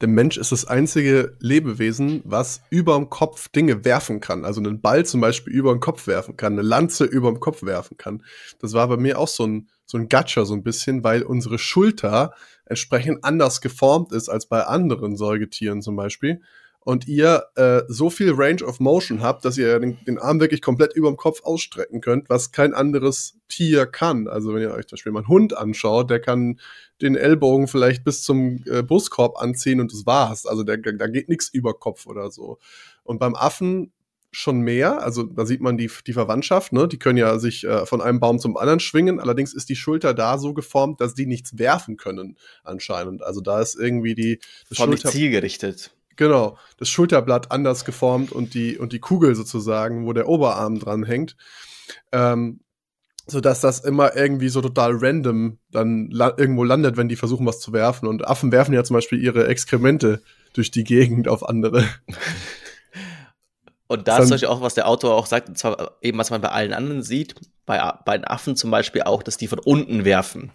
Der 0.01 0.09
Mensch 0.09 0.38
ist 0.38 0.51
das 0.51 0.65
einzige 0.65 1.38
Lebewesen, 1.39 2.21
was 2.25 2.61
über 2.69 2.95
dem 2.95 3.09
Kopf 3.09 3.47
Dinge 3.49 3.86
werfen 3.86 4.19
kann. 4.19 4.43
Also 4.43 4.59
einen 4.59 4.81
Ball 4.81 5.05
zum 5.05 5.21
Beispiel 5.21 5.53
über 5.53 5.73
den 5.73 5.79
Kopf 5.79 6.07
werfen 6.07 6.36
kann, 6.36 6.53
eine 6.53 6.61
Lanze 6.61 7.05
über 7.05 7.31
dem 7.31 7.39
Kopf 7.39 7.63
werfen 7.63 7.95
kann. 7.95 8.23
Das 8.59 8.73
war 8.73 8.88
bei 8.88 8.97
mir 8.97 9.17
auch 9.17 9.27
so 9.27 9.45
ein, 9.45 9.69
so 9.86 9.97
ein 9.97 10.09
Gatscher 10.09 10.45
so 10.45 10.53
ein 10.53 10.63
bisschen, 10.63 11.03
weil 11.03 11.23
unsere 11.23 11.59
Schulter 11.59 12.34
entsprechend 12.65 13.23
anders 13.23 13.61
geformt 13.61 14.11
ist 14.11 14.29
als 14.29 14.45
bei 14.47 14.63
anderen 14.63 15.15
Säugetieren 15.17 15.81
zum 15.81 15.95
Beispiel. 15.95 16.41
und 16.86 17.07
ihr 17.07 17.45
äh, 17.55 17.81
so 17.88 18.09
viel 18.09 18.34
Range 18.34 18.63
of 18.63 18.79
Motion 18.79 19.21
habt, 19.21 19.45
dass 19.45 19.57
ihr 19.57 19.79
den, 19.79 19.97
den 20.05 20.19
Arm 20.19 20.39
wirklich 20.39 20.61
komplett 20.61 20.93
über 20.93 21.09
dem 21.09 21.17
Kopf 21.17 21.41
ausstrecken 21.43 22.01
könnt, 22.01 22.29
was 22.29 22.51
kein 22.51 22.73
anderes 22.73 23.38
Tier 23.47 23.86
kann. 23.86 24.27
Also 24.27 24.53
wenn 24.53 24.61
ihr 24.61 24.73
euch 24.73 24.88
zum 24.88 24.97
Beispiel 24.97 25.11
mal 25.11 25.19
einen 25.19 25.27
Hund 25.29 25.57
anschaut, 25.57 26.09
der 26.09 26.19
kann 26.19 26.59
den 27.01 27.15
Ellbogen 27.15 27.67
vielleicht 27.67 28.03
bis 28.03 28.21
zum 28.23 28.63
äh, 28.65 28.84
Brustkorb 28.84 29.41
anziehen 29.41 29.79
und 29.79 29.93
das 29.93 30.05
war's. 30.05 30.45
Also 30.45 30.63
da 30.63 30.75
geht 30.75 31.29
nichts 31.29 31.49
über 31.49 31.73
Kopf 31.73 32.05
oder 32.05 32.29
so. 32.31 32.59
Und 33.03 33.19
beim 33.19 33.36
Affen 33.36 33.93
schon 34.34 34.61
mehr. 34.61 35.01
Also 35.01 35.23
da 35.23 35.45
sieht 35.45 35.61
man 35.61 35.77
die, 35.77 35.89
die 36.05 36.13
Verwandtschaft, 36.13 36.73
ne? 36.73 36.88
Die 36.88 36.99
können 36.99 37.17
ja 37.17 37.39
sich 37.39 37.63
äh, 37.63 37.86
von 37.86 38.01
einem 38.01 38.19
Baum 38.19 38.39
zum 38.39 38.57
anderen 38.57 38.79
schwingen. 38.79 39.19
Allerdings 39.19 39.53
ist 39.53 39.69
die 39.69 39.75
Schulter 39.75 40.13
da 40.13 40.38
so 40.38 40.53
geformt, 40.53 40.99
dass 40.99 41.13
die 41.13 41.25
nichts 41.25 41.57
werfen 41.57 41.97
können, 41.97 42.38
anscheinend. 42.63 43.23
Also 43.23 43.41
da 43.41 43.61
ist 43.61 43.75
irgendwie 43.75 44.15
die. 44.15 44.39
Das 44.69 44.79
Schulter 44.79 45.09
zielgerichtet. 45.09 45.91
Genau, 46.15 46.57
das 46.77 46.89
Schulterblatt 46.89 47.51
anders 47.51 47.86
geformt 47.86 48.31
und 48.31 48.53
die, 48.53 48.77
und 48.77 48.93
die 48.93 48.99
Kugel 48.99 49.34
sozusagen, 49.34 50.05
wo 50.05 50.13
der 50.13 50.27
Oberarm 50.27 50.79
dran 50.79 51.03
hängt. 51.03 51.36
Ähm, 52.11 52.59
so 53.25 53.39
dass 53.39 53.61
das 53.61 53.79
immer 53.79 54.15
irgendwie 54.15 54.49
so 54.49 54.61
total 54.61 54.97
random 54.97 55.57
dann 55.71 56.09
la 56.11 56.34
irgendwo 56.38 56.63
landet, 56.63 56.97
wenn 56.97 57.07
die 57.07 57.15
versuchen, 57.15 57.45
was 57.45 57.59
zu 57.59 57.71
werfen. 57.71 58.07
Und 58.07 58.27
Affen 58.27 58.51
werfen 58.51 58.73
ja 58.73 58.84
zum 58.84 58.95
Beispiel 58.95 59.21
ihre 59.23 59.47
Exkremente 59.47 60.21
durch 60.53 60.71
die 60.71 60.84
Gegend 60.84 61.27
auf 61.27 61.47
andere. 61.47 61.86
Und 63.88 64.07
da 64.07 64.17
ist 64.17 64.23
zum 64.23 64.31
Beispiel 64.31 64.49
auch, 64.49 64.61
was 64.61 64.75
der 64.75 64.88
Autor 64.88 65.15
auch 65.15 65.25
sagt, 65.25 65.49
und 65.49 65.57
zwar 65.57 65.97
eben, 66.01 66.17
was 66.17 66.29
man 66.29 66.41
bei 66.41 66.49
allen 66.49 66.73
anderen 66.73 67.03
sieht, 67.03 67.36
bei, 67.65 67.79
bei 68.05 68.17
den 68.17 68.25
Affen 68.25 68.55
zum 68.55 68.71
Beispiel 68.71 69.03
auch, 69.03 69.23
dass 69.23 69.38
die 69.38 69.47
von 69.47 69.59
unten 69.59 70.05
werfen. 70.05 70.51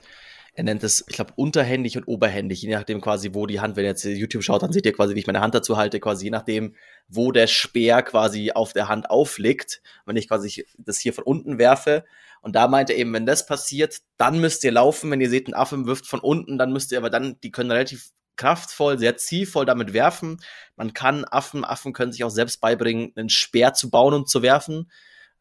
Er 0.55 0.65
nennt 0.65 0.83
es, 0.83 1.05
ich 1.07 1.15
glaube, 1.15 1.35
unterhändig 1.37 1.97
und 1.97 2.09
oberhändig, 2.09 2.63
je 2.63 2.75
nachdem 2.75 3.01
quasi, 3.01 3.33
wo 3.33 3.47
die 3.47 3.61
Hand, 3.61 3.77
wenn 3.77 3.85
ihr 3.85 3.91
jetzt 3.91 4.03
YouTube 4.05 4.43
schaut, 4.43 4.63
dann 4.63 4.73
seht 4.73 4.87
ihr 4.87 4.93
quasi, 4.93 5.15
wie 5.15 5.21
ich 5.21 5.27
meine 5.27 5.41
Hand 5.41 5.55
dazu 5.55 5.77
halte, 5.77 6.01
quasi 6.01 6.25
je 6.25 6.31
nachdem, 6.31 6.75
wo 7.07 7.31
der 7.31 7.47
Speer 7.47 8.03
quasi 8.03 8.51
auf 8.51 8.73
der 8.73 8.89
Hand 8.89 9.09
aufliegt. 9.09 9.83
Wenn 10.05 10.17
ich 10.17 10.27
quasi 10.27 10.67
das 10.77 10.99
hier 10.99 11.13
von 11.13 11.25
unten 11.25 11.59
werfe, 11.59 12.05
und 12.41 12.55
da 12.55 12.69
meint 12.69 12.91
er 12.91 12.97
eben, 12.97 13.13
wenn 13.13 13.27
das 13.27 13.47
passiert, 13.47 13.99
dann 14.17 14.41
müsst 14.41 14.63
ihr 14.65 14.73
laufen. 14.73 15.11
Wenn 15.11 15.21
ihr 15.21 15.31
seht, 15.31 15.49
ein 15.49 15.55
Affe 15.55 15.87
wirft 15.87 16.07
von 16.07 16.21
unten, 16.21 16.59
dann 16.59 16.73
müsst 16.73 16.93
ihr 16.93 16.99
aber 16.99 17.11
dann, 17.11 17.39
die 17.43 17.51
können 17.51 17.71
relativ 17.71 18.11
kraftvoll, 18.39 18.99
sehr 18.99 19.19
zielvoll 19.19 19.67
damit 19.67 19.93
werfen. 19.93 20.41
Man 20.77 20.95
kann 20.95 21.27
Affen, 21.27 21.65
Affen 21.65 21.93
können 21.93 22.13
sich 22.13 22.25
auch 22.25 22.31
selbst 22.31 22.63
beibringen, 22.63 23.13
einen 23.17 23.29
Speer 23.29 23.75
zu 23.75 23.91
bauen 23.91 24.15
und 24.15 24.29
zu 24.31 24.41
werfen. 24.41 24.91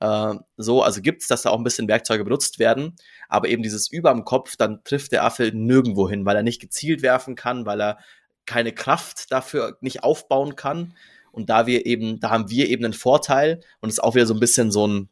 Äh, 0.02 0.36
so, 0.58 0.84
also 0.84 1.02
gibt 1.02 1.22
es, 1.22 1.28
dass 1.28 1.44
da 1.44 1.52
auch 1.52 1.58
ein 1.58 1.64
bisschen 1.64 1.88
Werkzeuge 1.88 2.26
benutzt 2.26 2.60
werden. 2.60 2.96
Aber 3.30 3.48
eben 3.48 3.64
dieses 3.64 3.90
Über 3.90 4.12
am 4.12 4.26
Kopf, 4.26 4.58
dann 4.58 4.84
trifft 4.84 5.14
der 5.14 5.24
Affe 5.24 5.52
nirgendwo 5.54 6.10
hin, 6.10 6.26
weil 6.26 6.36
er 6.36 6.44
nicht 6.44 6.60
gezielt 6.60 7.02
werfen 7.02 7.36
kann, 7.36 7.66
weil 7.66 7.82
er 7.82 7.98
keine 8.46 8.74
Kraft 8.74 9.32
dafür 9.32 9.78
nicht 9.82 10.04
aufbauen 10.04 10.56
kann. 10.56 10.96
Und 11.32 11.50
da 11.50 11.68
wir 11.68 11.86
eben, 11.86 12.20
da 12.20 12.32
haben 12.32 12.50
wir 12.50 12.68
eben 12.68 12.84
einen 12.84 12.94
Vorteil 12.94 13.62
und 13.80 13.90
es 13.90 13.96
ist 13.96 14.04
auch 14.04 14.16
wieder 14.16 14.26
so 14.26 14.34
ein 14.34 14.40
bisschen 14.40 14.72
so 14.72 14.88
ein 14.88 15.10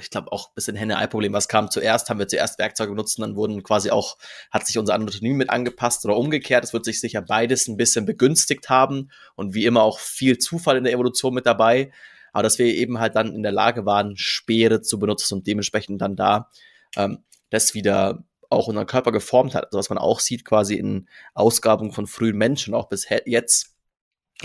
ich 0.00 0.10
glaube, 0.10 0.32
auch 0.32 0.48
ein 0.48 0.54
bisschen 0.54 0.76
Henne-Ei-Problem. 0.76 1.32
Was 1.32 1.48
kam 1.48 1.70
zuerst? 1.70 2.08
Haben 2.08 2.18
wir 2.18 2.28
zuerst 2.28 2.58
Werkzeuge 2.58 2.92
benutzt 2.92 3.18
und 3.18 3.22
dann 3.22 3.36
wurden 3.36 3.62
quasi 3.62 3.90
auch, 3.90 4.16
hat 4.50 4.66
sich 4.66 4.78
unser 4.78 4.94
Anatomie 4.94 5.32
mit 5.32 5.50
angepasst 5.50 6.04
oder 6.04 6.16
umgekehrt. 6.16 6.64
Es 6.64 6.72
wird 6.72 6.84
sich 6.84 7.00
sicher 7.00 7.22
beides 7.22 7.68
ein 7.68 7.76
bisschen 7.76 8.06
begünstigt 8.06 8.68
haben 8.70 9.10
und 9.34 9.54
wie 9.54 9.66
immer 9.66 9.82
auch 9.82 9.98
viel 9.98 10.38
Zufall 10.38 10.76
in 10.76 10.84
der 10.84 10.92
Evolution 10.92 11.34
mit 11.34 11.46
dabei. 11.46 11.90
Aber 12.32 12.42
dass 12.42 12.58
wir 12.58 12.66
eben 12.66 12.98
halt 12.98 13.16
dann 13.16 13.34
in 13.34 13.42
der 13.42 13.52
Lage 13.52 13.84
waren, 13.84 14.16
Speere 14.16 14.80
zu 14.80 14.98
benutzen 14.98 15.34
und 15.34 15.46
dementsprechend 15.46 16.00
dann 16.00 16.16
da 16.16 16.50
ähm, 16.96 17.18
das 17.50 17.74
wieder 17.74 18.24
auch 18.48 18.68
unseren 18.68 18.86
Körper 18.86 19.12
geformt 19.12 19.54
hat. 19.54 19.66
Also 19.66 19.78
was 19.78 19.88
man 19.88 19.98
auch 19.98 20.20
sieht 20.20 20.44
quasi 20.44 20.74
in 20.74 21.08
Ausgaben 21.34 21.92
von 21.92 22.06
frühen 22.06 22.36
Menschen, 22.36 22.74
auch 22.74 22.88
bis 22.88 23.06
jetzt, 23.24 23.74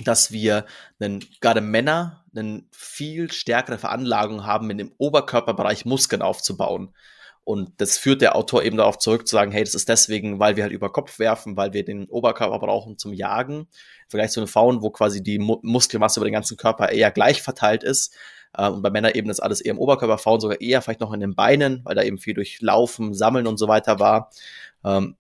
dass 0.04 0.32
wir 0.32 0.66
einen, 1.00 1.24
gerade 1.42 1.62
Männer 1.62 2.26
eine 2.38 2.64
viel 2.72 3.32
stärkere 3.32 3.78
Veranlagung 3.78 4.46
haben, 4.46 4.70
in 4.70 4.78
dem 4.78 4.94
Oberkörperbereich 4.98 5.86
Muskeln 5.86 6.22
aufzubauen. 6.22 6.94
Und 7.44 7.72
das 7.78 7.98
führt 7.98 8.22
der 8.22 8.36
Autor 8.36 8.64
eben 8.64 8.76
darauf 8.76 8.98
zurück, 8.98 9.26
zu 9.26 9.36
sagen, 9.36 9.54
hey, 9.54 9.64
das 9.64 9.74
ist 9.74 9.88
deswegen, 9.88 10.38
weil 10.38 10.58
wir 10.58 10.64
halt 10.64 10.74
über 10.74 10.92
Kopf 10.92 11.18
werfen, 11.18 11.56
weil 11.56 11.72
wir 11.72 11.86
den 11.86 12.06
Oberkörper 12.10 12.60
brauchen 12.60 12.98
zum 12.98 13.14
Jagen. 13.14 13.60
Im 13.60 14.10
Vergleich 14.10 14.32
zu 14.32 14.42
den 14.42 14.48
Frauen, 14.48 14.82
wo 14.82 14.90
quasi 14.90 15.24
die 15.24 15.40
Mu 15.40 15.58
Muskelmasse 15.62 16.20
über 16.20 16.28
den 16.28 16.34
ganzen 16.34 16.58
Körper 16.58 16.90
eher 16.90 17.10
gleich 17.10 17.42
verteilt 17.42 17.84
ist. 17.84 18.14
Äh, 18.54 18.68
und 18.68 18.82
bei 18.82 18.90
Männern 18.90 19.14
eben 19.14 19.30
das 19.30 19.40
alles 19.40 19.62
eher 19.62 19.72
im 19.72 19.80
Oberkörper, 19.80 20.18
Frauen 20.18 20.42
sogar 20.42 20.60
eher 20.60 20.82
vielleicht 20.82 21.00
noch 21.00 21.14
in 21.14 21.22
den 21.22 21.36
Beinen, 21.36 21.82
weil 21.86 21.96
da 21.96 22.04
eben 22.04 22.18
viel 22.18 22.34
durch 22.34 22.60
Laufen, 22.62 23.14
Sammeln 23.14 23.48
und 23.48 23.58
so 23.58 23.70
weiter 23.70 23.98
war. 24.00 24.30
Ähm, 24.84 25.16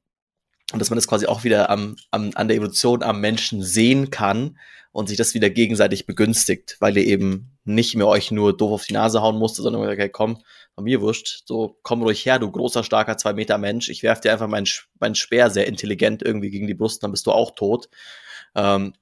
und 0.74 0.80
dass 0.80 0.90
man 0.90 0.98
das 0.98 1.08
quasi 1.08 1.28
auch 1.28 1.44
wieder 1.44 1.70
am, 1.70 1.96
am, 2.12 2.32
an 2.36 2.48
der 2.48 2.58
Evolution 2.58 3.04
am 3.04 3.22
Menschen 3.22 3.64
sehen 3.64 4.10
kann 4.12 4.58
und 4.92 5.08
sich 5.08 5.18
das 5.18 5.34
wieder 5.34 5.50
gegenseitig 5.50 6.06
begünstigt, 6.06 6.78
weil 6.80 6.98
ihr 6.98 7.06
eben 7.06 7.58
nicht 7.64 7.96
mehr 7.96 8.08
euch 8.08 8.32
nur 8.32 8.56
doof 8.56 8.72
auf 8.72 8.86
die 8.86 8.94
Nase 8.94 9.22
hauen 9.22 9.38
musste, 9.38 9.62
sondern 9.62 9.88
okay, 9.88 10.10
komm, 10.10 10.42
von 10.76 10.84
mir 10.84 11.02
wurscht, 11.02 11.44
so 11.46 11.78
komm 11.84 12.02
ruhig 12.02 12.26
her, 12.26 12.40
du 12.40 12.52
großer, 12.52 12.84
starker, 12.84 13.18
zwei 13.18 13.34
Meter 13.34 13.58
Mensch, 13.58 13.90
ich 13.90 14.04
werf 14.04 14.22
dir 14.22 14.32
einfach 14.32 14.48
meinen, 14.48 14.68
meinen 15.00 15.16
Speer 15.16 15.50
sehr 15.50 15.68
intelligent 15.68 16.22
irgendwie 16.24 16.50
gegen 16.50 16.68
die 16.68 16.74
Brust, 16.74 17.04
dann 17.04 17.12
bist 17.12 17.28
du 17.28 17.32
auch 17.32 17.52
tot. 17.56 17.90
Ähm, 18.56 18.94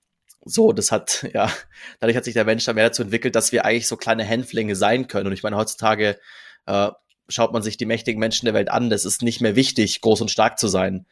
so, 0.45 0.71
das 0.71 0.91
hat, 0.91 1.27
ja, 1.33 1.51
dadurch 1.99 2.15
hat 2.15 2.25
sich 2.25 2.33
der 2.33 2.45
Mensch 2.45 2.65
dann 2.65 2.75
mehr 2.75 2.85
dazu 2.85 3.01
entwickelt, 3.01 3.35
dass 3.35 3.51
wir 3.51 3.65
eigentlich 3.65 3.87
so 3.87 3.97
kleine 3.97 4.23
Hänflinge 4.23 4.75
sein 4.75 5.07
können. 5.07 5.27
Und 5.27 5.33
ich 5.33 5.43
meine, 5.43 5.57
heutzutage 5.57 6.19
äh, 6.65 6.91
schaut 7.27 7.53
man 7.53 7.63
sich 7.63 7.77
die 7.77 7.85
mächtigen 7.85 8.19
Menschen 8.19 8.45
der 8.45 8.53
Welt 8.53 8.69
an, 8.69 8.89
das 8.89 9.05
ist 9.05 9.21
nicht 9.21 9.41
mehr 9.41 9.55
wichtig, 9.55 10.01
groß 10.01 10.21
und 10.21 10.31
stark 10.31 10.59
zu 10.59 10.67
sein. 10.67 11.05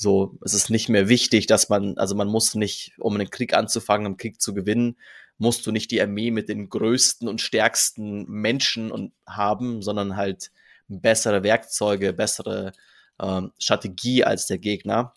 So, 0.00 0.38
es 0.44 0.54
ist 0.54 0.70
nicht 0.70 0.88
mehr 0.88 1.08
wichtig, 1.08 1.48
dass 1.48 1.68
man, 1.68 1.98
also 1.98 2.14
man 2.14 2.28
muss 2.28 2.54
nicht, 2.54 2.92
um 2.98 3.16
einen 3.16 3.30
Krieg 3.30 3.52
anzufangen, 3.52 4.06
einen 4.06 4.16
Krieg 4.16 4.40
zu 4.40 4.54
gewinnen, 4.54 4.96
musst 5.38 5.66
du 5.66 5.72
nicht 5.72 5.90
die 5.90 6.00
Armee 6.00 6.30
mit 6.30 6.48
den 6.48 6.68
größten 6.68 7.28
und 7.28 7.40
stärksten 7.40 8.24
Menschen 8.28 8.92
und 8.92 9.12
haben, 9.26 9.82
sondern 9.82 10.16
halt 10.16 10.52
bessere 10.86 11.42
Werkzeuge, 11.42 12.12
bessere 12.12 12.72
ähm, 13.20 13.52
Strategie 13.58 14.22
als 14.22 14.46
der 14.46 14.58
Gegner. 14.58 15.14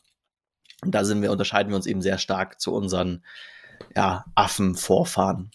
Und 0.84 0.96
da 0.96 1.06
sind 1.06 1.22
wir, 1.22 1.32
unterscheiden 1.32 1.72
wir 1.72 1.76
uns 1.76 1.86
eben 1.86 2.02
sehr 2.02 2.18
stark 2.18 2.60
zu 2.60 2.74
unseren 2.74 3.24
ja, 3.96 4.26
Affenvorfahren. 4.34 5.52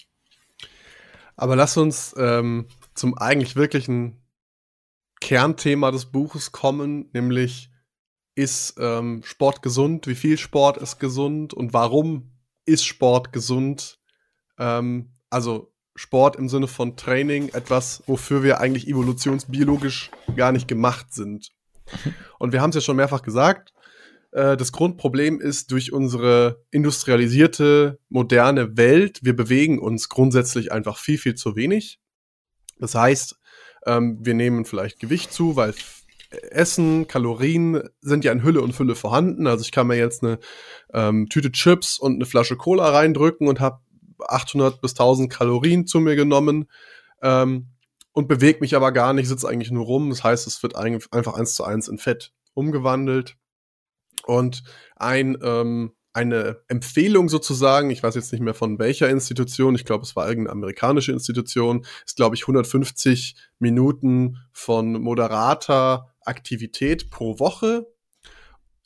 Aber 1.35 1.57
lass 1.57 1.77
uns 1.77 2.15
ähm, 2.17 2.69
zum 2.95 3.19
eigentlich 3.19 3.57
wirklichen 3.57 4.23
Kernthema 5.21 5.91
des 5.91 6.07
Buches 6.07 6.53
kommen, 6.53 7.11
nämlich 7.13 7.71
ist 8.37 8.75
ähm, 8.79 9.23
Sport 9.25 9.63
gesund? 9.63 10.07
Wie 10.07 10.15
viel 10.15 10.39
Sport 10.39 10.77
ist 10.77 11.01
gesund? 11.01 11.53
Und 11.53 11.73
warum 11.73 12.31
ist 12.65 12.85
Sport 12.85 13.33
gesund? 13.33 13.99
Ähm, 14.59 15.17
also 15.31 15.73
Sport 15.97 16.37
im 16.37 16.49
Sinne 16.49 16.69
von 16.69 16.97
Training, 16.97 17.49
etwas, 17.49 18.03
wofür 18.07 18.43
wir 18.43 18.61
eigentlich 18.61 18.87
evolutionsbiologisch 18.87 20.11
gar 20.37 20.53
nicht 20.53 20.69
gemacht 20.69 21.13
sind. 21.13 21.51
Und 22.39 22.53
wir 22.53 22.61
haben 22.61 22.71
es 22.71 22.77
ja 22.77 22.81
schon 22.83 22.97
mehrfach 22.97 23.23
gesagt, 23.23 23.73
äh, 24.33 24.57
das 24.57 24.71
Grundproblem 24.71 25.41
ist 25.41 25.73
durch 25.73 25.93
unsere 25.93 26.63
industrialisierte, 26.71 27.99
moderne 28.11 28.77
Welt, 28.77 29.21
wir 29.23 29.35
bewegen 29.35 29.79
uns 29.79 30.11
grundsätzlich 30.11 30.73
einfach 30.73 30.99
viel, 30.99 31.17
viel 31.17 31.35
zu 31.35 31.57
wenig. 31.57 32.01
Das 32.79 32.95
heißt, 32.95 33.37
ähm, 33.87 34.19
wir 34.21 34.35
nehmen 34.35 34.67
vielleicht 34.67 35.01
Gewicht 35.01 35.33
zu, 35.33 35.57
weil 35.57 35.75
Essen, 36.43 37.07
Kalorien 37.07 37.83
sind 38.01 38.25
ja 38.25 38.33
in 38.33 38.43
Hülle 38.43 38.61
und 38.61 38.73
Fülle 38.73 38.95
vorhanden. 38.95 39.47
Also 39.47 39.63
ich 39.63 39.73
kann 39.73 39.87
mir 39.87 39.97
jetzt 39.97 40.23
eine 40.23 40.39
ähm, 40.93 41.29
Tüte 41.29 41.53
Chips 41.53 41.99
und 41.99 42.15
eine 42.15 42.27
Flasche 42.27 42.57
Cola 42.57 42.91
reindrücken 42.91 43.49
und 43.49 43.61
habe 43.61 43.81
800 44.21 44.81
bis 44.81 44.93
1000 44.93 45.31
Kalorien 45.31 45.87
zu 45.87 46.01
mir 46.01 46.17
genommen 46.17 46.67
ähm, 47.23 47.69
und 48.13 48.29
bewege 48.29 48.61
mich 48.61 48.75
aber 48.75 48.93
gar 48.93 49.13
nicht, 49.13 49.29
sitze 49.29 49.49
eigentlich 49.49 49.71
nur 49.71 49.85
rum. 49.85 50.11
Das 50.11 50.25
heißt, 50.25 50.47
es 50.47 50.63
wird 50.63 50.77
einfach 50.77 51.35
eins 51.35 51.55
zu 51.55 51.65
eins 51.65 51.89
in 51.89 51.99
Fett 51.99 52.33
umgewandelt. 52.55 53.37
Und 54.25 54.63
ein, 54.97 55.37
ähm, 55.43 55.93
eine 56.13 56.63
Empfehlung 56.69 57.29
sozusagen, 57.29 57.91
ich 57.91 58.03
weiß 58.03 58.15
jetzt 58.15 58.33
nicht 58.33 58.41
mehr 58.41 58.55
von 58.55 58.79
welcher 58.79 59.11
Institution, 59.11 59.75
ich 59.75 59.85
glaube, 59.85 60.05
es 60.05 60.17
war 60.17 60.27
irgendeine 60.27 60.53
amerikanische 60.53 61.13
Institution, 61.13 61.85
ist, 62.07 62.17
glaube 62.17 62.35
ich, 62.35 62.45
150 62.45 63.37
Minuten 63.59 64.39
von 64.51 64.95
moderater 64.95 66.15
Aktivität 66.27 67.11
pro 67.11 67.39
Woche 67.39 67.87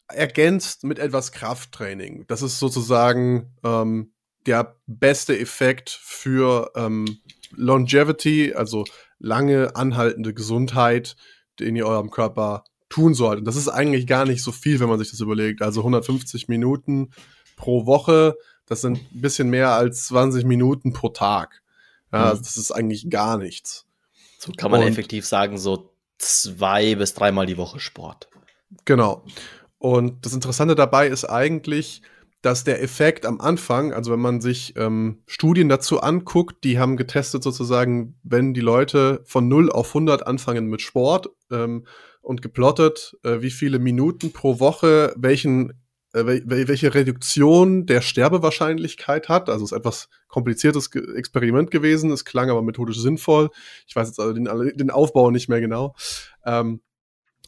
ergänzt 0.08 0.84
mit 0.84 0.98
etwas 0.98 1.32
Krafttraining. 1.32 2.24
Das 2.26 2.42
ist 2.42 2.58
sozusagen 2.58 3.54
ähm, 3.64 4.12
der 4.46 4.76
beste 4.86 5.38
Effekt 5.38 5.90
für 5.90 6.70
ähm, 6.74 7.20
Longevity, 7.52 8.54
also 8.54 8.84
lange 9.18 9.76
anhaltende 9.76 10.34
Gesundheit, 10.34 11.16
den 11.58 11.76
ihr 11.76 11.86
eurem 11.86 12.10
Körper 12.10 12.64
tun 12.88 13.14
sollt. 13.14 13.40
Und 13.40 13.44
das 13.44 13.56
ist 13.56 13.68
eigentlich 13.68 14.06
gar 14.06 14.24
nicht 14.24 14.42
so 14.42 14.52
viel, 14.52 14.80
wenn 14.80 14.88
man 14.88 14.98
sich 14.98 15.10
das 15.10 15.20
überlegt. 15.20 15.62
Also 15.62 15.80
150 15.80 16.48
Minuten 16.48 17.10
pro 17.56 17.86
Woche, 17.86 18.36
das 18.66 18.80
sind 18.80 18.98
ein 19.12 19.20
bisschen 19.20 19.50
mehr 19.50 19.70
als 19.70 20.06
20 20.06 20.44
Minuten 20.44 20.92
pro 20.92 21.10
Tag. 21.10 21.62
Ja, 22.12 22.34
mhm. 22.34 22.38
Das 22.38 22.56
ist 22.56 22.72
eigentlich 22.72 23.10
gar 23.10 23.38
nichts. 23.38 23.86
So 24.38 24.52
kann 24.52 24.70
man 24.70 24.80
Und, 24.80 24.88
effektiv 24.88 25.26
sagen, 25.26 25.58
so 25.58 25.89
zwei 26.20 26.94
bis 26.94 27.14
dreimal 27.14 27.46
die 27.46 27.56
Woche 27.56 27.80
Sport. 27.80 28.28
Genau. 28.84 29.24
Und 29.78 30.26
das 30.26 30.34
Interessante 30.34 30.74
dabei 30.74 31.08
ist 31.08 31.24
eigentlich, 31.24 32.02
dass 32.42 32.64
der 32.64 32.82
Effekt 32.82 33.26
am 33.26 33.40
Anfang, 33.40 33.92
also 33.92 34.12
wenn 34.12 34.20
man 34.20 34.40
sich 34.40 34.74
ähm, 34.76 35.22
Studien 35.26 35.68
dazu 35.68 36.00
anguckt, 36.00 36.64
die 36.64 36.78
haben 36.78 36.96
getestet 36.96 37.42
sozusagen, 37.42 38.18
wenn 38.22 38.54
die 38.54 38.60
Leute 38.60 39.22
von 39.24 39.48
0 39.48 39.70
auf 39.70 39.88
100 39.88 40.26
anfangen 40.26 40.66
mit 40.66 40.80
Sport 40.80 41.28
ähm, 41.50 41.84
und 42.22 42.40
geplottet, 42.40 43.16
äh, 43.24 43.40
wie 43.40 43.50
viele 43.50 43.78
Minuten 43.78 44.32
pro 44.32 44.58
Woche 44.60 45.12
welchen 45.16 45.79
welche 46.12 46.94
Reduktion 46.94 47.86
der 47.86 48.00
Sterbewahrscheinlichkeit 48.00 49.28
hat. 49.28 49.48
Also 49.48 49.64
es 49.64 49.72
ist 49.72 49.78
etwas 49.78 50.08
kompliziertes 50.28 50.90
Experiment 51.14 51.70
gewesen, 51.70 52.10
es 52.10 52.24
klang 52.24 52.50
aber 52.50 52.62
methodisch 52.62 52.98
sinnvoll. 52.98 53.50
Ich 53.86 53.94
weiß 53.94 54.08
jetzt 54.08 54.18
also 54.18 54.32
den, 54.32 54.44
den 54.76 54.90
Aufbau 54.90 55.30
nicht 55.30 55.48
mehr 55.48 55.60
genau. 55.60 55.94
Ähm, 56.44 56.80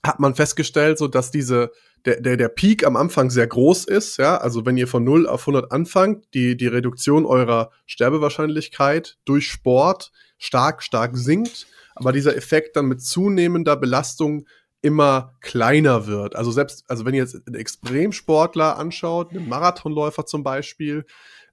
hat 0.05 0.21
man 0.21 0.35
festgestellt, 0.35 0.99
so 0.99 1.09
dass 1.09 1.31
diese 1.31 1.71
der, 2.05 2.21
der, 2.21 2.37
der 2.37 2.49
Peak 2.49 2.85
am 2.85 2.97
Anfang 2.97 3.31
sehr 3.31 3.47
groß 3.47 3.85
ist, 3.85 4.17
ja, 4.17 4.37
also 4.37 4.67
wenn 4.67 4.77
ihr 4.77 4.89
von 4.89 5.05
0 5.05 5.29
auf 5.29 5.43
100 5.43 5.71
anfangt, 5.71 6.27
die, 6.35 6.57
die 6.57 6.67
Reduktion 6.67 7.25
eurer 7.25 7.71
Sterbewahrscheinlichkeit 7.87 9.19
durch 9.25 9.49
Sport 9.49 10.11
stark, 10.39 10.83
stark 10.83 11.17
sinkt, 11.17 11.69
aber 11.95 12.11
dieser 12.13 12.37
Effekt 12.37 12.77
dann 12.77 12.87
mit 12.87 13.03
zunehmender 13.03 13.77
Belastung 13.77 14.47
immer 14.83 15.35
kleiner 15.41 16.07
wird. 16.07 16.37
Also 16.37 16.51
selbst, 16.51 16.85
also 16.89 17.05
wenn 17.05 17.15
ihr 17.15 17.23
jetzt 17.23 17.47
einen 17.47 17.55
Extremsportler 17.55 18.77
anschaut, 18.77 19.31
einen 19.31 19.49
Marathonläufer 19.49 20.27
zum 20.27 20.43
Beispiel, 20.43 21.07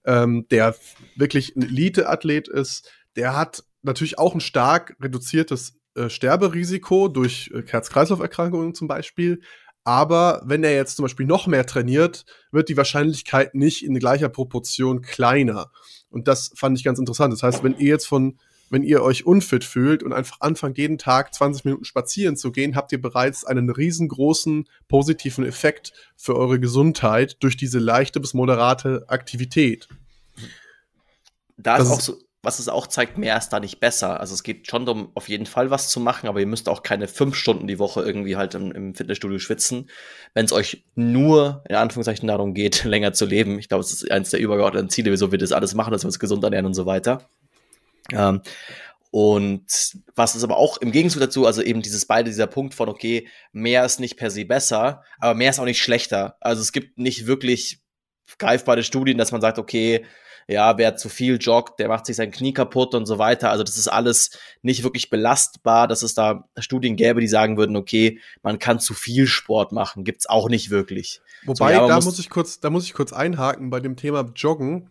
ähm, 0.06 0.48
der 0.50 0.76
wirklich 1.16 1.56
ein 1.56 1.62
Elite-Athlet 1.62 2.48
ist, 2.48 2.92
der 3.16 3.36
hat 3.36 3.64
natürlich 3.84 4.18
auch 4.18 4.34
ein 4.34 4.42
stark 4.42 4.96
reduziertes 5.00 5.80
äh, 5.96 6.10
Sterberisiko 6.10 7.08
durch 7.08 7.52
äh, 7.54 7.64
Herz-Kreislauf-Erkrankungen 7.66 8.74
zum 8.74 8.88
Beispiel. 8.88 9.42
Aber 9.84 10.42
wenn 10.46 10.64
er 10.64 10.74
jetzt 10.74 10.98
zum 10.98 11.04
Beispiel 11.04 11.26
noch 11.26 11.48
mehr 11.48 11.66
trainiert, 11.66 12.26
wird 12.52 12.70
die 12.70 12.78
Wahrscheinlichkeit 12.78 13.56
nicht 13.56 13.86
in 13.86 13.98
gleicher 13.98 14.30
Proportion 14.30 15.02
kleiner. 15.02 15.72
Und 16.10 16.28
das 16.28 16.52
fand 16.56 16.78
ich 16.78 16.84
ganz 16.84 17.00
interessant. 17.00 17.34
Das 17.34 17.44
heißt, 17.44 17.64
wenn 17.64 17.78
ihr 17.78 17.88
jetzt 17.88 18.08
von, 18.08 18.40
wenn 18.70 18.84
ihr 18.84 19.02
euch 19.02 19.26
unfit 19.26 19.64
fühlt 19.64 20.04
und 20.04 20.14
einfach 20.14 20.42
anfangt, 20.42 20.78
jeden 20.78 20.98
Tag 20.98 21.34
20 21.34 21.66
Minuten 21.66 21.86
spazieren 21.86 22.38
zu 22.38 22.52
gehen, 22.52 22.76
habt 22.76 22.92
ihr 22.92 23.02
bereits 23.02 23.46
einen 23.46 23.70
riesengroßen 23.70 24.68
positiven 24.88 25.46
Effekt 25.46 25.94
für 26.16 26.36
eure 26.36 26.60
Gesundheit 26.60 27.38
durch 27.42 27.58
diese 27.58 27.80
leichte 27.80 28.20
bis 28.20 28.34
moderate 28.34 29.06
Aktivität. 29.08 29.88
Da 31.58 31.78
ist 31.78 31.90
auch 31.90 32.00
so, 32.00 32.18
was 32.42 32.60
es 32.60 32.70
auch 32.70 32.88
zeigt, 32.88 33.18
mehr 33.18 33.38
ist 33.38 33.50
da 33.50 33.60
nicht 33.60 33.82
besser. 33.82 34.20
Also 34.20 34.34
es 34.34 34.44
geht 34.44 34.68
schon 34.68 34.86
darum, 34.86 35.12
auf 35.14 35.28
jeden 35.28 35.46
Fall 35.46 35.72
was 35.72 35.90
zu 35.90 36.00
machen, 36.00 36.30
aber 36.30 36.40
ihr 36.40 36.48
müsst 36.48 36.70
auch 36.70 36.84
keine 36.84 37.10
fünf 37.10 37.36
Stunden 37.36 37.68
die 37.68 37.80
Woche 37.80 38.02
irgendwie 38.02 38.38
halt 38.38 38.56
im, 38.56 38.72
im 38.72 38.96
Fitnessstudio 38.96 39.40
schwitzen, 39.40 39.90
wenn 40.34 40.46
es 40.46 40.54
euch 40.54 40.86
nur 40.96 41.64
in 41.68 41.76
Anführungszeichen 41.76 42.28
darum 42.28 42.54
geht, 42.54 42.84
länger 42.86 43.12
zu 43.12 43.26
leben. 43.26 43.60
Ich 43.60 43.68
glaube, 43.68 43.84
es 43.84 43.92
ist 43.92 44.10
eines 44.10 44.30
der 44.30 44.40
übergeordneten 44.40 44.90
Ziele, 44.90 45.12
wieso 45.12 45.32
wir 45.32 45.38
das 45.38 45.52
alles 45.52 45.74
machen, 45.74 45.92
dass 45.92 46.04
wir 46.04 46.08
uns 46.08 46.20
gesund 46.20 46.44
ernähren 46.44 46.66
und 46.66 46.76
so 46.76 46.86
weiter. 46.86 47.30
Ähm, 48.14 48.41
und 49.12 49.66
was 50.16 50.36
ist 50.36 50.43
aber 50.43 50.57
auch 50.57 50.78
im 50.78 50.91
Gegenzug 50.91 51.22
dazu, 51.22 51.47
also 51.47 51.64
eben 51.64 51.82
dieses 51.82 52.05
beide, 52.05 52.30
dieser 52.30 52.47
Punkt 52.47 52.76
von, 52.76 52.89
okay, 52.89 53.28
mehr 53.51 53.84
ist 53.84 53.99
nicht 53.99 54.18
per 54.18 54.30
se 54.30 54.45
besser, 54.45 55.03
aber 55.20 55.34
mehr 55.34 55.49
ist 55.49 55.60
auch 55.60 55.66
nicht 55.66 55.82
schlechter. 55.82 56.38
Also 56.41 56.62
es 56.62 56.72
gibt 56.72 56.99
nicht 56.99 57.26
wirklich 57.26 57.82
greifbare 58.38 58.84
Studien, 58.84 59.18
dass 59.18 59.32
man 59.32 59.41
sagt, 59.41 59.57
okay, 59.57 60.05
ja, 60.50 60.80
wer 60.80 60.95
zu 60.95 61.10
viel 61.10 61.38
joggt, 61.39 61.80
der 61.80 61.88
macht 61.88 62.08
sich 62.08 62.16
sein 62.16 62.32
Knie 62.32 62.54
kaputt 62.54 62.95
und 62.95 63.06
so 63.06 63.20
weiter. 63.20 63.52
Also 63.52 63.64
das 63.64 63.78
ist 63.78 63.88
alles 63.88 64.32
nicht 64.64 64.84
wirklich 64.84 65.12
belastbar, 65.12 65.88
dass 65.88 66.02
es 66.02 66.16
da 66.16 66.50
Studien 66.58 66.95
gäbe, 66.95 67.22
die 67.22 67.28
sagen 67.28 67.56
würden, 67.56 67.76
okay, 67.76 68.20
man 68.41 68.58
kann 68.58 68.80
zu 68.80 68.95
viel 68.95 69.28
Sport 69.28 69.72
machen. 69.72 70.04
Gibt's 70.04 70.28
auch 70.28 70.50
nicht 70.50 70.72
wirklich. 70.72 71.22
Wobei, 71.45 71.76
so, 71.76 71.82
ja, 71.82 71.88
da 71.88 71.95
muss, 71.95 72.06
muss 72.06 72.20
ich 72.20 72.32
kurz, 72.32 72.60
da 72.60 72.72
muss 72.72 72.86
ich 72.86 72.93
kurz 72.93 73.14
einhaken 73.14 73.70
bei 73.70 73.80
dem 73.80 73.95
Thema 73.95 74.28
Joggen. 74.36 74.89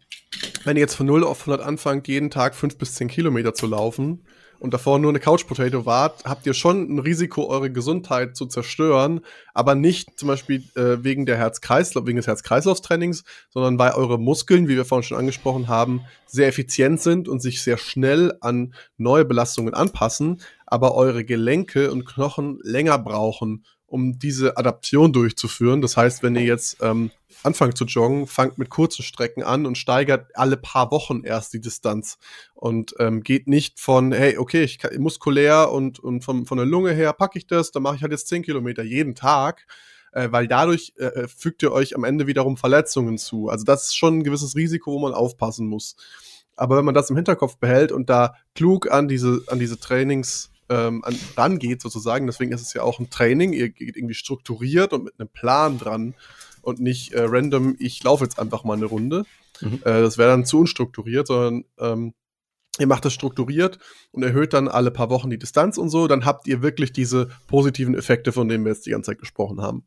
Wenn 0.63 0.77
ihr 0.77 0.83
jetzt 0.83 0.95
von 0.95 1.07
0 1.07 1.25
auf 1.25 1.41
100 1.41 1.61
anfangt, 1.61 2.07
jeden 2.07 2.31
Tag 2.31 2.55
5 2.55 2.79
bis 2.79 2.95
10 2.95 3.09
Kilometer 3.09 3.53
zu 3.53 3.67
laufen, 3.67 4.25
und 4.61 4.75
davor 4.75 4.99
nur 4.99 5.11
eine 5.11 5.21
Couch 5.21 5.47
Potato 5.47 5.87
wart, 5.87 6.25
habt 6.25 6.47
ihr 6.47 6.55
schon 6.55 6.95
ein 6.95 6.99
Risiko, 6.99 7.49
eure 7.49 7.71
Gesundheit 7.71 8.37
zu 8.37 8.47
zerstören, 8.47 9.21
aber 9.55 9.75
nicht 9.75 10.19
zum 10.19 10.29
Beispiel 10.29 10.65
äh, 10.75 11.03
wegen 11.03 11.27
der 11.27 11.37
Herz-Kreislauf, 11.37 12.07
wegen 12.07 12.17
des 12.17 12.27
Herz-Kreislauf-Trainings, 12.27 13.25
sondern 13.51 13.79
weil 13.79 13.93
eure 13.93 14.19
Muskeln, 14.19 14.69
wie 14.69 14.77
wir 14.77 14.85
vorhin 14.85 15.05
schon 15.05 15.19
angesprochen 15.19 15.69
haben, 15.69 16.03
sehr 16.27 16.49
effizient 16.49 17.01
sind 17.01 17.29
und 17.29 17.41
sich 17.41 17.63
sehr 17.63 17.79
schnell 17.79 18.37
an 18.41 18.75
neue 18.97 19.25
Belastungen 19.25 19.75
anpassen, 19.75 20.41
aber 20.67 20.95
eure 20.95 21.25
Gelenke 21.25 21.91
und 21.91 22.05
Knochen 22.05 22.59
länger 22.63 22.99
brauchen, 22.99 23.65
um 23.87 24.19
diese 24.19 24.57
Adaption 24.57 25.13
durchzuführen. 25.13 25.81
Das 25.81 25.97
heißt, 25.97 26.23
wenn 26.23 26.37
ihr 26.37 26.43
jetzt 26.43 26.79
ähm, 26.83 27.11
anfangt 27.43 27.77
zu 27.77 27.85
joggen, 27.85 28.27
fangt 28.27 28.59
mit 28.59 28.71
kurzen 28.71 29.03
Strecken 29.03 29.43
an 29.43 29.67
und 29.67 29.79
steigert 29.79 30.31
alle 30.35 30.57
paar 30.57 30.91
Wochen 30.91 31.23
erst 31.25 31.53
die 31.53 31.61
Distanz 31.61 32.19
und 32.55 32.95
ähm, 32.99 33.23
geht 33.23 33.47
nicht 33.47 33.81
von, 33.81 34.13
hey, 34.13 34.39
okay, 34.39 34.63
ich 34.63 34.79
kann, 34.79 35.01
muskulär 35.01 35.71
und, 35.71 35.99
und 35.99 36.25
von, 36.25 36.47
von 36.47 36.59
der 36.59 36.67
Lunge 36.67 36.93
her 36.93 37.13
packe 37.13 37.39
ich 37.39 37.47
das, 37.47 37.71
dann 37.71 37.83
mache 37.83 37.97
ich 37.97 38.03
halt 38.03 38.13
jetzt 38.13 38.29
10 38.29 38.43
Kilometer 38.43 38.83
jeden 38.83 39.15
Tag, 39.15 39.67
äh, 40.13 40.29
weil 40.31 40.49
dadurch 40.49 40.95
äh, 40.99 41.05
äh, 41.05 41.29
fügt 41.29 41.63
ihr 41.63 41.73
euch 41.73 41.95
am 41.95 42.05
Ende 42.05 42.27
wiederum 42.27 42.57
Verletzungen 42.57 43.19
zu. 43.19 43.49
Also 43.49 43.65
das 43.65 43.85
ist 43.85 43.97
schon 43.97 44.19
ein 44.19 44.25
gewisses 44.25 44.57
Risiko, 44.57 44.93
wo 44.93 44.99
man 44.99 45.15
aufpassen 45.15 45.67
muss. 45.67 45.97
Aber 46.57 46.77
wenn 46.77 46.85
man 46.85 46.95
das 46.95 47.11
im 47.11 47.17
Hinterkopf 47.17 47.59
behält 47.59 47.93
und 47.93 48.11
da 48.11 48.35
klug 48.55 48.91
an 48.91 49.07
diese, 49.07 49.45
an 49.47 49.61
diese 49.61 49.79
Trainings 49.79 50.51
ähm, 50.69 51.03
an, 51.05 51.19
rangeht 51.37 51.81
sozusagen. 51.81 52.27
Deswegen 52.27 52.53
ist 52.53 52.63
es 52.63 52.75
ja 52.75 52.83
auch 52.83 52.99
ein 52.99 53.11
Training. 53.11 53.53
Ihr 53.53 53.71
geht 53.71 53.97
irgendwie 53.97 54.15
strukturiert 54.15 54.93
und 54.93 55.05
mit 55.05 55.15
einem 55.19 55.29
Plan 55.29 55.79
dran 55.79 56.15
und 56.69 56.81
nicht 56.81 57.13
äh, 57.13 57.23
random, 57.23 57.77
ich 57.79 58.03
laufe 58.05 58.25
jetzt 58.25 58.39
einfach 58.39 58.63
mal 58.63 58.77
eine 58.77 58.87
Runde. 58.87 59.25
Mhm. 59.61 59.81
Äh, 59.85 60.03
das 60.03 60.19
wäre 60.19 60.31
dann 60.31 60.45
zu 60.45 60.61
unstrukturiert, 60.61 61.27
sondern 61.27 61.65
ähm, 61.79 62.15
ihr 62.79 62.87
macht 62.87 63.05
das 63.05 63.15
strukturiert 63.15 63.79
und 64.13 64.23
erhöht 64.23 64.53
dann 64.53 64.69
alle 64.69 64.91
paar 64.91 65.11
Wochen 65.11 65.31
die 65.31 65.39
Distanz 65.39 65.79
und 65.79 65.89
so. 65.89 66.07
Dann 66.07 66.25
habt 66.25 66.47
ihr 66.47 66.63
wirklich 66.63 66.93
diese 66.93 67.29
positiven 67.47 67.95
Effekte, 67.95 68.33
von 68.33 68.49
denen 68.49 68.65
wir 68.65 68.73
jetzt 68.73 68.87
die 68.87 68.91
ganze 68.91 69.11
Zeit 69.11 69.19
gesprochen 69.19 69.63
haben. 69.63 69.85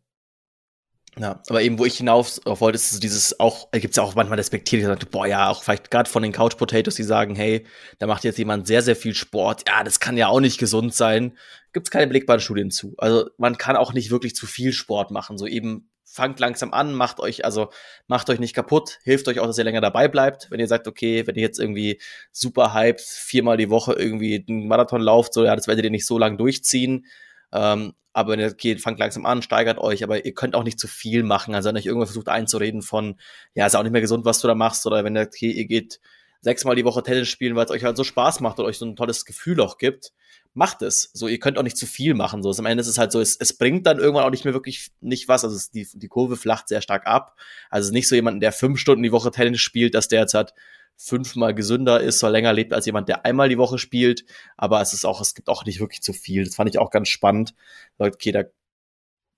Ja, 1.20 1.42
aber 1.50 1.62
eben, 1.62 1.78
wo 1.78 1.86
ich 1.86 1.98
hinauf 1.98 2.40
wollte, 2.46 2.78
ist 2.78 3.04
dieses 3.04 3.38
auch, 3.38 3.68
äh, 3.74 3.82
gibt 3.82 3.92
es 3.92 3.98
ja 3.98 4.04
auch 4.04 4.16
manchmal 4.16 4.40
respektiert, 4.40 4.82
die 4.82 4.86
sagt, 4.86 5.12
boah, 5.12 5.28
ja, 5.28 5.50
auch 5.50 5.62
vielleicht 5.62 5.92
gerade 5.92 6.10
von 6.10 6.24
den 6.24 6.32
Couch 6.32 6.56
Potatoes, 6.56 6.96
die 6.96 7.04
sagen, 7.04 7.36
hey, 7.36 7.66
da 8.00 8.08
macht 8.08 8.24
jetzt 8.24 8.38
jemand 8.38 8.66
sehr, 8.66 8.82
sehr 8.82 8.96
viel 8.96 9.14
Sport, 9.14 9.66
ja, 9.68 9.84
das 9.84 10.00
kann 10.00 10.16
ja 10.16 10.30
auch 10.30 10.40
nicht 10.40 10.58
gesund 10.58 10.94
sein. 10.94 11.38
Gibt 11.74 11.88
es 11.88 11.92
keine 11.92 12.40
Studien 12.40 12.72
zu. 12.72 12.96
Also 12.98 13.30
man 13.38 13.58
kann 13.58 13.76
auch 13.76 13.94
nicht 13.94 14.10
wirklich 14.10 14.36
zu 14.36 14.48
viel 14.48 14.72
Sport 14.72 15.12
machen. 15.12 15.38
So 15.38 15.48
eben 15.48 15.91
fangt 16.12 16.40
langsam 16.42 16.74
an, 16.74 16.94
macht 16.94 17.22
euch, 17.22 17.46
also 17.46 17.70
macht 18.08 18.30
euch 18.30 18.40
nicht 18.40 18.54
kaputt, 18.54 19.00
hilft 19.04 19.28
euch 19.30 19.40
auch, 19.40 19.48
dass 19.48 19.58
ihr 19.58 19.64
länger 19.64 19.80
dabei 19.80 20.10
bleibt. 20.10 20.52
Wenn 20.52 20.60
ihr 20.60 20.68
sagt, 20.68 20.88
okay, 20.88 21.26
wenn 21.26 21.36
ihr 21.36 21.42
jetzt 21.42 21.60
irgendwie 21.60 22.02
super 22.32 22.74
hyped, 22.74 23.02
viermal 23.02 23.56
die 23.56 23.70
Woche 23.70 23.94
irgendwie 23.94 24.44
einen 24.48 24.68
Marathon 24.68 25.02
lauft, 25.02 25.34
so, 25.34 25.46
ja, 25.46 25.56
das 25.56 25.68
werdet 25.68 25.86
ihr 25.86 25.92
nicht 25.92 26.06
so 26.06 26.18
lange 26.18 26.36
durchziehen. 26.36 27.06
Ähm, 27.54 27.94
aber 28.12 28.34
wenn 28.34 28.42
ihr 28.42 28.54
geht, 28.54 28.82
fangt 28.82 29.00
langsam 29.00 29.26
an, 29.26 29.42
steigert 29.42 29.78
euch, 29.78 30.04
aber 30.04 30.26
ihr 30.26 30.34
könnt 30.34 30.54
auch 30.54 30.66
nicht 30.66 30.80
zu 30.80 30.90
viel 30.90 31.24
machen. 31.24 31.56
Also 31.56 31.70
wenn 31.70 31.78
euch 31.78 31.86
irgendwer 31.86 32.08
versucht 32.08 32.28
einzureden 32.28 32.82
von, 32.82 33.18
ja, 33.54 33.66
ist 33.66 33.76
auch 33.76 33.84
nicht 33.84 33.94
mehr 33.94 34.02
gesund, 34.02 34.26
was 34.26 34.42
du 34.42 34.50
da 34.50 34.56
machst, 34.56 34.86
oder 34.86 35.06
wenn 35.06 35.16
ihr, 35.16 35.24
okay, 35.24 35.50
ihr 35.50 35.66
geht 35.66 36.02
sechsmal 36.42 36.76
die 36.76 36.84
Woche 36.84 37.04
Tennis 37.04 37.30
spielen, 37.30 37.56
weil 37.56 37.66
es 37.66 37.72
euch 37.72 37.86
halt 37.86 37.96
so 37.96 38.04
Spaß 38.04 38.42
macht 38.42 38.60
und 38.60 38.66
euch 38.66 38.78
so 38.78 38.86
ein 38.86 38.98
tolles 38.98 39.24
Gefühl 39.24 39.62
auch 39.62 39.78
gibt, 39.78 40.12
macht 40.54 40.82
es. 40.82 41.12
So, 41.14 41.28
ihr 41.28 41.40
könnt 41.40 41.58
auch 41.58 41.64
nicht 41.64 41.78
zu 41.78 41.86
viel 41.86 42.14
machen. 42.14 42.44
So, 42.44 42.52
am 42.52 42.66
Ende 42.66 42.82
ist 42.82 42.88
es 42.88 42.98
halt 42.98 43.12
so, 43.12 43.22
es, 43.22 43.38
es 43.38 43.58
bringt 43.58 43.86
dann 43.86 44.00
irgendwann 44.00 44.26
auch 44.26 44.32
nicht 44.32 44.46
mehr 44.46 44.54
wirklich 44.54 44.92
nicht 45.00 45.28
was. 45.28 45.44
Also 45.44 45.56
es, 45.56 45.72
die, 45.72 45.88
die 45.94 46.08
Kurve 46.08 46.38
flacht 46.38 46.68
sehr 46.68 46.82
stark 46.82 47.08
ab. 47.08 47.38
Also 47.70 47.86
es 47.86 47.90
ist 47.90 47.94
nicht 47.94 48.10
so 48.10 48.16
jemand, 48.16 48.44
der 48.44 48.52
fünf 48.52 48.80
Stunden 48.80 49.04
die 49.04 49.12
Woche 49.12 49.32
Tennis 49.32 49.62
spielt, 49.62 49.96
dass 49.96 50.08
der 50.08 50.22
jetzt 50.22 50.34
hat 50.34 50.54
fünfmal 50.98 51.56
gesünder 51.56 52.00
ist, 52.00 52.24
oder 52.24 52.32
länger 52.32 52.54
lebt 52.54 52.74
als 52.74 52.86
jemand, 52.86 53.10
der 53.10 53.26
einmal 53.26 53.50
die 53.50 53.58
Woche 53.58 53.80
spielt. 53.80 54.24
Aber 54.56 54.82
es 54.82 54.94
ist 54.94 55.06
auch, 55.06 55.20
es 55.20 55.34
gibt 55.34 55.48
auch 55.48 55.66
nicht 55.66 55.80
wirklich 55.80 56.02
zu 56.02 56.14
viel. 56.14 56.46
Das 56.46 56.56
fand 56.56 56.70
ich 56.70 56.78
auch 56.78 56.92
ganz 56.92 57.10
spannend. 57.10 57.56
Okay, 57.98 58.32
da 58.32 58.44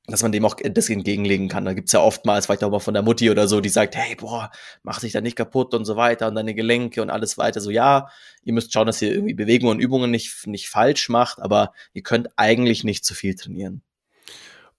dass 0.08 0.22
man 0.22 0.34
dem 0.34 0.45
auch 0.45 0.56
das 0.62 0.89
entgegenlegen 0.89 1.47
kann. 1.47 1.64
Da 1.64 1.74
gibt's 1.74 1.93
ja 1.93 2.01
oftmals 2.01 2.45
vielleicht 2.45 2.64
auch 2.64 2.72
mal 2.72 2.80
von 2.80 2.93
der 2.93 3.04
Mutti 3.04 3.30
oder 3.32 3.47
so, 3.47 3.62
die 3.62 3.70
sagt, 3.70 3.95
hey, 3.95 4.16
boah, 4.16 4.51
mach 4.84 4.99
dich 4.99 5.14
da 5.14 5.22
nicht 5.22 5.38
kaputt 5.38 5.74
und 5.74 5.86
so 5.86 5.95
weiter 5.95 6.28
und 6.28 6.36
deine 6.36 6.54
Gelenke 6.54 7.01
und 7.01 7.10
alles 7.10 7.38
weiter. 7.38 7.62
So, 7.62 7.70
ja, 7.70 8.10
ihr 8.43 8.54
müsst 8.54 8.74
schauen, 8.74 8.86
dass 8.86 9.01
ihr 9.01 9.14
irgendwie 9.14 9.34
Bewegungen 9.34 9.78
und 9.78 9.80
Übungen 9.80 10.12
nicht, 10.12 10.45
nicht 10.45 10.68
falsch 10.68 11.08
macht, 11.08 11.41
aber 11.41 11.74
ihr 11.93 12.04
könnt 12.04 12.28
eigentlich 12.36 12.84
nicht 12.84 13.06
zu 13.06 13.14
viel 13.14 13.36
trainieren. 13.36 13.82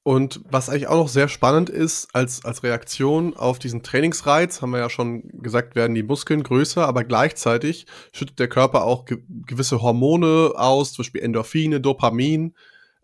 Und 0.02 0.42
was 0.50 0.68
eigentlich 0.68 0.88
auch 0.88 0.98
noch 0.98 1.08
sehr 1.08 1.28
spannend 1.28 1.70
ist, 1.70 2.14
als, 2.14 2.44
als 2.44 2.62
Reaktion 2.62 3.34
auf 3.34 3.58
diesen 3.58 3.82
Trainingsreiz, 3.82 4.60
haben 4.60 4.72
wir 4.72 4.78
ja 4.78 4.90
schon 4.90 5.22
gesagt, 5.40 5.74
werden 5.76 5.94
die 5.94 6.02
Muskeln 6.02 6.42
größer, 6.42 6.86
aber 6.86 7.04
gleichzeitig 7.04 7.86
schüttet 8.12 8.38
der 8.38 8.48
Körper 8.48 8.84
auch 8.84 9.06
ge 9.06 9.22
gewisse 9.46 9.80
Hormone 9.80 10.52
aus, 10.56 10.92
zum 10.92 11.04
Beispiel 11.04 11.22
Endorphine, 11.22 11.80
Dopamin, 11.80 12.54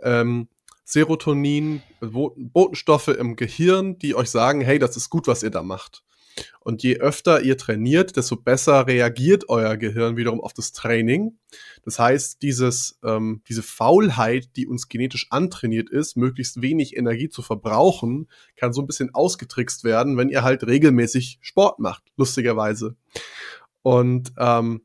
ähm, 0.02 0.48
Serotonin, 0.90 1.82
Botenstoffe 2.00 3.08
im 3.08 3.36
Gehirn, 3.36 3.98
die 3.98 4.16
euch 4.16 4.28
sagen, 4.28 4.60
hey, 4.60 4.80
das 4.80 4.96
ist 4.96 5.08
gut, 5.08 5.28
was 5.28 5.44
ihr 5.44 5.50
da 5.50 5.62
macht. 5.62 6.02
Und 6.60 6.82
je 6.82 6.98
öfter 6.98 7.42
ihr 7.42 7.56
trainiert, 7.56 8.16
desto 8.16 8.34
besser 8.36 8.86
reagiert 8.86 9.48
euer 9.48 9.76
Gehirn 9.76 10.16
wiederum 10.16 10.40
auf 10.40 10.52
das 10.52 10.72
Training. 10.72 11.38
Das 11.84 11.98
heißt, 11.98 12.42
dieses, 12.42 12.98
ähm, 13.04 13.42
diese 13.48 13.62
Faulheit, 13.62 14.56
die 14.56 14.66
uns 14.66 14.88
genetisch 14.88 15.28
antrainiert 15.30 15.90
ist, 15.90 16.16
möglichst 16.16 16.60
wenig 16.60 16.96
Energie 16.96 17.28
zu 17.28 17.42
verbrauchen, 17.42 18.28
kann 18.56 18.72
so 18.72 18.80
ein 18.80 18.86
bisschen 18.86 19.14
ausgetrickst 19.14 19.84
werden, 19.84 20.16
wenn 20.16 20.28
ihr 20.28 20.42
halt 20.42 20.66
regelmäßig 20.66 21.38
Sport 21.40 21.78
macht, 21.78 22.02
lustigerweise. 22.16 22.96
Und 23.82 24.32
ähm, 24.38 24.82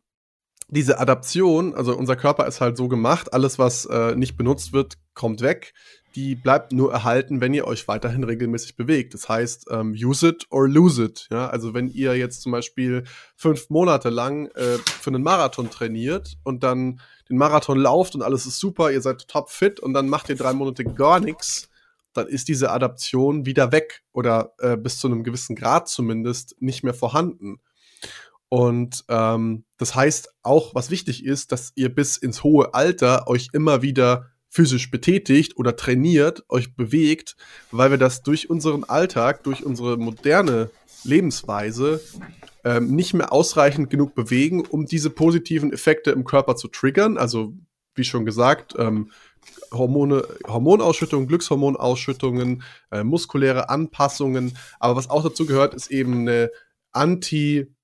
diese 0.68 1.00
Adaption, 1.00 1.76
also 1.76 1.96
unser 1.96 2.16
Körper 2.16 2.48
ist 2.48 2.60
halt 2.62 2.78
so 2.78 2.88
gemacht, 2.88 3.34
alles, 3.34 3.60
was 3.60 3.86
äh, 3.86 4.16
nicht 4.16 4.36
benutzt 4.38 4.74
wird, 4.74 4.98
kommt 5.14 5.42
weg. 5.42 5.74
Die 6.16 6.36
bleibt 6.36 6.72
nur 6.72 6.92
erhalten, 6.94 7.42
wenn 7.42 7.54
ihr 7.54 7.68
euch 7.68 7.88
weiterhin 7.88 8.24
regelmäßig 8.24 8.76
bewegt. 8.76 9.14
Das 9.14 9.28
heißt, 9.28 9.68
ähm, 9.70 9.92
use 9.92 10.30
it 10.30 10.48
or 10.50 10.68
lose 10.68 11.04
it. 11.04 11.28
Ja? 11.30 11.50
Also 11.50 11.74
wenn 11.74 11.90
ihr 11.90 12.16
jetzt 12.16 12.42
zum 12.42 12.52
Beispiel 12.52 13.04
fünf 13.36 13.70
Monate 13.70 14.10
lang 14.10 14.48
äh, 14.56 14.78
für 14.78 15.10
einen 15.10 15.24
Marathon 15.24 15.70
trainiert 15.70 16.38
und 16.44 16.64
dann 16.64 17.02
den 17.30 17.38
Marathon 17.38 17.78
lauft 17.78 18.16
und 18.16 18.22
alles 18.22 18.46
ist 18.46 18.60
super, 18.60 18.92
ihr 18.92 19.02
seid 19.02 19.28
top 19.28 19.50
fit 19.50 19.80
und 19.80 19.94
dann 19.94 20.08
macht 20.08 20.30
ihr 20.30 20.36
drei 20.36 20.54
Monate 20.54 20.86
gar 20.86 21.20
nichts, 21.20 21.70
dann 22.14 22.28
ist 22.28 22.48
diese 22.48 22.72
Adaption 22.72 23.46
wieder 23.46 23.72
weg 23.72 24.04
oder 24.14 24.54
äh, 24.60 24.78
bis 24.78 25.00
zu 25.00 25.08
einem 25.08 25.24
gewissen 25.24 25.56
Grad 25.56 25.90
zumindest 25.90 26.56
nicht 26.60 26.84
mehr 26.84 26.94
vorhanden. 26.94 27.60
Und 28.50 29.04
ähm, 29.10 29.66
das 29.78 29.96
heißt 29.96 30.34
auch, 30.44 30.76
was 30.76 30.92
wichtig 30.92 31.26
ist, 31.26 31.52
dass 31.52 31.72
ihr 31.76 31.94
bis 31.94 32.18
ins 32.18 32.44
hohe 32.44 32.74
Alter 32.74 33.28
euch 33.28 33.50
immer 33.54 33.82
wieder 33.82 34.28
physisch 34.50 34.90
betätigt 34.90 35.58
oder 35.58 35.76
trainiert, 35.76 36.46
euch 36.48 36.76
bewegt, 36.76 37.36
weil 37.72 37.92
wir 37.92 37.98
das 37.98 38.22
durch 38.22 38.50
unseren 38.50 38.86
Alltag, 38.86 39.44
durch 39.44 39.66
unsere 39.66 39.98
moderne 39.98 40.70
Lebensweise 41.04 42.00
ähm, 42.64 42.96
nicht 42.96 43.14
mehr 43.14 43.34
ausreichend 43.34 43.90
genug 43.90 44.16
bewegen, 44.16 44.62
um 44.66 44.86
diese 44.86 45.10
positiven 45.10 45.74
Effekte 45.74 46.12
im 46.12 46.24
Körper 46.24 46.56
zu 46.56 46.70
triggern. 46.70 47.18
Also 47.18 47.54
wie 47.96 48.06
schon 48.06 48.26
gesagt, 48.26 48.76
ähm, 48.78 49.12
Hormone, 49.74 50.26
Hormonausschüttungen, 50.48 51.28
Glückshormonausschüttungen, 51.28 52.64
äh, 52.92 53.04
muskuläre 53.04 53.70
Anpassungen. 53.70 54.58
Aber 54.80 54.96
was 54.96 55.10
auch 55.10 55.24
dazu 55.24 55.46
gehört, 55.46 55.74
ist 55.74 55.92
eben 55.92 56.22
eine 56.22 56.50
Anti- 56.92 57.75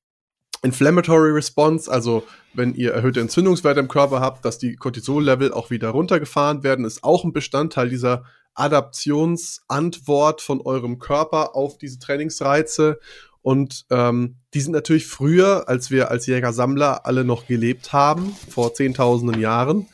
Inflammatory 0.64 1.32
Response, 1.32 1.92
also 1.92 2.24
wenn 2.54 2.76
ihr 2.76 2.94
erhöhte 2.94 3.20
Entzündungswerte 3.20 3.80
im 3.80 3.88
Körper 3.88 4.20
habt, 4.20 4.46
dass 4.46 4.60
die 4.60 4.76
Cortisol-Level 4.76 5.54
auch 5.54 5.72
wieder 5.72 5.90
runtergefahren 5.90 6.64
werden, 6.64 6.86
ist 6.86 7.04
auch 7.04 7.24
ein 7.24 7.34
Bestandteil 7.34 7.90
dieser 7.90 8.26
Adaptionsantwort 8.54 10.42
von 10.42 10.62
eurem 10.62 11.00
Körper 11.00 11.56
auf 11.56 11.78
diese 11.78 12.00
Trainingsreize. 12.00 13.00
Und 13.42 13.86
ähm, 13.90 14.36
die 14.54 14.62
sind 14.62 14.74
natürlich 14.74 15.08
früher, 15.08 15.68
als 15.68 15.90
wir 15.90 16.12
als 16.12 16.28
Jäger-Sammler 16.28 17.06
alle 17.06 17.24
noch 17.24 17.48
gelebt 17.48 17.92
haben, 17.92 18.36
vor 18.50 18.74
zehntausenden 18.74 19.42
Jahren, 19.42 19.88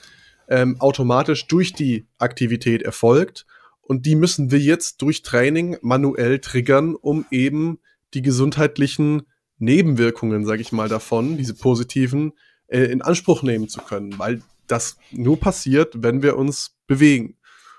ähm, 0.50 0.82
automatisch 0.82 1.48
durch 1.48 1.74
die 1.74 2.08
Aktivität 2.18 2.82
erfolgt. 2.82 3.46
Und 3.82 4.06
die 4.06 4.16
müssen 4.16 4.52
wir 4.52 4.60
jetzt 4.60 5.02
durch 5.02 5.22
Training 5.22 5.78
manuell 5.82 6.40
triggern, 6.40 6.96
um 6.96 7.26
eben 7.32 7.80
die 8.14 8.22
gesundheitlichen 8.22 9.28
Nebenwirkungen, 9.60 10.46
sage 10.46 10.62
ich 10.62 10.72
mal, 10.72 10.90
davon, 10.90 11.38
diese 11.38 11.56
positiven, 11.56 12.34
äh, 12.68 12.84
in 12.84 13.02
Anspruch 13.02 13.44
nehmen 13.44 13.70
zu 13.70 13.82
können, 13.82 14.18
weil 14.20 14.42
das 14.68 14.98
nur 15.12 15.40
passiert, 15.40 16.04
wenn 16.04 16.22
wir 16.22 16.38
uns 16.38 16.76
bewegen. 16.88 17.38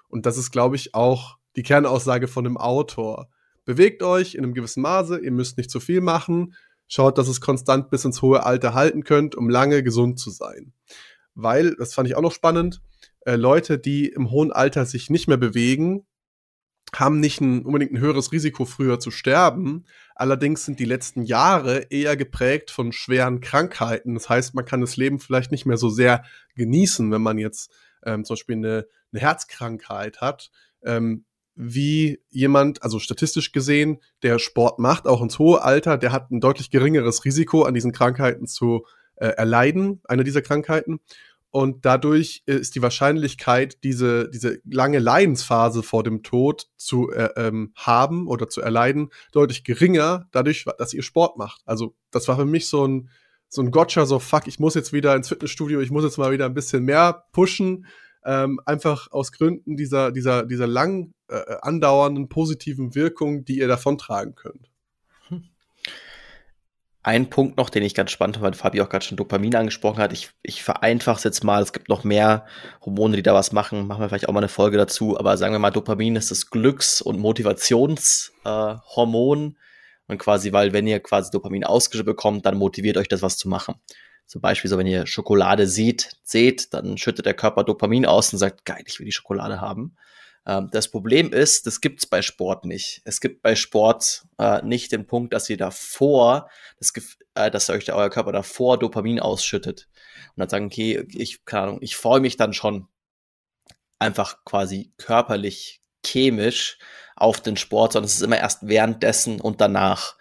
Und 0.09 0.27
das 0.27 0.39
ist, 0.39 0.51
glaube 0.51 0.77
ich, 0.77 0.95
auch 0.95 1.39
die 1.57 1.63
Kernaussage 1.63 2.29
von 2.29 2.45
dem 2.45 2.57
Autor. 2.57 3.29
Bewegt 3.65 4.03
euch 4.03 4.35
in 4.35 4.45
einem 4.45 4.55
gewissen 4.55 4.83
Maße, 4.83 5.19
ihr 5.19 5.31
müsst 5.31 5.59
nicht 5.59 5.71
zu 5.71 5.81
viel 5.81 6.01
machen, 6.01 6.55
schaut, 6.87 7.19
dass 7.19 7.29
es 7.29 7.41
konstant 7.41 7.91
bis 7.91 8.05
ins 8.05 8.23
hohe 8.23 8.45
Alter 8.45 8.73
halten 8.73 9.05
könnt, 9.05 9.35
um 9.35 9.51
lange 9.51 9.83
gesund 9.83 10.19
zu 10.19 10.31
sein. 10.31 10.73
Weil, 11.35 11.77
das 11.77 11.93
fand 11.93 12.09
ich 12.09 12.17
auch 12.17 12.23
noch 12.23 12.33
spannend, 12.33 12.81
äh, 13.21 13.37
Leute, 13.37 13.79
die 13.79 14.09
im 14.09 14.31
hohen 14.31 14.53
Alter 14.53 14.87
sich 14.87 15.11
nicht 15.11 15.29
mehr 15.29 15.37
bewegen, 15.37 16.07
haben 16.95 17.21
nicht 17.21 17.41
ein, 17.41 17.65
unbedingt 17.65 17.93
ein 17.93 18.01
höheres 18.01 18.33
Risiko, 18.33 18.65
früher 18.65 18.99
zu 19.01 19.11
sterben. 19.11 19.85
Allerdings 20.15 20.65
sind 20.65 20.79
die 20.81 20.85
letzten 20.85 21.23
Jahre 21.23 21.87
eher 21.91 22.17
geprägt 22.17 22.71
von 22.71 22.93
schweren 22.93 23.41
Krankheiten. 23.41 24.15
Das 24.15 24.29
heißt, 24.29 24.55
man 24.55 24.65
kann 24.65 24.81
das 24.81 24.97
Leben 24.97 25.21
vielleicht 25.21 25.51
nicht 25.53 25.67
mehr 25.67 25.77
so 25.77 25.89
sehr 25.89 26.25
genießen, 26.57 27.11
wenn 27.11 27.23
man 27.23 27.39
jetzt 27.39 27.71
ähm, 28.05 28.25
zum 28.25 28.35
Beispiel 28.35 28.57
eine, 28.57 28.87
eine 29.13 29.21
Herzkrankheit 29.21 30.21
hat. 30.21 30.51
Ähm, 30.83 31.25
wie 31.61 32.21
jemand, 32.31 32.85
also 32.85 33.01
statistisch 33.01 33.51
gesehen, 33.51 33.99
der 34.23 34.39
Sport 34.39 34.79
macht, 34.79 35.09
auch 35.09 35.21
ins 35.21 35.41
hohe 35.41 35.63
Alter, 35.63 35.99
der 35.99 36.13
hat 36.13 36.31
ein 36.31 36.41
deutlich 36.41 36.71
geringeres 36.71 37.25
Risiko, 37.25 37.65
an 37.65 37.75
diesen 37.75 37.91
Krankheiten 37.91 38.47
zu 38.47 38.87
äh, 39.17 39.27
erleiden, 39.31 40.01
eine 40.05 40.23
dieser 40.23 40.43
Krankheiten. 40.43 41.01
Und 41.51 41.87
dadurch 41.87 42.43
ist 42.45 42.75
die 42.75 42.83
Wahrscheinlichkeit, 42.83 43.83
diese, 43.83 44.29
diese 44.29 44.61
lange 44.65 44.99
Leidensphase 44.99 45.83
vor 45.83 46.03
dem 46.03 46.23
Tod 46.23 46.69
zu 46.77 47.11
äh, 47.11 47.31
ähm, 47.37 47.73
haben 47.75 48.29
oder 48.29 48.49
zu 48.49 48.61
erleiden, 48.61 49.11
deutlich 49.33 49.65
geringer, 49.65 50.29
dadurch, 50.31 50.67
dass 50.77 50.93
ihr 50.93 51.03
Sport 51.03 51.39
macht. 51.39 51.63
Also, 51.65 51.95
das 52.11 52.29
war 52.29 52.37
für 52.37 52.45
mich 52.45 52.69
so 52.69 52.87
ein, 52.87 53.09
so 53.49 53.63
ein 53.63 53.71
Gotcha, 53.71 54.05
so 54.05 54.19
fuck, 54.19 54.47
ich 54.47 54.59
muss 54.59 54.75
jetzt 54.75 54.93
wieder 54.93 55.17
ins 55.17 55.29
Fitnessstudio, 55.29 55.81
ich 55.81 55.91
muss 55.91 56.05
jetzt 56.05 56.19
mal 56.19 56.33
wieder 56.33 56.45
ein 56.45 56.55
bisschen 56.55 56.85
mehr 56.85 57.25
pushen. 57.33 57.87
Ähm, 58.25 58.61
einfach 58.67 59.11
aus 59.11 59.33
Gründen 59.33 59.77
dieser, 59.77 60.13
dieser, 60.13 60.45
dieser 60.45 60.67
lang 60.67 61.13
äh, 61.29 61.57
andauernden 61.63 62.29
positiven 62.29 62.95
Wirkung, 62.95 63.45
die 63.45 63.59
ihr 63.59 63.69
davontragen 63.69 64.35
könnt. 64.35 64.71
Ein 67.09 67.31
Punkt 67.31 67.57
noch, 67.57 67.71
den 67.71 67.83
ich 67.85 67.95
ganz 67.95 68.11
spannend 68.11 68.37
fand, 68.37 68.45
weil 68.45 68.53
Fabi 68.53 68.83
auch 68.83 68.91
gerade 68.91 69.03
schon 69.03 69.17
Dopamin 69.17 69.55
angesprochen 69.55 69.99
hat. 69.99 70.13
Ich, 70.13 70.29
ich 70.43 70.63
vereinfache 70.63 71.17
es 71.17 71.25
jetzt 71.25 71.43
mal. 71.43 71.63
Es 71.63 71.73
gibt 71.73 71.89
noch 71.89 72.05
mehr 72.05 72.45
Hormone, 72.85 73.17
die 73.17 73.23
da 73.23 73.33
was 73.33 73.51
machen. 73.51 73.87
Machen 73.87 74.03
wir 74.03 74.11
vielleicht 74.11 74.29
auch 74.29 74.35
mal 74.35 74.41
eine 74.41 74.49
Folge 74.49 74.77
dazu. 74.77 75.19
Aber 75.19 75.39
sagen 75.39 75.55
wir 75.55 75.59
mal, 75.59 75.71
Dopamin 75.71 76.17
ist 76.17 76.31
das 76.31 76.51
Glücks- 76.51 77.01
und 77.01 77.19
Motivationshormon. 77.19 79.47
Äh, 79.47 79.53
und 80.07 80.19
quasi, 80.19 80.53
weil 80.53 80.75
wenn 80.75 80.87
ihr 80.87 81.01
quasi 81.01 81.31
Dopamin 81.31 81.65
ausgeschüttet 81.65 82.15
bekommt, 82.15 82.45
dann 82.45 82.59
motiviert 82.59 82.99
euch 82.99 83.09
das, 83.09 83.23
was 83.23 83.39
zu 83.39 83.49
machen. 83.49 83.77
Zum 84.27 84.43
Beispiel 84.43 84.69
so, 84.69 84.77
wenn 84.77 84.87
ihr 84.87 85.07
Schokolade 85.07 85.67
seht, 85.67 86.19
seht, 86.25 86.75
dann 86.75 86.99
schüttet 86.99 87.25
der 87.25 87.33
Körper 87.33 87.65
Dopamin 87.65 88.05
aus 88.05 88.35
und 88.35 88.39
sagt, 88.39 88.67
geil, 88.67 88.83
ich 88.85 88.99
will 88.99 89.07
die 89.07 89.13
Schokolade 89.13 89.63
haben. 89.63 89.97
Ähm, 90.49 90.69
das 90.73 90.91
Problem 90.91 91.33
ist, 91.33 91.67
das 91.67 91.81
gibt 91.81 92.01
es 92.01 92.07
bei 92.07 92.23
Sport 92.23 92.65
nicht. 92.65 93.03
Es 93.05 93.21
gibt 93.21 93.43
bei 93.43 93.55
Sport 93.55 94.25
äh, 94.39 94.63
nicht 94.65 94.91
den 94.91 95.07
Punkt, 95.07 95.35
dass 95.35 95.49
ihr 95.51 95.59
davor, 95.59 96.49
das, 96.79 96.93
äh, 97.35 97.51
dass 97.51 97.71
euch 97.71 97.85
der, 97.85 97.95
euer 97.97 98.11
Körper 98.11 98.33
davor 98.33 98.79
Dopamin 98.79 99.21
ausschüttet. 99.21 99.89
Und 100.35 100.41
dann 100.41 100.49
sagen, 100.49 100.67
okay, 100.67 101.07
ich, 101.15 101.45
keine 101.45 101.65
Ahnung, 101.65 101.79
ich 101.83 101.97
freue 101.97 102.21
mich 102.21 102.37
dann 102.37 102.55
schon 102.55 102.89
einfach 103.99 104.45
quasi 104.45 104.93
körperlich, 104.97 105.83
chemisch 106.05 106.79
auf 107.17 107.41
den 107.41 107.57
Sport, 107.57 107.93
sondern 107.93 108.07
es 108.07 108.15
ist 108.15 108.23
immer 108.23 108.39
erst 108.39 108.67
währenddessen 108.67 109.41
und 109.41 109.61
danach. 109.61 110.17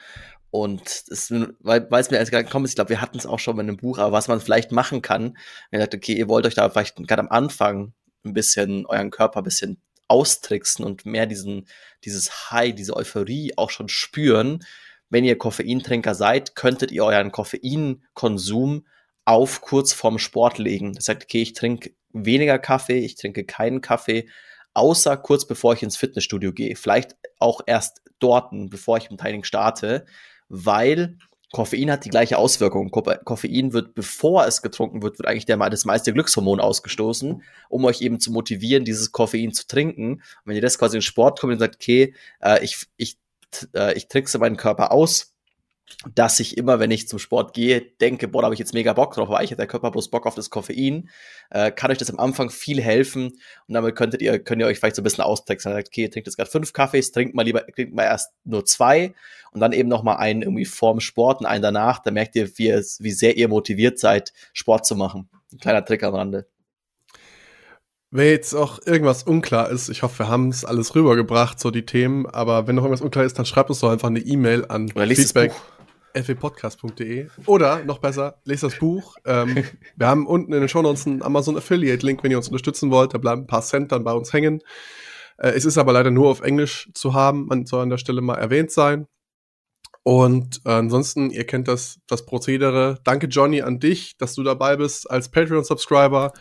Und 0.49 0.81
es, 1.09 1.31
weil, 1.31 1.89
weil 1.91 2.01
es 2.01 2.09
mir 2.09 2.19
als 2.19 2.31
gekommen 2.31 2.65
ist, 2.65 2.71
ich 2.71 2.75
glaube, 2.75 2.89
wir 2.89 3.01
hatten 3.01 3.17
es 3.17 3.25
auch 3.25 3.39
schon 3.39 3.55
in 3.55 3.61
einem 3.61 3.77
Buch, 3.77 3.99
aber 3.99 4.11
was 4.11 4.27
man 4.27 4.41
vielleicht 4.41 4.71
machen 4.71 5.01
kann, 5.01 5.37
wenn 5.69 5.79
ihr 5.79 5.83
sagt, 5.83 5.95
okay, 5.95 6.13
ihr 6.13 6.27
wollt 6.27 6.45
euch 6.45 6.55
da 6.55 6.69
vielleicht 6.69 6.95
gerade 7.07 7.21
am 7.21 7.29
Anfang 7.29 7.93
ein 8.25 8.33
bisschen 8.33 8.85
euren 8.87 9.11
Körper 9.11 9.41
ein 9.41 9.43
bisschen 9.43 9.81
austricksen 10.07 10.85
und 10.85 11.05
mehr 11.05 11.25
diesen, 11.25 11.67
dieses 12.03 12.51
High, 12.51 12.73
diese 12.75 12.95
Euphorie 12.95 13.53
auch 13.57 13.69
schon 13.69 13.89
spüren. 13.89 14.63
Wenn 15.09 15.23
ihr 15.23 15.37
Koffeintrinker 15.37 16.15
seid, 16.15 16.55
könntet 16.55 16.91
ihr 16.91 17.03
euren 17.05 17.31
Koffeinkonsum 17.31 18.85
auf 19.25 19.61
kurz 19.61 19.93
vorm 19.93 20.19
Sport 20.19 20.57
legen. 20.57 20.93
Das 20.93 21.07
heißt, 21.07 21.23
okay, 21.23 21.41
ich 21.41 21.53
trinke 21.53 21.93
weniger 22.11 22.59
Kaffee, 22.59 22.99
ich 22.99 23.15
trinke 23.15 23.45
keinen 23.45 23.81
Kaffee, 23.81 24.29
außer 24.73 25.17
kurz 25.17 25.45
bevor 25.45 25.73
ich 25.73 25.83
ins 25.83 25.97
Fitnessstudio 25.97 26.53
gehe. 26.53 26.75
Vielleicht 26.75 27.15
auch 27.39 27.61
erst 27.65 28.01
dort, 28.19 28.51
bevor 28.51 28.97
ich 28.97 29.09
im 29.09 29.17
Training 29.17 29.43
starte, 29.43 30.05
weil 30.49 31.17
Koffein 31.51 31.89
hat 31.89 32.03
die 32.03 32.09
gleiche 32.09 32.37
Auswirkung. 32.37 32.91
Koffein 32.91 33.71
wird, 33.71 33.95
bevor 33.95 34.45
es 34.45 34.61
getrunken 34.61 35.01
wird, 35.01 35.17
wird 35.17 35.27
eigentlich 35.27 35.45
der, 35.45 35.57
das 35.69 35.85
meiste 35.85 36.11
Glückshormon 36.11 36.59
ausgestoßen, 36.59 37.41
um 37.69 37.85
euch 37.85 38.01
eben 38.01 38.19
zu 38.19 38.31
motivieren, 38.31 38.83
dieses 38.83 39.11
Koffein 39.11 39.53
zu 39.53 39.65
trinken. 39.65 40.15
Und 40.15 40.23
wenn 40.45 40.55
ihr 40.55 40.61
das 40.61 40.77
quasi 40.77 40.97
in 40.97 41.01
Sport 41.01 41.39
kommt 41.39 41.53
und 41.53 41.59
sagt, 41.59 41.75
okay, 41.75 42.13
äh, 42.41 42.63
ich, 42.63 42.87
ich, 42.97 43.17
äh, 43.73 43.93
ich 43.93 44.09
trickse 44.09 44.39
meinen 44.39 44.57
Körper 44.57 44.91
aus, 44.91 45.36
dass 46.13 46.39
ich 46.39 46.57
immer, 46.57 46.79
wenn 46.79 46.91
ich 46.91 47.07
zum 47.07 47.17
Sport 47.17 47.53
gehe, 47.53 47.81
denke, 47.81 48.27
boah, 48.27 48.41
da 48.41 48.45
habe 48.45 48.53
ich 48.53 48.59
jetzt 48.59 48.73
mega 48.73 48.93
Bock 48.93 49.13
drauf, 49.13 49.29
weil 49.29 49.43
ich 49.43 49.51
hat 49.51 49.59
der 49.59 49.67
Körper 49.67 49.91
bloß 49.91 50.09
Bock 50.09 50.25
auf 50.25 50.35
das 50.35 50.49
Koffein, 50.49 51.09
äh, 51.49 51.71
kann 51.71 51.91
euch 51.91 51.97
das 51.97 52.09
am 52.09 52.19
Anfang 52.19 52.49
viel 52.49 52.81
helfen 52.81 53.39
und 53.67 53.73
damit 53.73 53.95
könntet 53.95 54.21
ihr, 54.21 54.39
könnt 54.39 54.61
ihr 54.61 54.67
euch 54.67 54.79
vielleicht 54.79 54.95
so 54.95 55.01
ein 55.01 55.03
bisschen 55.03 55.23
austricksen. 55.23 55.71
Sagt, 55.71 55.87
okay, 55.87 56.03
ihr 56.03 56.11
trinkt 56.11 56.27
jetzt 56.27 56.35
gerade 56.35 56.49
fünf 56.49 56.73
Kaffees, 56.73 57.11
trinkt 57.11 57.35
mal 57.35 57.43
lieber, 57.43 57.65
trinkt 57.67 57.95
mal 57.95 58.03
erst 58.03 58.31
nur 58.43 58.65
zwei 58.65 59.13
und 59.51 59.61
dann 59.61 59.71
eben 59.71 59.89
noch 59.89 60.03
mal 60.03 60.17
einen 60.17 60.41
irgendwie 60.41 60.65
vorm 60.65 60.99
Sport 60.99 61.39
und 61.39 61.45
einen 61.45 61.63
danach, 61.63 61.99
da 61.99 62.11
merkt 62.11 62.35
ihr, 62.35 62.49
wie, 62.57 62.69
es, 62.69 63.01
wie 63.01 63.11
sehr 63.11 63.37
ihr 63.37 63.47
motiviert 63.47 63.97
seid, 63.97 64.33
Sport 64.53 64.85
zu 64.85 64.95
machen. 64.95 65.29
Ein 65.53 65.59
kleiner 65.59 65.85
Trick 65.85 66.03
am 66.03 66.15
Rande. 66.15 66.47
wenn 68.11 68.27
jetzt 68.27 68.53
auch 68.53 68.79
irgendwas 68.85 69.23
unklar 69.23 69.69
ist, 69.69 69.89
ich 69.89 70.03
hoffe, 70.03 70.19
wir 70.19 70.27
haben 70.27 70.49
es 70.49 70.65
alles 70.65 70.95
rübergebracht, 70.95 71.59
so 71.59 71.71
die 71.71 71.85
Themen, 71.85 72.25
aber 72.25 72.67
wenn 72.67 72.75
noch 72.75 72.83
irgendwas 72.83 73.01
unklar 73.01 73.25
ist, 73.25 73.39
dann 73.39 73.45
schreibt 73.45 73.69
uns 73.69 73.79
doch 73.79 73.89
einfach 73.89 74.09
eine 74.09 74.19
E-Mail 74.19 74.65
an 74.67 74.91
Oder 74.93 75.07
feedback 75.07 75.53
fwpodcast.de 76.23 77.27
oder 77.45 77.83
noch 77.83 77.99
besser, 77.99 78.39
lest 78.45 78.63
das 78.63 78.77
Buch. 78.77 79.15
Ähm, 79.25 79.63
wir 79.95 80.07
haben 80.07 80.27
unten 80.27 80.53
in 80.53 80.59
den 80.59 80.69
Show 80.69 80.81
Notes 80.81 81.07
einen 81.07 81.21
Amazon 81.21 81.57
Affiliate 81.57 82.05
Link, 82.05 82.23
wenn 82.23 82.31
ihr 82.31 82.37
uns 82.37 82.47
unterstützen 82.47 82.91
wollt. 82.91 83.13
Da 83.13 83.17
bleiben 83.17 83.41
ein 83.41 83.47
paar 83.47 83.61
Cent 83.61 83.91
dann 83.91 84.03
bei 84.03 84.13
uns 84.13 84.33
hängen. 84.33 84.61
Äh, 85.37 85.49
es 85.49 85.65
ist 85.65 85.77
aber 85.77 85.93
leider 85.93 86.11
nur 86.11 86.29
auf 86.29 86.41
Englisch 86.41 86.89
zu 86.93 87.13
haben. 87.13 87.47
Man 87.47 87.65
soll 87.65 87.83
an 87.83 87.89
der 87.89 87.97
Stelle 87.97 88.21
mal 88.21 88.35
erwähnt 88.35 88.71
sein. 88.71 89.07
Und 90.03 90.61
äh, 90.65 90.69
ansonsten, 90.69 91.31
ihr 91.31 91.45
kennt 91.45 91.67
das, 91.67 91.99
das 92.07 92.25
Prozedere. 92.25 92.97
Danke, 93.03 93.27
Johnny, 93.27 93.61
an 93.61 93.79
dich, 93.79 94.15
dass 94.17 94.35
du 94.35 94.43
dabei 94.43 94.77
bist 94.77 95.09
als 95.11 95.29
Patreon-Subscriber. 95.29 96.31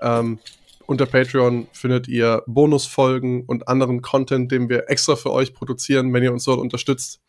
Ähm, 0.00 0.38
unter 0.86 1.06
Patreon 1.06 1.66
findet 1.72 2.08
ihr 2.08 2.42
Bonusfolgen 2.46 3.44
und 3.46 3.68
anderen 3.68 4.02
Content, 4.02 4.52
den 4.52 4.68
wir 4.68 4.90
extra 4.90 5.16
für 5.16 5.30
euch 5.30 5.54
produzieren, 5.54 6.12
wenn 6.12 6.22
ihr 6.22 6.32
uns 6.32 6.44
dort 6.44 6.60
unterstützt. 6.60 7.22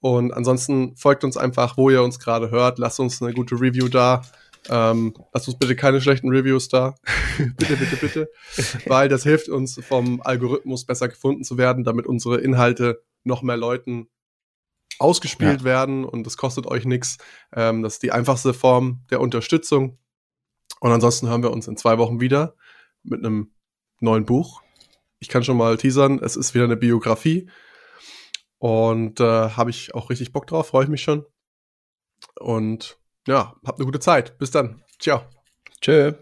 Und 0.00 0.32
ansonsten 0.32 0.96
folgt 0.96 1.24
uns 1.24 1.36
einfach, 1.36 1.76
wo 1.76 1.90
ihr 1.90 2.02
uns 2.02 2.18
gerade 2.18 2.50
hört. 2.50 2.78
Lasst 2.78 3.00
uns 3.00 3.20
eine 3.20 3.32
gute 3.32 3.56
Review 3.56 3.88
da. 3.88 4.22
Ähm, 4.68 5.14
lasst 5.32 5.48
uns 5.48 5.58
bitte 5.58 5.76
keine 5.76 6.00
schlechten 6.00 6.28
Reviews 6.28 6.68
da. 6.68 6.94
bitte, 7.38 7.76
bitte, 7.76 7.96
bitte. 7.96 8.30
Weil 8.86 9.08
das 9.08 9.22
hilft 9.22 9.48
uns 9.48 9.80
vom 9.82 10.20
Algorithmus 10.20 10.84
besser 10.84 11.08
gefunden 11.08 11.44
zu 11.44 11.58
werden, 11.58 11.84
damit 11.84 12.06
unsere 12.06 12.38
Inhalte 12.38 13.02
noch 13.24 13.42
mehr 13.42 13.56
Leuten 13.56 14.08
ausgespielt 14.98 15.60
ja. 15.60 15.64
werden 15.64 16.04
und 16.04 16.26
das 16.26 16.36
kostet 16.36 16.66
euch 16.66 16.84
nichts. 16.84 17.18
Ähm, 17.54 17.82
das 17.82 17.94
ist 17.94 18.02
die 18.02 18.12
einfachste 18.12 18.52
Form 18.52 19.00
der 19.10 19.20
Unterstützung. 19.20 19.98
Und 20.80 20.92
ansonsten 20.92 21.28
hören 21.28 21.42
wir 21.42 21.50
uns 21.50 21.68
in 21.68 21.76
zwei 21.76 21.98
Wochen 21.98 22.20
wieder 22.20 22.54
mit 23.02 23.24
einem 23.24 23.52
neuen 24.00 24.24
Buch. 24.24 24.62
Ich 25.18 25.28
kann 25.28 25.42
schon 25.42 25.56
mal 25.56 25.76
teasern, 25.76 26.20
es 26.22 26.36
ist 26.36 26.54
wieder 26.54 26.64
eine 26.64 26.76
Biografie. 26.76 27.48
Und 28.58 29.20
äh, 29.20 29.50
habe 29.50 29.70
ich 29.70 29.94
auch 29.94 30.10
richtig 30.10 30.32
Bock 30.32 30.46
drauf, 30.46 30.68
freue 30.68 30.84
ich 30.84 30.90
mich 30.90 31.02
schon. 31.02 31.24
Und 32.40 32.98
ja, 33.26 33.54
habt 33.64 33.78
eine 33.78 33.86
gute 33.86 34.00
Zeit. 34.00 34.38
Bis 34.38 34.50
dann. 34.50 34.82
Ciao. 34.98 35.22
Tschö. 35.80 36.14